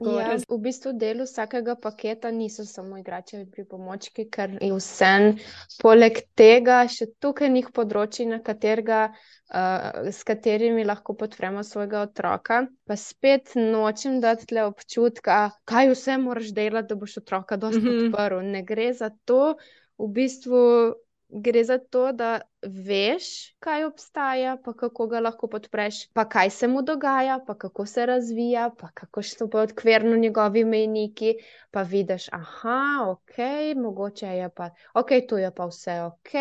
Ja, 0.06 0.36
v 0.38 0.58
bistvu 0.62 0.94
del 0.94 1.24
vsakega 1.26 1.76
paketa 1.82 2.32
niso 2.32 2.66
samo 2.66 2.98
igrače 2.98 3.40
in 3.40 3.48
pripomočki, 3.52 4.28
ker 4.30 4.58
je 4.62 4.70
vse. 4.76 5.14
Poleg 5.82 6.22
tega 6.38 6.84
še 6.92 7.10
tukaj 7.24 7.50
njih 7.54 7.72
področji, 7.74 8.28
na 8.30 8.40
katerega, 8.44 9.08
uh, 9.10 10.12
s 10.12 10.28
katerimi 10.28 10.86
lahko 10.86 11.18
podpremo 11.18 11.64
svojega 11.66 12.04
otroka. 12.10 12.62
Pa 12.86 13.00
spet 13.00 13.56
nočem 13.58 14.22
dati 14.22 14.50
tle 14.52 14.68
občutka, 14.70 15.40
kaj 15.66 15.92
vse 15.96 16.20
moraš 16.22 16.54
delati, 16.54 16.92
da 16.94 17.00
boš 17.00 17.18
otroka 17.24 17.58
dosti 17.58 17.82
mm 17.82 17.90
-hmm. 17.90 18.14
podprl. 18.14 18.46
Ne 18.54 18.64
gre 18.64 18.94
za 18.94 19.10
to, 19.26 19.56
v 19.98 20.12
bistvu 20.14 20.64
gre 21.30 21.64
za 21.64 21.78
to, 21.78 22.12
da 22.12 22.40
veš, 22.62 23.54
kaj 23.60 23.86
obstaja, 23.86 24.58
pa 24.64 24.74
kako 24.74 25.08
ga 25.08 25.20
lahko 25.20 25.48
podpreš, 25.48 26.08
pa 26.14 26.26
kaj 26.30 26.50
se 26.50 26.68
mu 26.68 26.82
dogaja, 26.82 27.40
pa 27.48 27.56
kako 27.58 27.86
se 27.86 28.06
razvija, 28.06 28.70
pa 28.80 28.90
kako 28.94 29.24
so 29.24 29.50
pa 29.50 29.62
odkverno 29.62 30.18
njegovi 30.18 30.66
mejniki. 30.66 31.36
Pa 31.72 31.82
vidiš, 31.82 32.30
aha, 32.32 33.12
ok, 33.12 33.38
mogoče 33.76 34.28
je 34.28 34.50
pa, 34.50 34.70
ok, 34.94 35.10
tu 35.30 35.38
je 35.38 35.52
pa 35.56 35.66
vse 35.66 36.02
ok. 36.02 36.34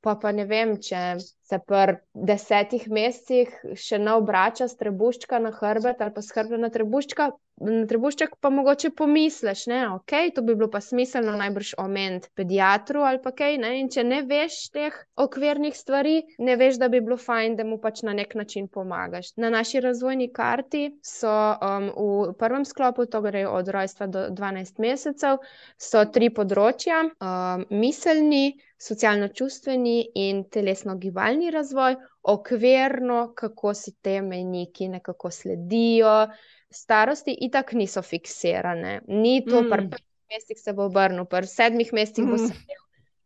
Pa 0.00 0.14
pa 0.14 0.32
ne 0.32 0.44
vem, 0.44 0.76
če 0.80 1.18
se 1.20 1.58
pri 1.66 1.98
desetih 2.14 2.88
mesecih 2.90 3.50
še 3.76 3.98
ne 3.98 4.14
obrača 4.16 4.68
strebuščka 4.68 5.42
na 5.42 5.50
hrbet 5.58 6.00
ali 6.00 6.14
pa 6.14 6.22
skrbna 6.22 6.70
trebuščka, 6.72 7.32
na 7.62 7.86
trebušček 7.86 8.36
pa 8.40 8.50
mogoče 8.50 8.90
pomisliš, 8.96 9.64
da 9.70 9.80
okay, 9.94 10.32
to 10.34 10.42
bi 10.42 10.54
bilo 10.54 10.70
pa 10.70 10.80
smiselno 10.80 11.32
najbrž 11.36 11.74
omeniti 11.78 12.28
pediatru 12.34 13.00
ali 13.00 13.20
pa 13.22 13.32
kaj. 13.32 13.58
Ne? 13.62 13.72
In 13.80 13.90
če 13.92 14.04
ne 14.04 14.22
veš 14.26 14.58
teh 14.74 14.96
okvirnih 15.16 15.76
stvari, 15.76 16.22
ne 16.38 16.56
veš, 16.56 16.78
da 16.82 16.88
bi 16.92 17.00
bilo 17.00 17.16
fajn, 17.16 17.56
da 17.56 17.66
mu 17.68 17.78
pač 17.82 18.02
na 18.02 18.14
nek 18.16 18.34
način 18.34 18.68
pomagaš. 18.68 19.32
Na 19.36 19.50
naši 19.50 19.80
razvojni 19.80 20.30
karti 20.32 20.88
so 21.06 21.30
um, 21.30 21.88
v 22.28 22.34
prvem 22.38 22.66
sklopu, 22.68 23.06
torej 23.06 23.46
od 23.46 23.68
rojstva 23.68 24.06
do 24.06 24.26
12 24.30 24.82
mesecev, 24.82 25.40
so 25.78 26.04
tri 26.12 26.30
področja: 26.34 27.04
um, 27.08 27.66
miselni, 27.70 28.58
socialno-čustveni 28.82 29.98
in 30.14 30.44
telesno-gibalni 30.50 31.50
razvoj, 31.50 31.96
okvirno, 32.22 33.32
kako 33.36 33.74
si 33.74 33.94
te 34.02 34.20
mejniki 34.22 34.88
nekako 34.88 35.30
sledijo 35.30 36.28
starosti 36.70 37.36
itak 37.40 37.72
niso 37.72 38.02
fiksirane. 38.02 39.00
Ni 39.08 39.44
to, 39.44 39.62
mm. 39.62 39.70
pri 39.70 39.88
petih 39.90 40.26
mestih 40.34 40.60
se 40.60 40.72
bo 40.72 40.86
obrnil, 40.88 41.24
pri 41.24 41.46
sedmih 41.46 41.92
mestih 41.92 42.26
bo 42.26 42.34
mm. 42.34 42.48
se. 42.48 42.80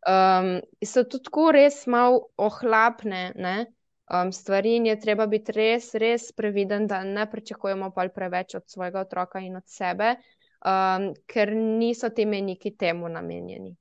Um, 0.07 0.51
so 0.85 1.03
tudi 1.03 1.27
tako 1.27 1.51
res 1.51 1.81
malo 1.87 2.27
ohlapne 2.37 3.23
um, 3.35 4.31
stvari, 4.31 4.75
in 4.75 4.85
je 4.87 4.99
treba 4.99 5.27
biti 5.27 5.51
res, 5.51 5.89
res 5.95 6.29
previden, 6.31 6.87
da 6.87 7.03
ne 7.03 7.25
pričakujemo 7.31 7.91
pa 7.95 8.07
preveč 8.13 8.55
od 8.55 8.67
svojega 8.67 9.01
otroka 9.03 9.39
in 9.39 9.55
od 9.55 9.65
sebe, 9.65 10.15
um, 10.61 11.11
ker 11.27 11.51
niso 11.55 12.09
ti 12.09 12.25
meniki 12.25 12.75
temu 12.77 13.09
namenjeni. 13.09 13.75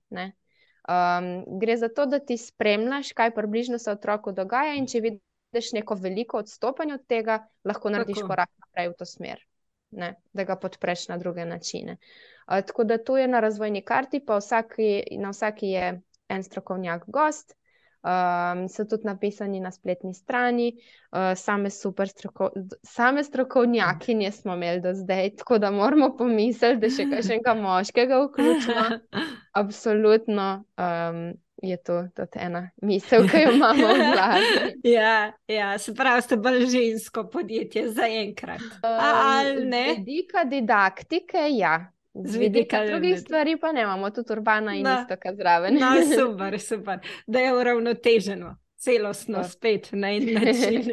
Um, 0.87 1.59
gre 1.59 1.76
za 1.76 1.89
to, 1.89 2.07
da 2.07 2.18
ti 2.18 2.37
spremljaš, 2.39 3.12
kaj 3.12 3.34
približno 3.34 3.78
se 3.78 3.91
otroku 3.91 4.32
dogaja, 4.32 4.76
in 4.78 4.87
če 4.87 5.03
vidiš 5.03 5.72
neko 5.74 5.99
veliko 5.99 6.39
odstopanje 6.39 6.95
od 6.95 7.07
tega, 7.07 7.41
lahko 7.64 7.91
narediš 7.91 8.22
Tako. 8.22 8.28
korak 8.28 8.51
naprej 8.62 8.93
v 8.93 8.99
to 8.99 9.09
smer 9.09 9.43
ne, 9.91 10.14
da 10.32 10.45
ga 10.45 10.57
podpreš 10.57 11.09
na 11.09 11.18
druge 11.18 11.45
načine. 11.45 11.97
Uh, 12.47 12.61
tako 12.66 12.84
da 12.84 12.99
to 12.99 13.18
je 13.18 13.28
na 13.28 13.41
razvojni 13.41 13.82
karti, 13.82 14.20
pa 14.26 14.37
vsaki, 14.37 15.03
na 15.18 15.30
vsaki 15.30 15.68
je 15.68 16.01
en 16.28 16.43
strokovnjak 16.43 17.05
gost. 17.07 17.57
Um, 18.07 18.69
so 18.69 18.85
tudi 18.87 19.03
napisani 19.05 19.61
na 19.61 19.71
spletni 19.75 20.15
strani, 20.15 20.69
uh, 21.11 21.35
same 21.35 21.71
super 21.71 22.09
stroko, 22.09 22.51
same 22.83 23.25
strokovnjakinje 23.25 24.31
smo 24.33 24.55
imeli 24.55 24.81
do 24.81 24.95
zdaj, 24.95 25.31
tako 25.37 25.59
da 25.59 25.71
moramo 25.71 26.13
pomisliti, 26.17 26.81
da 26.81 26.91
še 26.91 27.03
enega 27.35 27.55
moškega 27.55 28.21
vključimo. 28.29 28.87
Absolutno. 29.53 30.65
Um, 30.79 31.35
je 31.63 31.77
to 31.83 32.09
tudi 32.17 32.39
ena 32.39 32.71
misel, 32.83 33.27
ki 33.29 33.43
jo 33.43 33.53
imamo 33.57 33.89
v 33.89 34.09
glavi. 34.13 34.47
ja, 34.97 35.33
ja, 35.49 35.79
se 35.79 35.95
pravi, 35.95 36.23
ste 36.23 36.37
bolj 36.37 36.67
žensko 36.67 37.27
podjetje 37.33 37.89
za 37.93 38.07
enkrat. 38.07 38.63
Um, 38.85 39.73
z 39.73 39.85
vidika 39.97 40.45
didaktike, 40.45 41.49
ja. 41.57 41.79
Z 42.25 42.37
vidika 42.37 42.87
drugih 42.87 43.21
stvari 43.21 43.57
pa 43.61 43.73
ne 43.73 43.83
imamo, 43.83 44.11
tudi 44.11 44.33
urbana 44.33 44.75
in 44.75 44.87
isto, 44.87 45.17
kar 45.23 45.35
zraven. 45.35 45.75
no, 45.75 45.87
super, 46.19 46.61
super, 46.61 46.99
da 47.27 47.39
je 47.39 47.55
uravnoteženo 47.55 48.57
celostno, 48.77 49.45
spet 49.45 49.89
na 49.93 50.11
en 50.11 50.25
način. 50.35 50.91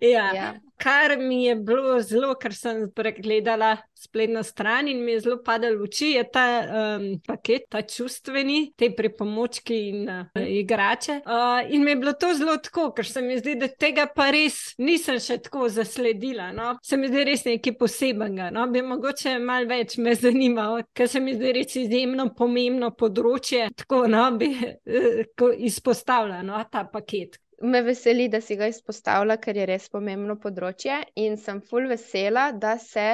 ja. 0.00 0.34
Ja. 0.34 0.54
Kar 0.78 1.16
mi 1.18 1.44
je 1.44 1.54
bilo 1.56 2.00
zelo, 2.00 2.34
ker 2.38 2.54
sem 2.54 2.84
pregledala 2.94 3.76
spletno 3.98 4.42
stran 4.46 4.88
in 4.88 5.00
mi 5.04 5.12
je 5.12 5.20
zelo 5.20 5.38
padalo 5.42 5.80
v 5.80 5.88
oči, 5.88 6.10
je 6.14 6.22
ta 6.30 6.44
um, 6.62 7.06
paket, 7.26 7.64
ta 7.68 7.82
čustveni, 7.82 8.72
te 8.78 8.92
pripomočki 8.94 9.78
in 9.88 10.04
uh, 10.08 10.38
igrače. 10.38 11.16
Uh, 11.26 11.72
in 11.74 11.82
mi 11.84 11.90
je 11.90 11.96
bilo 11.96 12.12
to 12.12 12.30
zelo 12.34 12.54
tako, 12.62 12.92
ker 12.94 13.06
se 13.06 13.22
mi 13.22 13.40
zdi, 13.40 13.56
da 13.58 13.66
tega 13.68 14.06
pa 14.14 14.28
res 14.30 14.60
nisem 14.78 15.18
še 15.18 15.40
tako 15.48 15.66
zasledila. 15.68 16.52
No? 16.54 16.76
Se 16.82 16.96
mi 16.96 17.10
zdi 17.10 17.26
res 17.26 17.42
nekaj 17.48 17.74
posebenega. 17.80 18.52
No? 18.54 18.68
Bi 18.70 18.84
mogoče 18.86 19.34
malo 19.42 19.66
več 19.74 19.98
me 19.98 20.14
zanimalo, 20.14 20.84
ker 20.94 21.10
se 21.10 21.18
mi 21.20 21.34
zdi 21.34 21.56
res 21.58 21.74
izjemno 21.82 22.30
pomembno 22.38 22.92
področje, 22.94 23.66
tako 23.82 24.04
no, 24.06 24.28
bi 24.38 24.54
uh, 24.54 25.52
izpostavljala 25.58 26.46
no, 26.46 26.62
ta 26.70 26.86
paket. 26.86 27.40
Me 27.60 27.82
veseli, 27.82 28.28
da 28.28 28.40
si 28.40 28.56
ga 28.56 28.68
izpostavila, 28.70 29.36
ker 29.42 29.56
je 29.58 29.66
res 29.66 29.88
pomembno 29.90 30.36
področje 30.42 30.98
in 31.24 31.36
sem 31.36 31.60
full 31.70 31.88
vesela, 31.90 32.52
da 32.52 32.76
se 32.78 33.06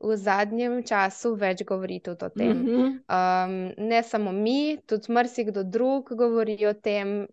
v 0.00 0.16
zadnjem 0.20 0.82
času 0.84 1.32
več 1.40 1.62
govoriti 1.64 2.10
o 2.10 2.14
tem. 2.14 2.52
Mm 2.52 2.66
-hmm. 2.66 2.88
um, 3.08 3.86
ne 3.88 4.02
samo 4.02 4.32
mi, 4.32 4.78
tudi 4.86 5.12
marsikdo 5.12 5.62
drug 5.62 6.12
govori 6.16 6.66
o 6.66 6.72
tem, 6.72 7.26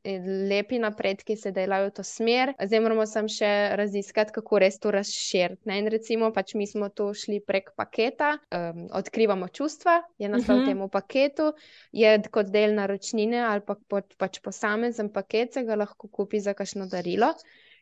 lepi 0.49 0.79
napredki 0.79 1.35
se 1.35 1.51
delajo 1.51 1.87
v 1.87 1.91
to 1.91 2.03
smer. 2.03 2.53
Zdaj 2.63 2.79
moramo 2.79 3.05
samo 3.05 3.27
še 3.27 3.75
raziskati, 3.75 4.31
kako 4.31 4.59
res 4.59 4.79
to 4.79 4.91
razširiti. 4.91 5.69
In 5.77 5.87
recimo, 5.87 6.31
pač 6.31 6.53
mi 6.53 6.67
smo 6.67 6.89
to 6.89 7.13
šli 7.13 7.39
prek 7.39 7.71
paketa, 7.75 8.37
um, 8.51 8.87
odkrivamo 8.91 9.47
čustva, 9.47 10.01
je 10.17 10.29
naslov 10.29 10.57
mm 10.57 10.61
-hmm. 10.61 10.67
temu 10.67 10.87
paketu, 10.87 11.53
je 11.91 12.21
kot 12.31 12.45
del 12.45 12.75
naročnine 12.75 13.41
ali 13.41 13.61
pa 13.61 13.75
pač 14.17 14.39
posamezen 14.39 15.09
paket, 15.09 15.53
se 15.53 15.63
ga 15.63 15.75
lahko 15.75 16.07
kupi 16.07 16.39
za 16.39 16.53
kakšno 16.53 16.85
darilo 16.85 17.33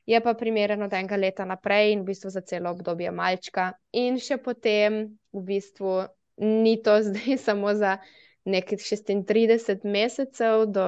je 0.05 0.21
pa 0.21 0.33
primeren 0.33 0.81
od 0.83 0.93
enega 0.93 1.15
leta 1.15 1.45
naprej 1.45 1.93
in 1.93 2.01
v 2.01 2.11
bistvu 2.11 2.29
za 2.29 2.41
celo 2.41 2.71
obdobje 2.71 3.11
malčka. 3.11 3.71
In 3.93 4.17
še 4.19 4.37
potem, 4.41 5.03
v 5.33 5.43
bistvu, 5.45 6.01
ni 6.41 6.77
to 6.81 6.97
zdaj 7.07 7.37
samo 7.37 7.73
za 7.77 7.97
nekaj 8.45 8.81
36 8.81 9.85
mesecev, 9.85 10.65
do, 10.73 10.85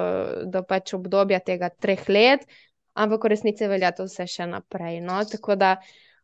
do 0.50 0.64
pač 0.66 0.96
obdobja 0.98 1.40
tega 1.40 1.70
treh 1.70 2.02
let, 2.10 2.48
ampak 2.98 3.28
v 3.28 3.34
resnici 3.36 3.70
velja 3.70 3.94
to 3.94 4.08
vse 4.10 4.26
še 4.26 4.50
naprej. 4.50 5.02
No? 5.06 5.22
Tako 5.30 5.60
da. 5.60 5.78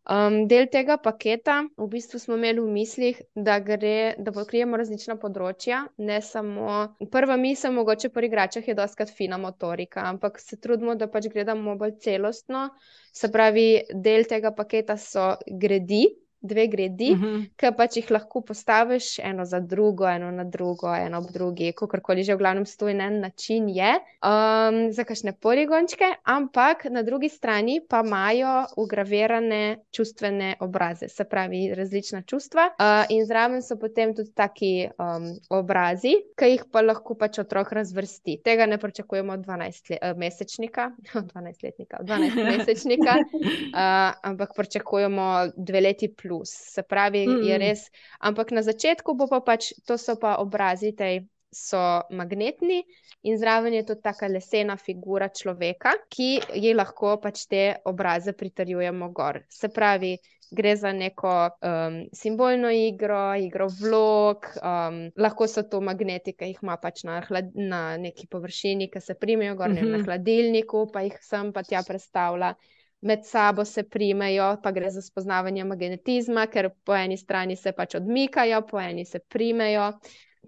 Um, 0.10 0.48
del 0.50 0.66
tega 0.74 0.96
paketa, 0.98 1.60
v 1.78 1.86
bistvu 1.86 2.18
smo 2.18 2.34
imeli 2.34 2.58
v 2.64 2.72
mislih, 2.74 3.18
da, 3.36 3.60
gre, 3.62 4.16
da 4.18 4.32
pokrijemo 4.34 4.78
različna 4.82 5.20
področja. 5.22 5.84
Ne 6.02 6.18
samo 6.26 6.80
prva 7.14 7.38
misel, 7.38 7.76
mogoče 7.76 8.10
pri 8.16 8.26
igračah 8.32 8.66
je 8.66 8.74
doskrat 8.80 9.14
fina 9.14 9.38
motorika, 9.38 10.08
ampak 10.10 10.42
se 10.42 10.58
trudimo, 10.58 10.96
da 10.98 11.06
pač 11.14 11.30
gledamo 11.30 11.78
bolj 11.78 12.00
celostno. 12.02 12.72
Se 13.14 13.30
pravi, 13.30 13.68
del 13.94 14.26
tega 14.26 14.50
paketa 14.58 14.98
so 14.98 15.36
gredi, 15.46 16.08
dve 16.42 16.68
gredi, 16.68 17.12
uh 17.12 17.18
mhm. 17.18 17.26
-huh. 17.26 17.50
ki 17.58 17.68
pač 17.78 17.98
jih 17.98 18.12
lahko 18.12 18.42
postaviš 18.42 19.20
eno 19.20 19.46
za 19.46 19.60
drugo, 19.60 20.08
eno 20.08 20.32
na 20.32 20.44
drugo, 20.44 20.96
eno 20.96 21.18
ob 21.18 21.32
drugi, 21.32 21.72
kako 21.72 22.00
koli 22.02 22.24
že 22.24 22.36
v 22.36 22.38
glavnem 22.38 22.66
stoji 22.66 22.94
na 22.94 23.04
en 23.04 23.20
način, 23.20 23.70
je 23.70 23.94
um, 23.94 24.92
za 24.92 25.04
kakšne 25.04 25.34
poligončke, 25.34 26.06
ampak 26.24 26.86
na 26.86 27.04
drugi 27.04 27.30
strani 27.30 27.82
pa 27.90 28.04
imajo 28.06 28.66
ugravirane 28.78 29.78
čustvene 29.92 30.56
obraze, 30.60 31.08
se 31.08 31.24
pravi 31.24 31.74
različna 31.76 32.22
čustva. 32.22 32.62
Uh, 32.80 33.06
in 33.10 33.26
zraven 33.26 33.62
so 33.62 33.76
potem 33.76 34.16
tudi 34.16 34.32
taki 34.34 34.90
um, 35.00 35.28
obrazi, 35.50 36.16
ki 36.38 36.46
jih 36.46 36.64
pa 36.72 36.82
lahko 36.82 37.16
pač 37.16 37.40
otrok 37.40 37.72
razvrsti. 37.72 38.42
Tega 38.44 38.66
ne 38.66 38.78
pričakujemo 38.78 39.34
od 39.34 39.40
12-mesečnika, 39.40 40.92
le, 41.16 41.22
uh, 41.22 41.28
12-letnika, 41.28 41.98
12-mesečnika, 42.04 43.16
uh, 43.20 44.14
ampak 44.24 44.50
pričakujemo 44.56 45.48
dve 45.58 45.82
leti 45.82 46.08
plus 46.08 46.29
plus, 46.30 46.54
se 46.76 46.86
pravi, 46.86 47.26
mm 47.28 47.34
-mm. 47.34 47.44
je 47.50 47.58
res. 47.58 47.82
Ampak 48.20 48.52
na 48.52 48.62
začetku 48.62 49.18
bo 49.18 49.28
pa 49.28 49.42
pač, 49.42 49.74
to 49.86 49.98
so 49.98 50.16
pa 50.16 50.38
obrazi, 50.38 50.94
ki 50.94 51.26
so 51.52 52.02
magnetni 52.10 52.84
in 53.22 53.38
zraven 53.38 53.74
je 53.74 53.84
tudi 53.84 54.02
ta 54.02 54.28
lesena 54.28 54.76
figura 54.78 55.30
človeka, 55.30 55.94
ki 56.10 56.30
ji 56.54 56.74
lahko 56.74 57.18
pač 57.18 57.48
te 57.50 57.64
obraze 57.86 58.34
pritrjujemo 58.34 59.10
gor. 59.10 59.42
Se 59.50 59.68
pravi, 59.68 60.18
gre 60.52 60.76
za 60.76 60.92
neko 60.94 61.50
um, 61.62 61.98
simbolno 62.14 62.72
igro, 62.72 63.36
igro 63.36 63.68
vlog, 63.82 64.46
um, 64.62 65.12
lahko 65.18 65.48
so 65.48 65.64
to 65.64 65.82
magneti, 65.82 66.34
ki 66.34 66.54
jih 66.54 66.64
ima 66.64 66.78
pač 66.78 67.04
na, 67.04 67.20
hlad, 67.28 67.52
na 67.54 67.98
neki 67.98 68.28
površini, 68.28 68.90
ki 68.90 69.02
se 69.02 69.14
primejo 69.14 69.56
gor 69.56 69.70
mm 69.70 69.78
-hmm. 69.78 69.92
na 69.92 69.98
mhm. 69.98 70.06
hladilniku, 70.06 70.90
pa 70.94 71.02
jih 71.02 71.18
sem 71.22 71.54
pa 71.54 71.64
tja 71.64 71.84
predstavlja 71.88 72.54
med 73.02 73.26
sabo 73.26 73.66
se 73.66 73.84
primejo, 73.84 74.58
pa 74.64 74.72
gre 74.72 74.92
za 74.92 75.02
spoznavanje 75.02 75.64
magnetizma, 75.64 76.48
ker 76.48 76.70
po 76.84 76.96
eni 76.96 77.18
strani 77.18 77.56
se 77.56 77.72
pač 77.72 77.96
odmikajo, 77.96 78.62
po 78.68 78.80
eni 78.80 79.06
se 79.06 79.20
primejo. 79.20 79.92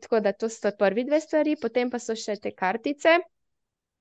Tako 0.02 0.20
da 0.20 0.34
to 0.34 0.50
sta 0.50 0.72
prvi 0.72 1.04
dve 1.04 1.20
stvari, 1.22 1.56
potem 1.62 1.92
pa 1.92 2.00
so 2.00 2.16
še 2.16 2.36
te 2.42 2.52
kartice 2.56 3.20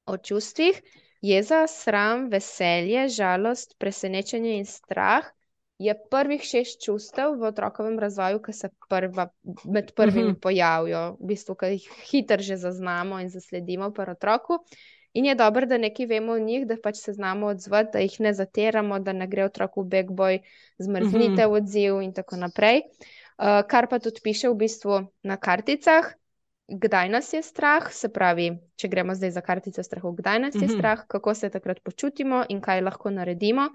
o 0.06 0.16
čustvih. 0.16 0.80
Jeza, 1.20 1.66
sram, 1.68 2.30
veselje, 2.32 3.08
žalost, 3.12 3.76
presenečenje 3.78 4.56
in 4.56 4.64
strah 4.66 5.26
je 5.80 5.94
prvih 6.10 6.42
šest 6.44 6.82
čustev 6.84 7.38
v 7.40 7.48
otrokovem 7.48 7.98
razvoju, 7.98 8.40
ki 8.44 8.52
se 8.52 8.68
prva, 8.88 9.28
med 9.64 9.92
prvimi 9.96 10.22
uh 10.22 10.28
mhm. 10.28 10.36
-huh. 10.36 10.40
pojavijo, 10.40 11.16
v 11.20 11.26
bistvu, 11.26 11.54
ki 11.54 11.66
jih 11.66 11.90
hitro 12.10 12.42
že 12.42 12.56
zaznamo 12.56 13.20
in 13.20 13.28
zasledimo 13.28 13.90
pri 13.90 14.10
otroku. 14.10 14.58
In 15.12 15.26
je 15.26 15.34
dobro, 15.34 15.66
da 15.66 15.78
nekaj 15.78 16.06
vemo 16.06 16.32
o 16.32 16.38
njih, 16.38 16.66
da 16.66 16.76
pač 16.82 17.00
se 17.02 17.12
znamo 17.12 17.46
odzvati, 17.46 17.90
da 17.92 17.98
jih 17.98 18.20
ne 18.20 18.32
zatiramo, 18.34 18.98
da 18.98 19.12
ne 19.12 19.26
gre 19.26 19.44
otrok 19.44 19.76
v 19.76 19.84
backboj, 19.90 20.38
zmrznite 20.78 21.46
v 21.46 21.58
odziv 21.58 22.00
in 22.02 22.12
tako 22.14 22.38
naprej. 22.38 22.84
Uh, 23.40 23.62
kar 23.66 23.88
pa 23.90 23.98
tudi 23.98 24.20
piše 24.22 24.48
v 24.52 24.54
bistvu 24.60 25.00
na 25.22 25.36
karticah, 25.36 26.12
kdaj 26.70 27.08
nas 27.08 27.32
je 27.32 27.42
strah, 27.42 27.90
se 27.92 28.12
pravi, 28.12 28.52
če 28.78 28.88
gremo 28.88 29.14
zdaj 29.14 29.32
za 29.34 29.42
kartice 29.42 29.82
strahu, 29.82 30.12
kdaj 30.14 30.38
nas 30.38 30.54
je 30.54 30.68
strah, 30.68 31.02
kako 31.08 31.34
se 31.34 31.50
takrat 31.50 31.82
počutimo 31.82 32.44
in 32.48 32.60
kaj 32.60 32.84
lahko 32.86 33.10
naredimo. 33.10 33.70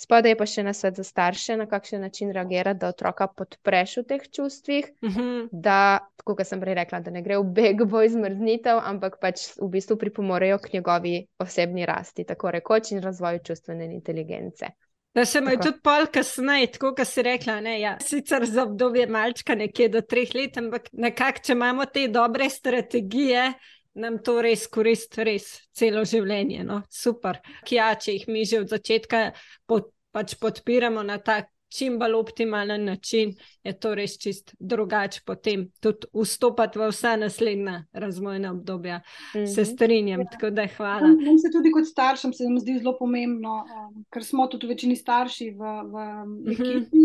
Spodaj 0.00 0.32
je 0.32 0.36
pa 0.40 0.46
še 0.48 0.62
na 0.64 0.72
svet 0.72 0.96
za 0.96 1.04
starše, 1.04 1.56
na 1.56 1.66
kakšen 1.68 2.00
način 2.00 2.30
reagirati, 2.32 2.78
da 2.80 2.88
otroka 2.88 3.26
podpreš 3.28 3.96
v 3.96 4.04
teh 4.08 4.22
čustvih, 4.32 4.86
uh 5.02 5.08
Mhm. 5.08 5.20
-huh. 5.20 5.48
da, 5.52 5.98
tako 6.16 6.36
kot 6.36 6.46
sem 6.46 6.60
prej 6.60 6.74
rekla, 6.74 7.00
da 7.00 7.10
ne 7.10 7.22
gre 7.22 7.36
v 7.38 7.44
beg 7.44 7.84
boj 7.84 8.08
zmrznitev, 8.08 8.80
ampak 8.84 9.18
pač 9.20 9.40
v 9.60 9.68
bistvu 9.68 9.96
pripomorejo 9.96 10.58
k 10.58 10.72
njegovi 10.72 11.26
osebni 11.38 11.86
rasti, 11.86 12.24
tako 12.24 12.50
rekoč, 12.50 12.92
in 12.92 13.02
razvoju 13.02 13.38
čustvene 13.44 13.94
inteligence. 13.94 14.66
Da 15.14 15.24
se 15.24 15.40
mu 15.40 15.50
je 15.50 15.56
Tako. 15.56 15.64
tudi 15.68 15.80
pol 15.82 16.06
kasneje, 16.06 16.66
tako 16.66 16.94
kot 16.94 17.06
si 17.06 17.22
rekla, 17.22 17.60
ne, 17.60 17.80
ja, 17.80 17.96
sicer 18.00 18.44
za 18.46 18.62
obdobje 18.62 19.06
malčka 19.06 19.54
nekje 19.54 19.88
do 19.88 20.00
treh 20.00 20.34
let, 20.34 20.56
ampak 20.56 20.88
nekako, 20.92 21.38
če 21.42 21.52
imamo 21.52 21.84
te 21.86 22.08
dobre 22.08 22.48
strategije, 22.50 23.52
nam 24.00 24.18
to 24.18 24.40
res 24.42 24.66
koristi, 24.66 25.24
res 25.24 25.46
celo 25.72 26.04
življenje. 26.04 26.64
No? 26.64 26.82
Super. 26.90 27.38
Ja, 27.70 27.94
če 27.94 28.12
jih 28.12 28.28
mi 28.28 28.44
že 28.44 28.60
od 28.60 28.68
začetka 28.68 29.32
pod, 29.66 29.84
pač 30.10 30.34
podpiramo 30.34 31.02
na 31.02 31.18
tak 31.18 31.46
čim 31.70 31.98
bolj 31.98 32.14
optimalen 32.14 32.82
način, 32.84 33.30
je 33.62 33.72
to 33.72 33.92
res 33.94 34.16
čist 34.18 34.54
drugače 34.58 35.20
potem 35.24 35.68
tudi 35.80 36.08
vstopati 36.12 36.78
v 36.78 36.88
vsa 36.90 37.12
naslednja 37.16 37.84
razvojna 37.94 38.50
obdobja. 38.50 38.96
Mm 38.98 39.38
-hmm. 39.38 39.46
Se 39.46 39.62
Mhm. 39.62 39.70
strinjam, 39.70 40.20
tako 40.26 40.50
da 40.50 40.66
hvala. 40.66 41.06
Meni 41.06 41.38
se 41.38 41.50
tudi 41.52 41.70
kot 41.70 41.86
staršem 41.86 42.32
se 42.32 42.44
mi 42.48 42.60
zdi 42.60 42.78
zelo 42.78 42.96
pomembno, 42.98 43.54
um, 43.62 44.04
ker 44.10 44.24
smo 44.24 44.46
tudi 44.46 44.66
v 44.66 44.70
večini 44.70 44.96
starši 44.96 45.50
v, 45.50 45.62
v 45.84 45.94
Mhm. 46.26 46.50
ekipi. 46.50 47.00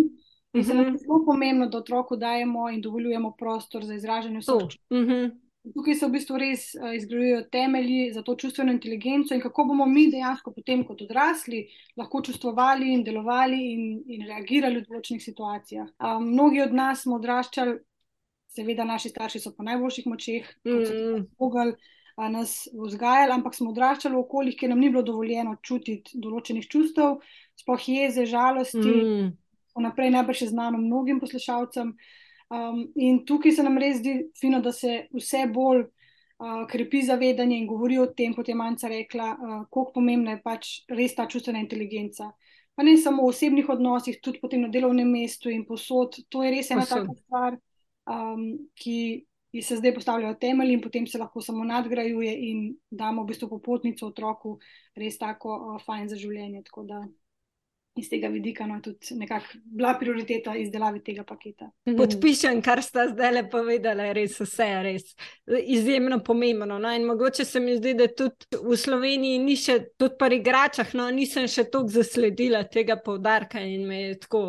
Se 0.63 0.73
nam 0.73 0.85
Mhm. 0.85 0.89
zdi 0.89 1.03
zelo 1.03 1.25
pomembno, 1.25 1.67
da 1.67 1.77
otroku 1.77 2.15
dajemo 2.17 2.69
in 2.69 2.81
dovoljujemo 2.81 3.35
prostor 3.37 3.85
za 3.85 3.93
izražanje 3.93 4.39
vseh 4.39 4.53
To. 4.53 4.59
čustev. 4.61 4.97
Mhm. 4.97 5.44
Tukaj 5.73 5.95
se 5.95 6.05
v 6.05 6.11
bistvu 6.13 6.37
res 6.37 6.65
uh, 6.75 6.91
izgrajujejo 6.93 7.41
temelji 7.51 8.11
za 8.13 8.21
to 8.21 8.35
čustveno 8.35 8.71
inteligenco 8.71 9.33
in 9.33 9.41
kako 9.41 9.65
bomo 9.65 9.85
mi 9.85 10.11
dejansko 10.11 10.51
potem 10.53 10.83
kot 10.85 11.01
odrasli 11.01 11.63
lahko 11.97 12.21
čustvovali 12.21 12.93
in 12.93 13.03
delovali 13.03 13.59
in, 13.73 14.03
in 14.07 14.27
reagirali 14.27 14.83
v 14.83 14.85
določenih 14.89 15.23
situacijah. 15.23 15.87
Um, 15.99 16.29
mnogi 16.35 16.61
od 16.61 16.73
nas 16.73 17.01
smo 17.01 17.15
odraščali, 17.17 17.79
seveda 18.55 18.85
naši 18.85 19.09
starši 19.09 19.39
so 19.39 19.51
po 19.57 19.63
najboljših 19.67 20.05
močeh, 20.07 20.45
kot 20.63 20.87
so 20.87 20.93
Mm. 20.95 21.25
mogli 21.39 21.73
nas 22.31 22.67
vzgajali, 22.71 23.33
ampak 23.35 23.55
smo 23.55 23.73
odraščali 23.73 24.15
v 24.15 24.19
okoljih, 24.19 24.55
kjer 24.55 24.69
nam 24.71 24.79
ni 24.79 24.89
bilo 24.89 25.01
dovoljeno 25.03 25.57
čutiti 25.61 26.15
določenih 26.23 26.67
čustev, 26.71 27.17
sploh 27.59 27.89
jeze, 27.89 28.23
žalosti, 28.25 28.79
Mm. 28.79 29.33
vnaprej 29.75 30.11
najbrž 30.11 30.41
je 30.41 30.47
znano 30.47 30.77
mnogim 30.77 31.19
poslušalcem. 31.19 31.95
Um, 32.49 32.91
in 32.95 33.23
tukaj 33.25 33.55
se 33.57 33.63
nam 33.65 33.77
res 33.81 33.97
zdi 33.99 34.19
fino, 34.37 34.61
da 34.61 34.71
se 34.71 35.07
vse 35.13 35.45
bolj 35.53 35.81
uh, 35.81 36.65
krepi 36.69 37.01
zavedanje 37.01 37.57
in 37.57 37.67
govori 37.67 37.97
o 37.97 38.05
tem, 38.13 38.35
kot 38.35 38.49
je 38.49 38.55
Manca 38.55 38.89
rekla, 38.91 39.31
uh, 39.33 39.61
koliko 39.69 39.95
pomembna 39.97 40.35
je 40.35 40.41
pač 40.43 40.73
res 40.89 41.15
ta 41.17 41.25
čustvena 41.27 41.63
inteligenca. 41.63 42.29
Pa 42.75 42.83
ne 42.83 42.97
samo 42.99 43.23
v 43.23 43.31
osebnih 43.31 43.69
odnosih, 43.71 44.19
tudi 44.21 44.41
potem 44.43 44.65
na 44.65 44.69
delovnem 44.69 45.07
mestu 45.09 45.49
in 45.49 45.63
posod. 45.65 46.19
To 46.29 46.43
je 46.43 46.51
res 46.51 46.69
ena 46.71 46.83
Povsod. 46.83 47.07
taka 47.07 47.21
stvar, 47.23 47.57
um, 48.11 48.49
ki 48.75 49.25
se 49.63 49.77
zdaj 49.79 49.93
postavljajo 49.95 50.35
temelji 50.35 50.75
in 50.75 50.81
potem 50.83 51.07
se 51.07 51.17
lahko 51.17 51.41
samo 51.41 51.63
nadgrajuje 51.63 52.33
in 52.49 52.65
damo 52.91 53.23
v 53.23 53.31
bistvu 53.31 53.49
popotnico 53.49 54.09
otroku 54.11 54.57
res 54.95 55.17
tako 55.17 55.55
uh, 55.55 55.77
fajn 55.81 56.11
za 56.11 56.19
življenje. 56.19 56.65
Tako 56.67 56.83
da 56.83 57.05
iz 57.95 58.09
tega 58.09 58.27
vidika 58.27 58.65
no, 58.67 58.81
tudi 58.83 59.15
nekako 59.15 59.45
bila 59.63 59.93
prioriteta 59.99 60.55
izdelave 60.55 60.99
tega 61.03 61.23
paketa. 61.23 61.69
Mhm. 61.87 61.97
Podpišem, 61.97 62.61
kar 62.61 62.81
sta 62.83 63.07
zdaj 63.07 63.31
le 63.31 63.43
povedala, 63.49 64.09
res 64.13 64.39
vse 64.39 64.67
je 64.67 64.81
res 64.83 65.03
izjemno 65.63 66.19
pomembno. 66.23 66.79
No? 66.79 66.91
In 66.91 67.05
mogoče 67.07 67.45
se 67.45 67.59
mi 67.59 67.77
zdi, 67.77 67.93
da 67.93 68.07
tudi 68.07 68.59
v 68.61 68.77
Sloveniji 68.77 69.39
ni 69.39 69.55
še, 69.55 69.79
tudi 69.97 70.19
pri 70.19 70.41
igračah, 70.41 70.91
no, 70.99 71.07
nisem 71.11 71.47
še 71.47 71.69
toliko 71.71 71.95
zasledila 72.01 72.63
tega 72.67 72.97
poudarka 72.99 73.63
in 73.63 73.87
me 73.87 74.01
je 74.01 74.17
tako 74.25 74.41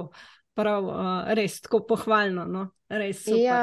prav, 0.57 0.89
uh, 0.91 1.35
res 1.39 1.61
tako 1.63 1.85
pohvalno. 1.87 2.47
No? 2.51 2.65
Res 2.91 3.23
super. 3.25 3.43
Ja, 3.43 3.61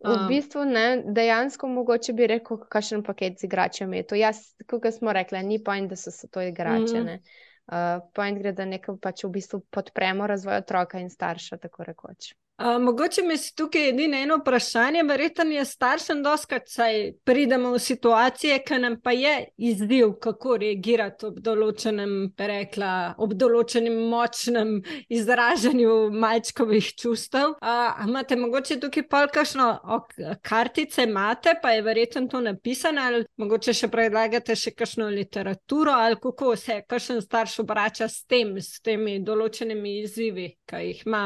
v 0.00 0.16
bistvu 0.30 0.64
ne, 0.64 0.86
dejansko 1.06 1.68
mogoče 1.68 2.14
bi 2.16 2.26
rekel, 2.30 2.62
kakšen 2.72 3.04
paket 3.06 3.38
z 3.38 3.46
igračami 3.46 4.00
je 4.00 4.06
to. 4.10 4.18
Jaz, 4.18 4.42
kot 4.66 4.88
smo 4.96 5.12
rekli, 5.12 5.42
ni 5.44 5.60
point, 5.62 5.90
da 5.90 5.98
so 6.00 6.10
se 6.10 6.30
to 6.32 6.42
igrače. 6.42 7.02
Mm. 7.04 7.46
Uh, 7.70 8.00
point 8.14 8.38
gre, 8.38 8.50
da 8.50 8.64
nekaj 8.66 8.96
pač 8.98 9.22
v 9.22 9.28
bistvu 9.36 9.60
podpremo 9.70 10.26
razvoj 10.26 10.56
otroka 10.64 10.98
in 10.98 11.10
starša, 11.10 11.60
tako 11.62 11.86
rekoč. 11.86 12.32
Uh, 12.60 12.82
mogoče 12.82 13.22
mi 13.22 13.34
je 13.34 13.38
tukaj 13.56 13.88
edino 13.88 14.16
eno 14.16 14.36
vprašanje, 14.36 15.02
verjetno 15.02 15.44
je 15.44 15.64
staršem 15.64 16.22
doskrat, 16.22 16.62
saj 16.68 17.12
pridemo 17.24 17.70
v 17.72 17.78
situacije, 17.78 18.58
ki 18.68 18.78
nam 18.78 18.98
pa 19.00 19.14
je 19.16 19.46
izziv, 19.56 20.10
kako 20.20 20.58
reagirati 20.60 21.26
ob 21.26 21.38
določenem, 21.40 22.12
rekla, 22.36 23.14
ob 23.16 23.32
določenem 23.32 23.96
močnem 24.12 24.74
izražanju 25.08 25.94
malčkovih 26.12 26.90
čustev. 27.00 27.54
Uh, 27.64 28.02
imate 28.04 28.36
mogoče 28.36 28.76
tukaj 28.82 29.06
pa 29.08 29.22
kakšno 29.32 29.70
ok, 29.96 30.12
kartice, 30.44 31.08
imate, 31.08 31.56
pa 31.62 31.72
je 31.72 31.86
verjetno 31.88 32.26
to 32.28 32.44
napisano, 32.44 33.06
ali 33.08 33.24
mogoče 33.40 33.72
še 33.72 33.88
predlagate 33.88 34.52
še 34.52 34.74
kakšno 34.76 35.08
literaturo, 35.16 35.96
ali 35.96 36.20
kako 36.20 36.52
se 36.60 36.82
kakšen 36.84 37.24
starš 37.24 37.56
obrača 37.64 38.08
s 38.08 38.28
tem, 38.28 38.52
s 38.60 38.84
temi 38.84 39.16
določenimi 39.24 39.96
izzivi, 40.02 40.50
ki 40.68 40.84
jih 40.90 41.02
ima. 41.08 41.24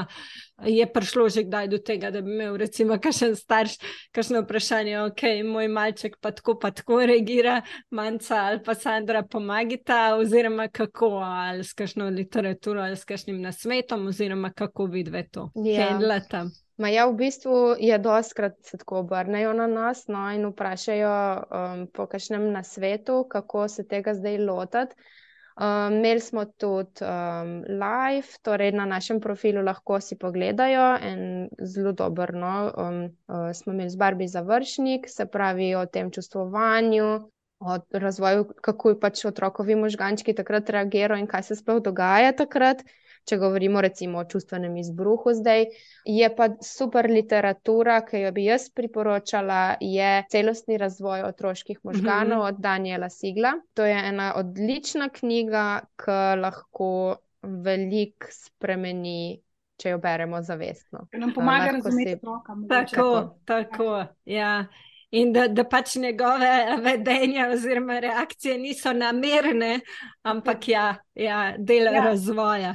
Je 0.63 0.87
prišlo 0.87 1.24
že 1.29 1.45
kdaj 1.45 1.69
do 1.69 1.79
tega, 1.79 2.11
da 2.11 2.21
bi 2.21 2.33
imel, 2.35 2.57
recimo, 2.57 2.99
kakšen 2.99 3.37
starš, 3.37 3.77
kakšno 4.13 4.43
vprašanje, 4.45 4.99
ok, 5.03 5.23
moj 5.45 5.69
malček 5.69 6.17
pa 6.21 6.31
tako, 6.31 6.59
pa 6.59 6.71
tako 6.71 7.01
reagira, 7.07 7.61
manjca 7.91 8.37
ali 8.49 8.63
pa 8.65 8.75
Sandra 8.75 9.23
pomagita, 9.23 10.17
oziroma 10.17 10.69
kako, 10.69 11.15
ali 11.25 11.65
s 11.65 11.73
kakšno 11.73 12.09
literaturo, 12.11 12.83
ali 12.83 12.97
s 12.97 13.05
kakšnim 13.05 13.41
nasvetom, 13.43 14.07
oziroma 14.07 14.53
kako 14.53 14.87
vidve 14.87 15.27
to 15.31 15.51
Ja. 15.55 15.91
handlata. 15.91 16.47
Ma 16.77 16.89
ja, 16.91 17.07
v 17.07 17.15
bistvu 17.15 17.77
je 17.79 17.99
doskrat 17.99 18.57
se 18.67 18.79
tako 18.79 18.99
obrnejo 18.99 19.53
na 19.53 19.67
nas 19.67 20.09
no, 20.09 20.25
in 20.35 20.47
vprašajo 20.51 21.13
um, 21.39 21.87
po 21.95 22.07
kakšnem 22.07 22.49
nasvetu, 22.53 23.27
kako 23.31 23.69
se 23.69 23.87
tega 23.87 24.15
zdaj 24.15 24.39
lotiti. 24.39 24.95
Um, 25.55 25.95
imeli 25.95 26.21
smo 26.21 26.45
tudi 26.45 27.05
um, 27.07 27.63
live, 27.69 28.27
torej 28.43 28.73
na 28.73 28.87
našem 28.87 29.21
profilu 29.21 29.63
lahko 29.63 30.01
si 30.01 30.19
pogledajo 30.19 30.87
en 30.99 31.49
zelo 31.63 31.93
dober. 31.93 32.35
No, 32.35 32.73
um, 32.77 33.05
uh, 33.29 33.53
smo 33.55 33.73
imeli 33.73 33.91
z 33.91 33.97
Barbi 33.97 34.27
završnik, 34.29 35.07
se 35.09 35.27
pravi 35.27 35.75
o 35.75 35.87
tem 35.87 36.11
čustvovanju, 36.11 37.31
o 37.61 37.79
razvoju, 37.93 38.49
kako 38.63 38.97
pač 39.01 39.25
otrokovi 39.25 39.77
možgančki 39.79 40.35
takrat 40.35 40.71
reagirajo 40.71 41.23
in 41.23 41.31
kaj 41.31 41.43
se 41.43 41.57
sploh 41.57 41.79
dogaja 41.83 42.33
takrat. 42.33 42.83
Če 43.25 43.37
govorimo 43.39 43.81
recimo 43.81 44.19
o 44.19 44.25
čustvenem 44.25 44.77
izbruhu 44.77 45.33
zdaj, 45.33 45.65
je 46.07 46.29
pa 46.31 46.49
super 46.63 47.09
literatura, 47.09 48.01
ki 48.03 48.19
jo 48.19 48.33
bi 48.33 48.45
jaz 48.45 48.69
priporočala, 48.71 49.61
je 49.81 50.25
Celostni 50.29 50.77
razvoj 50.77 51.23
otroških 51.23 51.79
možganov 51.83 52.39
Mhm. 52.39 52.47
od 52.47 52.55
Daniela 52.59 53.09
Sigla. 53.11 53.53
To 53.75 53.85
je 53.85 53.97
ena 54.05 54.33
odlična 54.37 55.09
knjiga, 55.11 55.65
ki 55.97 56.11
lahko 56.37 57.17
veliko 57.43 58.27
spremeni, 58.31 59.41
če 59.77 59.91
jo 59.91 59.99
beremo 59.99 60.43
zavestno. 60.43 61.07
Ker 61.11 61.21
nam 61.21 61.33
pomaga 61.33 61.65
lahko 61.67 61.77
razumeti 61.79 62.11
si- 62.11 62.17
otroka. 62.17 62.55
Tako, 62.69 63.09
tako. 63.45 63.91
Ja. 64.27 64.67
In 65.13 65.33
da, 65.33 65.49
da 65.49 65.65
pač 65.65 65.97
njegove 65.97 66.53
vedenja 66.83 67.49
oziroma 67.49 67.99
reakcije 68.01 68.59
niso 68.59 68.93
namerne, 68.93 69.81
ampak 70.25 70.69
ja, 70.69 70.87
ja 71.15 71.55
del 71.59 71.85
ja. 71.87 72.03
razvoja. 72.03 72.75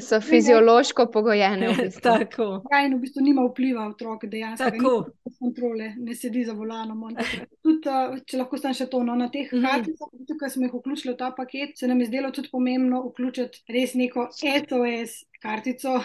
So 0.00 0.20
fiziološko 0.20 1.06
pogojene. 1.06 1.68
V 1.68 1.76
bistvu. 1.78 2.00
Tako. 2.18 2.46
Ja, 2.70 2.80
in 2.82 2.94
v 2.94 3.00
bistvu 3.00 3.22
nima 3.22 3.44
vpliva 3.44 3.86
otrok, 3.86 4.24
dejansko. 4.26 4.70
Tako. 4.70 4.92
Ni 5.24 5.32
kontrole, 5.38 5.94
ne 5.98 6.14
sedi 6.14 6.44
za 6.44 6.52
volanom. 6.52 7.02
on. 7.02 7.16
Tudi, 7.62 7.88
uh, 7.88 8.18
če 8.22 8.36
lahko 8.36 8.58
stam 8.58 8.74
še 8.74 8.86
to, 8.86 9.02
no, 9.02 9.14
na 9.14 9.28
teh 9.28 9.48
Mhm. 9.48 9.62
karticah, 9.62 10.08
ki 10.38 10.50
smo 10.50 10.64
jih 10.64 10.74
vključili 10.74 11.14
v 11.14 11.18
ta 11.18 11.30
paket, 11.32 11.76
se 11.76 11.86
nam 11.86 12.00
je 12.00 12.06
zdelo 12.06 12.30
tudi 12.30 12.48
pomembno 12.48 13.02
vključiti 13.04 13.62
res 13.68 13.94
neko 13.94 14.28
SOS 14.32 15.12
kartico, 15.38 15.98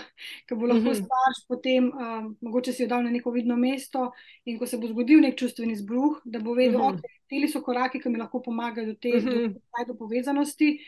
ki 0.47 0.55
bo 0.55 0.65
lahko 0.65 0.89
Mhm. 0.89 0.97
starš 0.97 1.37
potem, 1.47 1.91
um, 1.91 2.37
mogoče 2.41 2.73
si 2.73 2.83
jo 2.83 2.87
dal 2.87 3.03
na 3.03 3.11
neko 3.11 3.31
vidno 3.31 3.55
mesto 3.55 4.11
in 4.45 4.57
ko 4.57 4.65
se 4.65 4.77
bo 4.77 4.87
zgodil 4.87 5.21
nek 5.21 5.35
čustveni 5.35 5.73
izbruh, 5.73 6.21
da 6.25 6.39
bo 6.39 6.53
vedel, 6.53 6.79
Mhm. 6.79 6.95
ok, 6.95 7.01
teli 7.27 7.47
so 7.47 7.61
koraki, 7.61 7.99
ki 7.99 8.09
mi 8.09 8.17
lahko 8.17 8.41
pomagajo 8.41 8.85
do 8.85 8.93
te 8.95 9.09
Mhm. 9.11 9.53
do, 9.53 9.57
do 9.85 9.93
povezanosti. 9.95 10.79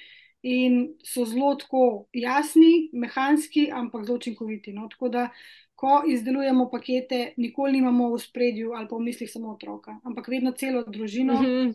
In 0.42 0.94
so 1.04 1.26
zelo 1.26 1.56
tako 1.56 2.08
jasni, 2.14 2.90
mehanski, 2.94 3.70
ampak 3.72 4.06
zelo 4.06 4.18
učinkoviti. 4.18 4.74
No? 4.74 4.88
Tako 4.88 5.10
da, 5.10 5.30
ko 5.76 6.04
izdelujemo 6.08 6.70
pakete, 6.72 7.34
nikoli 7.38 7.72
nimamo 7.72 8.10
v 8.14 8.20
spredju 8.20 8.72
ali 8.76 8.88
pa 8.88 8.96
v 8.96 9.00
mislih 9.04 9.32
samo 9.32 9.52
otroka, 9.52 10.00
ampak 10.04 10.28
vedno 10.28 10.52
celo 10.52 10.84
družino, 10.84 11.34
Mhm. 11.42 11.72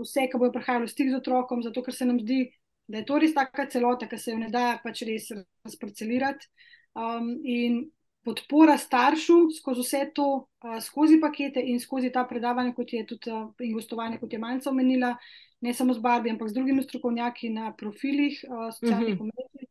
vse, 0.00 0.28
ki 0.30 0.38
bojo 0.38 0.52
prihajali 0.52 0.86
v 0.86 0.90
stik 0.90 1.08
z 1.10 1.16
otrokom, 1.16 1.62
zato 1.62 1.82
ker 1.82 1.94
se 1.94 2.04
nam 2.04 2.20
zdi, 2.20 2.52
da 2.88 2.98
je 2.98 3.04
to 3.04 3.18
res 3.18 3.34
taka 3.34 3.66
celota, 3.66 4.06
ki 4.08 4.18
se 4.18 4.30
jo 4.30 4.38
ne 4.38 4.48
da 4.50 4.78
pač 4.84 5.02
res 5.02 5.30
razparcelirati. 5.64 6.46
Um, 6.94 7.40
in 7.44 7.90
podpora 8.24 8.76
staršu 8.78 9.50
skozi 9.56 9.80
vse 9.80 10.10
to, 10.14 10.26
uh, 10.64 10.78
skozi 10.80 11.18
pakete 11.20 11.60
in 11.60 11.80
skozi 11.80 12.12
ta 12.12 12.24
predavanja, 12.24 12.74
kot 12.74 12.92
je 12.92 13.06
tudi 13.06 13.30
uh, 13.32 13.48
in 13.60 13.72
gostovanje, 13.72 14.18
kot 14.20 14.32
je 14.32 14.38
Manca 14.38 14.70
omenila, 14.70 15.16
ne 15.62 15.74
samo 15.74 15.94
z 15.94 16.02
Barbi, 16.02 16.30
ampak 16.30 16.48
z 16.50 16.56
drugimi 16.58 16.82
strokovnjaki 16.82 17.50
na 17.54 17.70
profilih 17.72 18.34
uh, 18.44 18.70
socialnih 18.74 19.14
Mhm. 19.14 19.22
omrežij. 19.22 19.68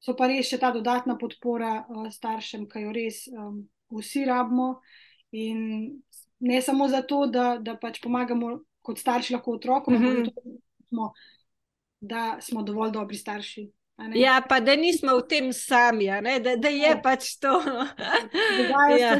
so 0.00 0.14
pa 0.16 0.26
res 0.28 0.48
še 0.48 0.56
ta 0.60 0.70
dodatna 0.72 1.16
podpora 1.20 1.84
uh, 1.88 2.08
staršem, 2.08 2.68
ki 2.68 2.84
jo 2.84 2.92
res 2.92 3.26
um, 3.28 3.64
vsi 3.92 4.24
rabimo. 4.24 4.80
In 5.32 6.00
ne 6.40 6.60
samo 6.62 6.88
zato, 6.88 7.26
da, 7.26 7.58
da 7.60 7.76
pač 7.76 8.00
pomagamo 8.00 8.60
kot 8.82 8.98
starši 8.98 9.34
lahko 9.34 9.52
otrokom, 9.58 9.94
mm 9.94 10.00
-hmm. 10.00 10.30
ampak 10.90 11.12
da 12.00 12.40
smo 12.40 12.62
dovolj 12.62 12.92
dobri 12.92 13.16
starši. 13.16 13.70
Ja, 14.14 14.40
pa 14.48 14.60
da 14.60 14.76
nismo 14.76 15.16
v 15.18 15.26
tem 15.28 15.52
sami, 15.52 16.06
da, 16.06 16.56
da 16.56 16.68
je 16.68 16.88
ja. 16.88 17.00
pač 17.02 17.36
to. 17.40 17.60
ja. 19.00 19.18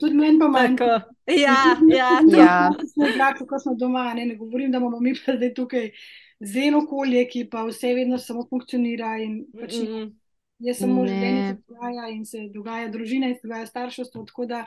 Tudi 0.00 0.14
meni 0.14 0.38
pa 0.38 0.48
manjka. 0.48 1.02
Ja, 1.30 1.76
ja, 1.88 2.10
ja. 2.36 3.34
Kako 3.38 3.58
smo 3.58 3.74
doma, 3.74 4.14
ne, 4.14 4.26
ne 4.26 4.36
govorim, 4.36 4.72
da 4.72 4.78
imamo 4.78 5.00
mi 5.00 5.14
pa 5.14 5.36
zdaj 5.36 5.54
tukaj 5.54 5.90
zelo 6.40 6.82
okolje, 6.84 7.24
ki 7.28 7.44
pa 7.50 7.64
vse 7.68 7.94
vedno 7.94 8.18
samo 8.18 8.46
funkcionira. 8.50 9.16
Pač 9.60 9.78
mm 9.80 9.86
-hmm. 9.86 10.10
Je 10.60 10.74
samo 10.76 11.06
življenje, 11.08 11.44
ki 11.56 11.60
se 11.60 11.74
dogaja 11.74 12.08
in 12.12 12.24
se 12.28 12.46
dogaja 12.54 12.88
družina 12.92 13.30
in 13.30 13.38
se 13.38 13.48
dogaja 13.48 13.68
starševstvo. 13.70 14.24
Tako 14.28 14.46
da 14.50 14.64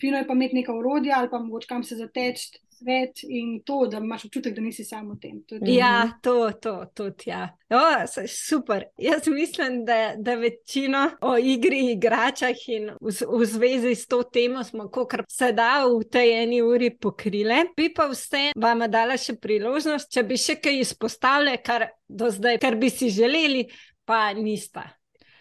fino 0.00 0.18
je 0.18 0.26
pa 0.26 0.34
imeti 0.34 0.56
neka 0.56 0.74
urodja 0.74 1.18
ali 1.18 1.30
pa 1.30 1.38
mogoče 1.38 1.68
kam 1.68 1.84
se 1.84 1.98
zateči 1.98 2.56
svet 2.78 3.22
in 3.22 3.60
to, 3.64 3.86
da 3.86 3.98
imaš 3.98 4.24
občutek, 4.24 4.54
da 4.54 4.60
nisi 4.60 4.84
samo 4.84 5.14
v 5.14 5.20
tem. 5.20 5.42
Tudi. 5.48 5.74
Ja, 5.74 6.18
to, 6.22 6.50
to, 6.62 6.74
tudi. 6.94 7.30
Ja. 7.30 7.48
O, 7.70 7.80
super. 8.28 8.84
Jaz 8.98 9.28
mislim, 9.28 9.84
da, 9.84 10.14
da 10.18 10.34
večino 10.34 11.10
o 11.20 11.36
igri, 11.38 11.92
igračah 11.92 12.68
in 12.68 12.90
v, 13.00 13.14
v 13.38 13.44
zvezi 13.44 13.94
s 13.94 14.06
to 14.06 14.22
temo 14.22 14.64
smo, 14.64 14.88
kar 14.90 15.24
se 15.28 15.52
da 15.52 15.86
v 15.86 16.04
tej 16.04 16.34
eni 16.42 16.60
uri 16.62 16.90
pokrile. 16.90 17.64
Bi 17.76 17.88
pa 17.94 18.08
vse 18.12 18.50
vam 18.56 18.84
dala 18.90 19.16
še 19.16 19.38
priložnost, 19.40 20.12
če 20.12 20.26
bi 20.26 20.36
še 20.40 20.60
kaj 20.60 20.80
izpostavili, 20.84 21.56
kar 21.64 21.88
do 22.08 22.30
zdaj, 22.30 22.60
kar 22.60 22.76
bi 22.76 22.92
si 22.92 23.10
želeli, 23.10 23.66
pa 24.04 24.28
nista. 24.36 24.84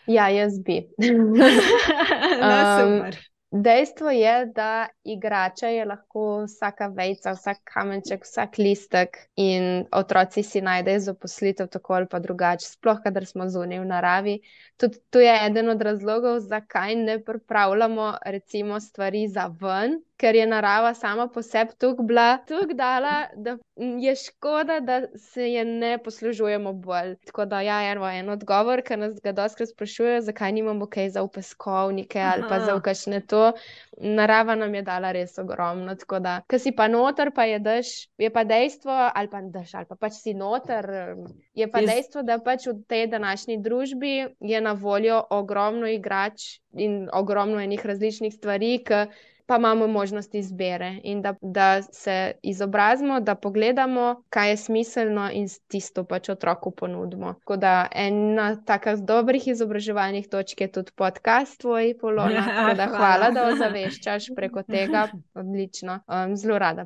Ja, 0.08 0.30
jaz 0.30 0.60
bi. 0.60 0.82
no. 2.42 2.52
Um, 2.86 3.16
Dejstvo 3.56 4.10
je, 4.10 4.46
da 4.46 4.88
igrača 5.04 5.68
je 5.68 5.86
lahko 5.86 6.44
vsaka 6.44 6.88
vejca, 6.88 7.32
vsak 7.32 7.58
kamenček, 7.64 8.24
vsak 8.24 8.58
listek 8.58 9.18
in 9.36 9.86
otroci 9.96 10.44
si 10.44 10.62
najdejo 10.62 11.00
zaposlitev 11.00 11.70
tako 11.72 11.94
ali 11.94 12.08
pa 12.12 12.20
drugače, 12.20 12.68
sploh 12.68 13.00
kadar 13.04 13.26
smo 13.26 13.48
zunaj 13.50 13.80
v 13.80 13.86
naravi. 13.86 14.36
Tudi 14.78 15.00
to 15.10 15.24
je 15.24 15.38
eden 15.46 15.70
od 15.70 15.82
razlogov, 15.82 16.40
zakaj 16.40 16.96
ne 16.96 17.20
pripravljamo 17.24 18.12
recimo 18.26 18.80
stvari 18.80 19.28
za 19.28 19.48
ven, 19.62 20.02
ker 20.18 20.36
je 20.36 20.46
narava 20.48 20.94
sama 20.94 21.28
po 21.28 21.42
sebi 21.42 21.72
tako 21.78 22.04
bila, 22.04 22.38
tako 22.48 22.74
dala, 22.74 23.26
da 23.36 23.58
je 23.76 24.16
škoda, 24.16 24.80
da 24.80 25.02
se 25.18 25.52
je 25.52 25.66
ne 25.66 25.98
poslužujemo 26.04 26.74
bolj. 26.74 27.16
Tako 27.26 27.46
da, 27.46 27.62
ja, 27.62 27.82
eno, 27.92 28.08
en 28.10 28.30
odgovor, 28.30 28.82
ker 28.82 29.00
nas 29.00 29.20
ga 29.24 29.32
doskrat 29.36 29.70
sprašujejo, 29.70 30.22
zakaj 30.22 30.52
nimamo 30.52 30.88
kaj 30.88 31.10
za 31.10 31.24
upeskovnike 31.24 32.22
ali 32.22 32.44
pa 32.50 32.60
za 32.60 32.76
ukašne 32.76 33.22
to. 33.28 33.52
Narava 33.98 34.56
nam 34.56 34.76
je 34.76 34.82
dala 34.82 35.12
res 35.12 35.38
ogromno. 35.38 35.96
Tako 35.96 36.20
da, 36.20 36.38
ki 36.48 36.60
si 36.60 36.72
pa 36.72 36.88
noter, 36.88 37.32
pa 37.36 37.44
je 37.46 37.60
daš, 37.60 37.94
je 38.18 38.32
pa 38.32 38.44
dejstvo, 38.44 38.96
ali 39.16 39.30
pa 39.32 39.42
daš, 39.42 39.76
ali 39.76 39.86
pa 39.90 40.00
pač 40.00 40.22
si 40.22 40.34
noter. 40.34 40.90
Je 41.54 41.68
pa 41.72 41.84
dejstvo, 41.84 42.24
da 42.24 42.40
pač 42.40 42.68
v 42.72 42.80
tej 42.88 43.08
današnji 43.12 43.60
družbi 43.64 44.16
je 44.40 44.62
na 44.62 44.74
voljo 44.74 45.24
ogromno 45.30 45.88
igrač 45.88 46.60
in 46.72 47.10
ogromno 47.14 47.60
enih 47.60 47.86
različnih 47.86 48.34
stvari, 48.34 48.78
ki 48.84 49.06
pa 49.46 49.56
imamo 49.56 49.88
možnost 49.88 50.36
izbire 50.36 51.00
in 51.04 51.22
da, 51.22 51.34
da 51.42 51.82
se 51.82 52.32
izobrazimo, 52.44 53.20
da 53.20 53.36
pogledamo, 53.36 54.24
kaj 54.30 54.50
je 54.50 54.58
smiselno 54.58 55.30
in 55.34 55.48
tisto 55.68 56.04
pač 56.04 56.30
otroku 56.30 56.72
ponudimo. 56.72 57.34
Tako 57.34 57.58
da 57.58 57.88
ena 57.92 58.56
taka 58.66 58.96
z 58.96 59.06
dobrih 59.06 59.48
izobraževalnih 59.48 60.28
točk 60.28 60.62
je 60.62 60.72
tudi 60.72 60.92
podcast 60.96 61.62
tvoj, 61.62 61.94
Polona. 62.02 62.46
Ja, 62.56 62.74
da, 62.74 62.86
hvala. 62.86 62.98
hvala, 62.98 63.32
da 63.32 63.48
ozaveščaš 63.48 64.28
preko 64.36 64.64
tega. 64.64 65.08
Odlično. 65.34 66.00
Um, 66.08 66.36
zelo 66.38 66.60
rada 66.60 66.86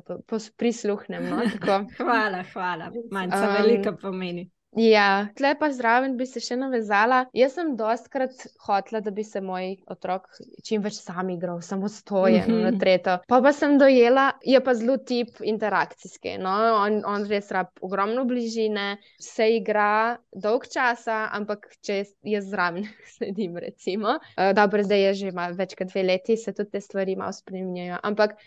prisluhnem. 0.56 1.28
No, 1.30 1.42
hvala, 1.98 2.44
hvala. 2.52 2.90
Manjka 3.10 3.48
um, 3.48 3.54
velika 3.62 3.92
pomeni. 3.92 4.50
Ja, 4.78 5.26
tle 5.34 5.50
pa 5.58 5.66
zraven 5.74 6.12
bi 6.14 6.26
se 6.30 6.38
še 6.42 6.54
navezala. 6.54 7.24
Jaz 7.34 7.56
sem 7.56 7.72
dostkrat 7.78 8.44
hotela, 8.62 9.00
da 9.02 9.10
bi 9.10 9.24
se 9.26 9.42
moj 9.42 9.72
otrok 9.90 10.28
čim 10.66 10.84
več 10.84 11.00
sam 11.00 11.32
igral, 11.34 11.58
samostojen 11.60 12.46
mm 12.46 12.54
-hmm. 12.54 12.62
na 12.68 12.78
tretjo. 12.78 13.16
Pa 13.26 13.40
pa 13.42 13.52
sem 13.52 13.78
dojela, 13.78 14.28
je 14.46 14.60
pa 14.64 14.74
zelo 14.74 14.96
tip 14.96 15.42
interakcijski. 15.42 16.36
No? 16.38 16.54
On, 16.84 17.02
on 17.04 17.26
res 17.26 17.50
rab 17.50 17.66
ogromno 17.80 18.24
bližine, 18.24 18.98
se 19.18 19.50
igra 19.56 20.16
dolg 20.30 20.68
časa, 20.70 21.28
ampak 21.32 21.66
če 21.82 22.04
jaz 22.22 22.46
zraven 22.50 22.86
sedim, 23.18 23.58
recimo. 23.58 24.20
Uh, 24.38 24.54
dobro, 24.54 24.82
zdaj 24.82 25.06
je 25.06 25.14
že 25.14 25.32
več 25.58 25.74
kot 25.74 25.90
dve 25.90 26.02
leti, 26.02 26.36
se 26.36 26.52
tudi 26.52 26.70
te 26.70 26.80
stvari 26.80 27.16
malo 27.16 27.32
spremenjajo. 27.32 27.98
Ampak, 28.02 28.38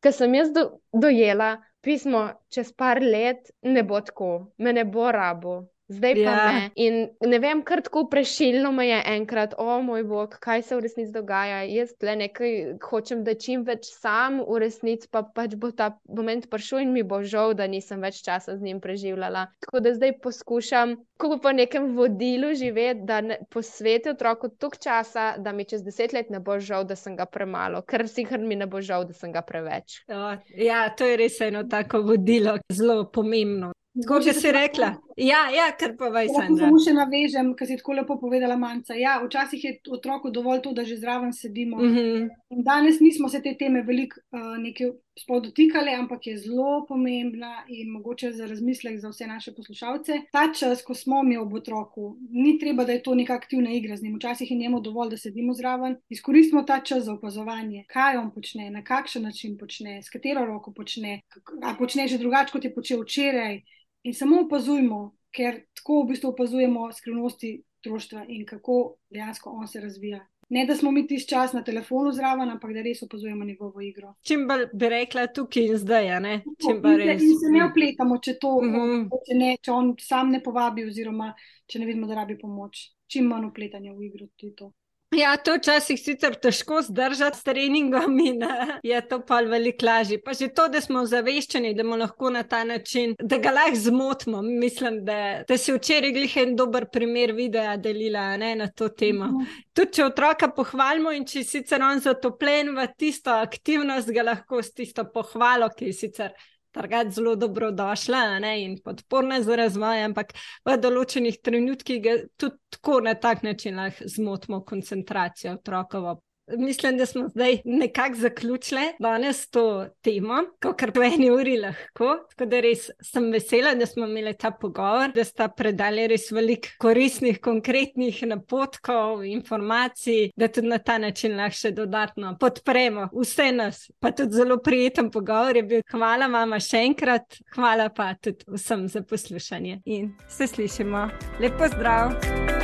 ker 0.00 0.12
sem 0.12 0.34
jaz 0.34 0.52
do, 0.52 0.78
dojela, 0.92 1.56
pismo 1.84 2.22
čez 2.48 2.72
par 2.72 3.00
let 3.02 3.50
ne 3.62 3.82
bo 3.88 4.00
tako, 4.00 4.30
me 4.58 4.72
ne 4.72 4.84
bo 4.84 5.10
rabo, 5.12 5.54
zdaj 5.88 6.14
pa 6.14 6.20
ja. 6.20 6.52
ne. 6.52 6.70
In 6.74 7.08
ne 7.20 7.38
vem, 7.38 7.62
kar 7.62 7.82
tako 7.84 8.06
prešilno 8.10 8.72
me 8.72 8.86
je 8.88 9.00
enkrat, 9.14 9.54
o 9.58 9.82
moj 9.82 10.04
bog, 10.04 10.36
kaj 10.40 10.62
se 10.62 10.76
v 10.76 10.84
resnici 10.84 11.12
dogaja. 11.12 11.62
Jaz 11.68 11.94
le 12.02 12.16
nekaj 12.16 12.54
hočem, 12.84 13.24
da 13.24 13.34
čim 13.34 13.64
več 13.66 13.90
sam 13.92 14.40
v 14.44 14.60
resnici, 14.64 15.08
pa 15.10 15.22
pač 15.22 15.56
bo 15.60 15.70
ta 15.70 15.94
moment 16.08 16.48
prišel 16.50 16.84
in 16.84 16.94
mi 16.96 17.02
bo 17.02 17.22
žal, 17.22 17.54
da 17.54 17.66
nisem 17.70 18.02
več 18.04 18.22
časa 18.24 18.56
z 18.56 18.64
njim 18.64 18.80
preživljala. 18.80 19.46
Tako 19.66 19.84
da 19.84 19.94
zdaj 19.94 20.16
poskušam, 20.24 20.96
kako 21.20 21.38
po 21.38 21.52
nekem 21.52 21.92
vodilu 21.96 22.54
živeti, 22.54 23.04
da 23.04 23.20
posvetim 23.50 24.14
otroku 24.14 24.48
toliko 24.48 24.82
časa, 24.82 25.34
da 25.38 25.52
mi 25.52 25.64
čez 25.64 25.84
deset 25.84 26.12
let 26.12 26.30
ne 26.30 26.40
bo 26.40 26.58
žal, 26.60 26.84
da 26.84 26.96
sem 26.96 27.16
ga 27.16 27.26
premalo, 27.26 27.82
ker 27.82 28.08
si 28.08 28.24
hr 28.24 28.40
mi 28.40 28.56
ne 28.56 28.66
bo 28.66 28.80
žal, 28.80 29.04
da 29.04 29.12
sem 29.12 29.32
ga 29.32 29.44
preveč. 29.44 30.02
O, 30.08 30.34
ja, 30.56 30.88
to 30.96 31.08
je 31.08 31.16
res 31.20 31.40
eno 31.44 31.64
tako 31.70 32.02
vodilo, 32.08 32.58
zelo 32.72 33.04
pomembno. 33.12 33.74
Kot 34.08 34.26
si 34.26 34.50
rekla, 34.50 34.88
ja, 35.16 35.50
ja 35.50 35.66
kar 35.78 35.94
pa 35.98 36.08
vaj 36.12 36.28
sem. 36.28 36.56
Samo 36.58 36.78
še 36.82 36.94
navežem, 36.96 37.52
kar 37.58 37.68
si 37.68 37.76
tako 37.78 37.96
lepo 37.98 38.16
povedala, 38.20 38.56
manjka. 38.58 38.96
Ja, 38.98 39.16
včasih 39.22 39.64
je 39.64 39.72
otroku 39.94 40.30
dovolj 40.34 40.62
to, 40.64 40.72
da 40.74 40.84
že 40.84 40.96
zraven 40.96 41.32
sedimo. 41.32 41.78
Mm 41.78 41.94
-hmm. 41.94 42.28
Danes 42.64 43.00
nismo 43.00 43.28
se 43.28 43.42
te 43.42 43.54
teme 43.58 43.82
veliko 43.82 44.20
uh, 44.32 45.42
dotikali, 45.42 45.94
ampak 45.94 46.26
je 46.26 46.38
zelo 46.38 46.86
pomembna 46.88 47.64
in 47.68 47.90
mogoče 47.90 48.32
za 48.32 48.46
razmislek 48.46 48.98
za 48.98 49.08
vse 49.08 49.26
naše 49.26 49.54
poslušalce. 49.54 50.12
Ta 50.32 50.52
čas, 50.52 50.82
ko 50.82 50.94
smo 50.94 51.22
mi 51.22 51.36
ob 51.36 51.54
otroku, 51.54 52.16
ni 52.30 52.58
treba, 52.58 52.84
da 52.84 52.92
je 52.92 53.02
to 53.02 53.14
neka 53.14 53.34
aktivna 53.34 53.70
igra 53.70 53.96
z 53.96 54.02
njim. 54.02 54.16
Včasih 54.16 54.50
je 54.50 54.56
njemu 54.56 54.80
dovolj, 54.80 55.10
da 55.10 55.16
sedimo 55.16 55.54
zraven. 55.54 55.96
Izkoristimo 56.08 56.62
ta 56.62 56.80
čas 56.80 57.04
za 57.04 57.12
opazovanje, 57.12 57.84
kaj 57.88 58.16
on 58.16 58.34
počne, 58.34 58.70
na 58.70 58.84
kakšen 58.84 59.22
način 59.22 59.58
počne, 59.58 60.02
s 60.02 60.10
katero 60.10 60.46
roko 60.46 60.72
počne, 60.72 61.20
ali 61.62 61.76
počne 61.78 62.08
že 62.08 62.18
drugače, 62.18 62.52
kot 62.52 62.64
je 62.64 62.74
počel 62.74 63.02
včeraj 63.02 63.60
in 64.04 64.14
samo 64.14 64.42
opazujmo, 64.44 65.16
ker 65.34 65.64
tako 65.74 66.02
v 66.02 66.12
bistvu 66.12 66.30
opazujemo 66.30 66.92
skrivnosti 66.92 67.56
otroštva 67.80 68.24
in 68.28 68.46
kako 68.46 68.96
dejansko 69.10 69.50
on 69.50 69.68
se 69.68 69.80
razvija. 69.80 70.26
Ne, 70.48 70.66
da 70.66 70.76
smo 70.76 70.90
mi 70.90 71.06
tisti 71.06 71.28
čas 71.28 71.52
na 71.52 71.64
telefonu 71.64 72.12
zraven, 72.12 72.50
ampak 72.50 72.72
da 72.72 72.82
res 72.82 73.02
opazujemo 73.02 73.44
njegovo 73.44 73.80
igro. 73.80 74.14
Čim 74.22 74.46
bolj 74.48 74.66
bi 74.72 74.88
rekla 74.88 75.26
tukaj 75.26 75.66
in 75.66 75.78
zdaj, 75.80 76.20
ne? 76.20 76.34
čim 76.66 76.82
bolj 76.82 77.00
res. 77.00 77.22
In 77.22 77.38
se 77.40 77.50
ne 77.50 77.64
opletamo, 77.64 78.18
če, 78.18 78.36
to, 78.40 78.52
mm 78.62 78.74
-hmm. 78.74 79.08
če, 79.26 79.34
ne, 79.38 79.56
če 79.62 79.72
on 79.72 79.94
sam 80.00 80.30
ne 80.30 80.42
povabi, 80.42 80.84
oziroma 80.84 81.32
če 81.66 81.78
ne 81.78 81.86
vidimo, 81.86 82.06
da 82.06 82.14
rabi 82.14 82.38
pomoč. 82.38 82.90
Čim 83.06 83.24
manj 83.24 83.46
opletanja 83.46 83.92
v 83.92 84.04
igro, 84.04 84.26
tudi 84.36 84.54
to. 84.54 84.72
Ja, 85.14 85.36
to 85.36 85.54
včasih 85.58 85.98
sicer 86.00 86.34
težko 86.42 86.80
zdržati 86.82 87.38
s 87.38 87.46
treningom 87.46 88.18
in 88.20 88.42
uh, 88.42 88.74
je 88.82 89.00
to 89.08 89.20
pa 89.26 89.40
veliko 89.40 89.86
lažje. 89.86 90.18
Pa 90.22 90.32
že 90.34 90.48
to, 90.48 90.68
da 90.68 90.80
smo 90.80 91.04
zaveščeni, 91.06 91.74
da 91.74 91.82
bomo 91.82 91.96
lahko 92.00 92.30
na 92.30 92.42
ta 92.42 92.64
način, 92.64 93.14
da 93.20 93.38
ga 93.38 93.52
lahko 93.54 93.76
zmotimo. 93.76 94.42
Mislim, 94.42 95.04
da, 95.04 95.44
da 95.48 95.58
si 95.58 95.72
včeraj 95.72 96.12
glih 96.12 96.36
en 96.42 96.56
dober 96.56 96.86
primer 96.92 97.32
videa 97.32 97.76
delila 97.76 98.36
ne, 98.36 98.54
na 98.56 98.70
to 98.70 98.88
temo. 98.88 99.26
Mhm. 99.26 99.62
Tudi 99.74 99.98
če 99.98 100.08
otroka 100.08 100.48
pohvalimo 100.54 101.12
in 101.14 101.26
če 101.26 101.44
sicer 101.44 101.82
on 101.82 102.00
zatopljen 102.00 102.74
v 102.76 102.88
tisto 102.98 103.34
aktivnost, 103.34 104.10
ga 104.14 104.26
lahko 104.30 104.62
s 104.62 104.74
tisto 104.74 105.06
pohvalo, 105.10 105.70
ki 105.76 105.90
je 105.90 105.96
sicer 106.04 106.34
targati 106.74 107.14
zelo 107.14 107.36
dobrodošla 107.38 108.38
ne, 108.42 108.54
in 108.64 108.76
podporna 108.84 109.40
za 109.42 109.56
razvoj, 109.56 110.04
ampak 110.10 110.34
v 110.66 110.76
določenih 110.82 111.38
trenutkih 111.42 112.08
tudi 112.36 112.58
tako 112.74 113.00
na 113.06 113.14
tak 113.14 113.44
način 113.46 113.78
lahko 113.78 114.08
zmotimo 114.16 114.64
koncentracijo 114.66 115.54
otrokovo. 115.60 116.18
Mislim, 116.46 116.98
da 116.98 117.06
smo 117.06 117.28
zdaj 117.28 117.58
nekako 117.64 118.14
zaključili 118.14 118.80
danes 118.98 119.50
to 119.50 119.86
temo, 120.02 120.34
kar 120.76 120.92
po 120.92 121.02
eni 121.02 121.30
uri 121.30 121.56
lahko. 121.56 122.16
Tako 122.30 122.46
da 122.50 122.60
res 122.60 122.90
sem 123.02 123.30
vesela, 123.32 123.74
da 123.74 123.86
smo 123.86 124.06
imeli 124.06 124.34
ta 124.38 124.50
pogovor, 124.50 125.12
da 125.14 125.24
sta 125.24 125.48
predali 125.48 126.06
res 126.08 126.30
veliko 126.32 126.68
koristnih, 126.78 127.40
konkretnih 127.40 128.22
napotkov, 128.26 129.24
informacij, 129.24 130.30
da 130.36 130.48
tudi 130.48 130.68
na 130.68 130.78
ta 130.78 130.98
način 130.98 131.36
lahko 131.36 131.54
še 131.54 131.70
dodatno 131.70 132.36
podpremo 132.40 133.08
vse 133.14 133.50
nas. 133.52 133.86
Pa 134.00 134.12
tudi 134.12 134.36
zelo 134.36 134.58
prijeten 134.58 135.10
pogovor 135.10 135.56
je 135.56 135.62
bil. 135.62 135.82
Hvala 135.90 136.28
vam 136.28 136.58
še 136.60 136.84
enkrat, 136.84 137.40
hvala 137.54 137.88
pa 137.94 138.12
tudi 138.20 138.44
vsem 138.52 138.88
za 138.88 139.02
poslušanje 139.02 139.80
in 139.84 140.12
se 140.28 140.46
slišimo. 140.46 141.08
Lepo 141.40 141.68
zdrav! 141.72 142.63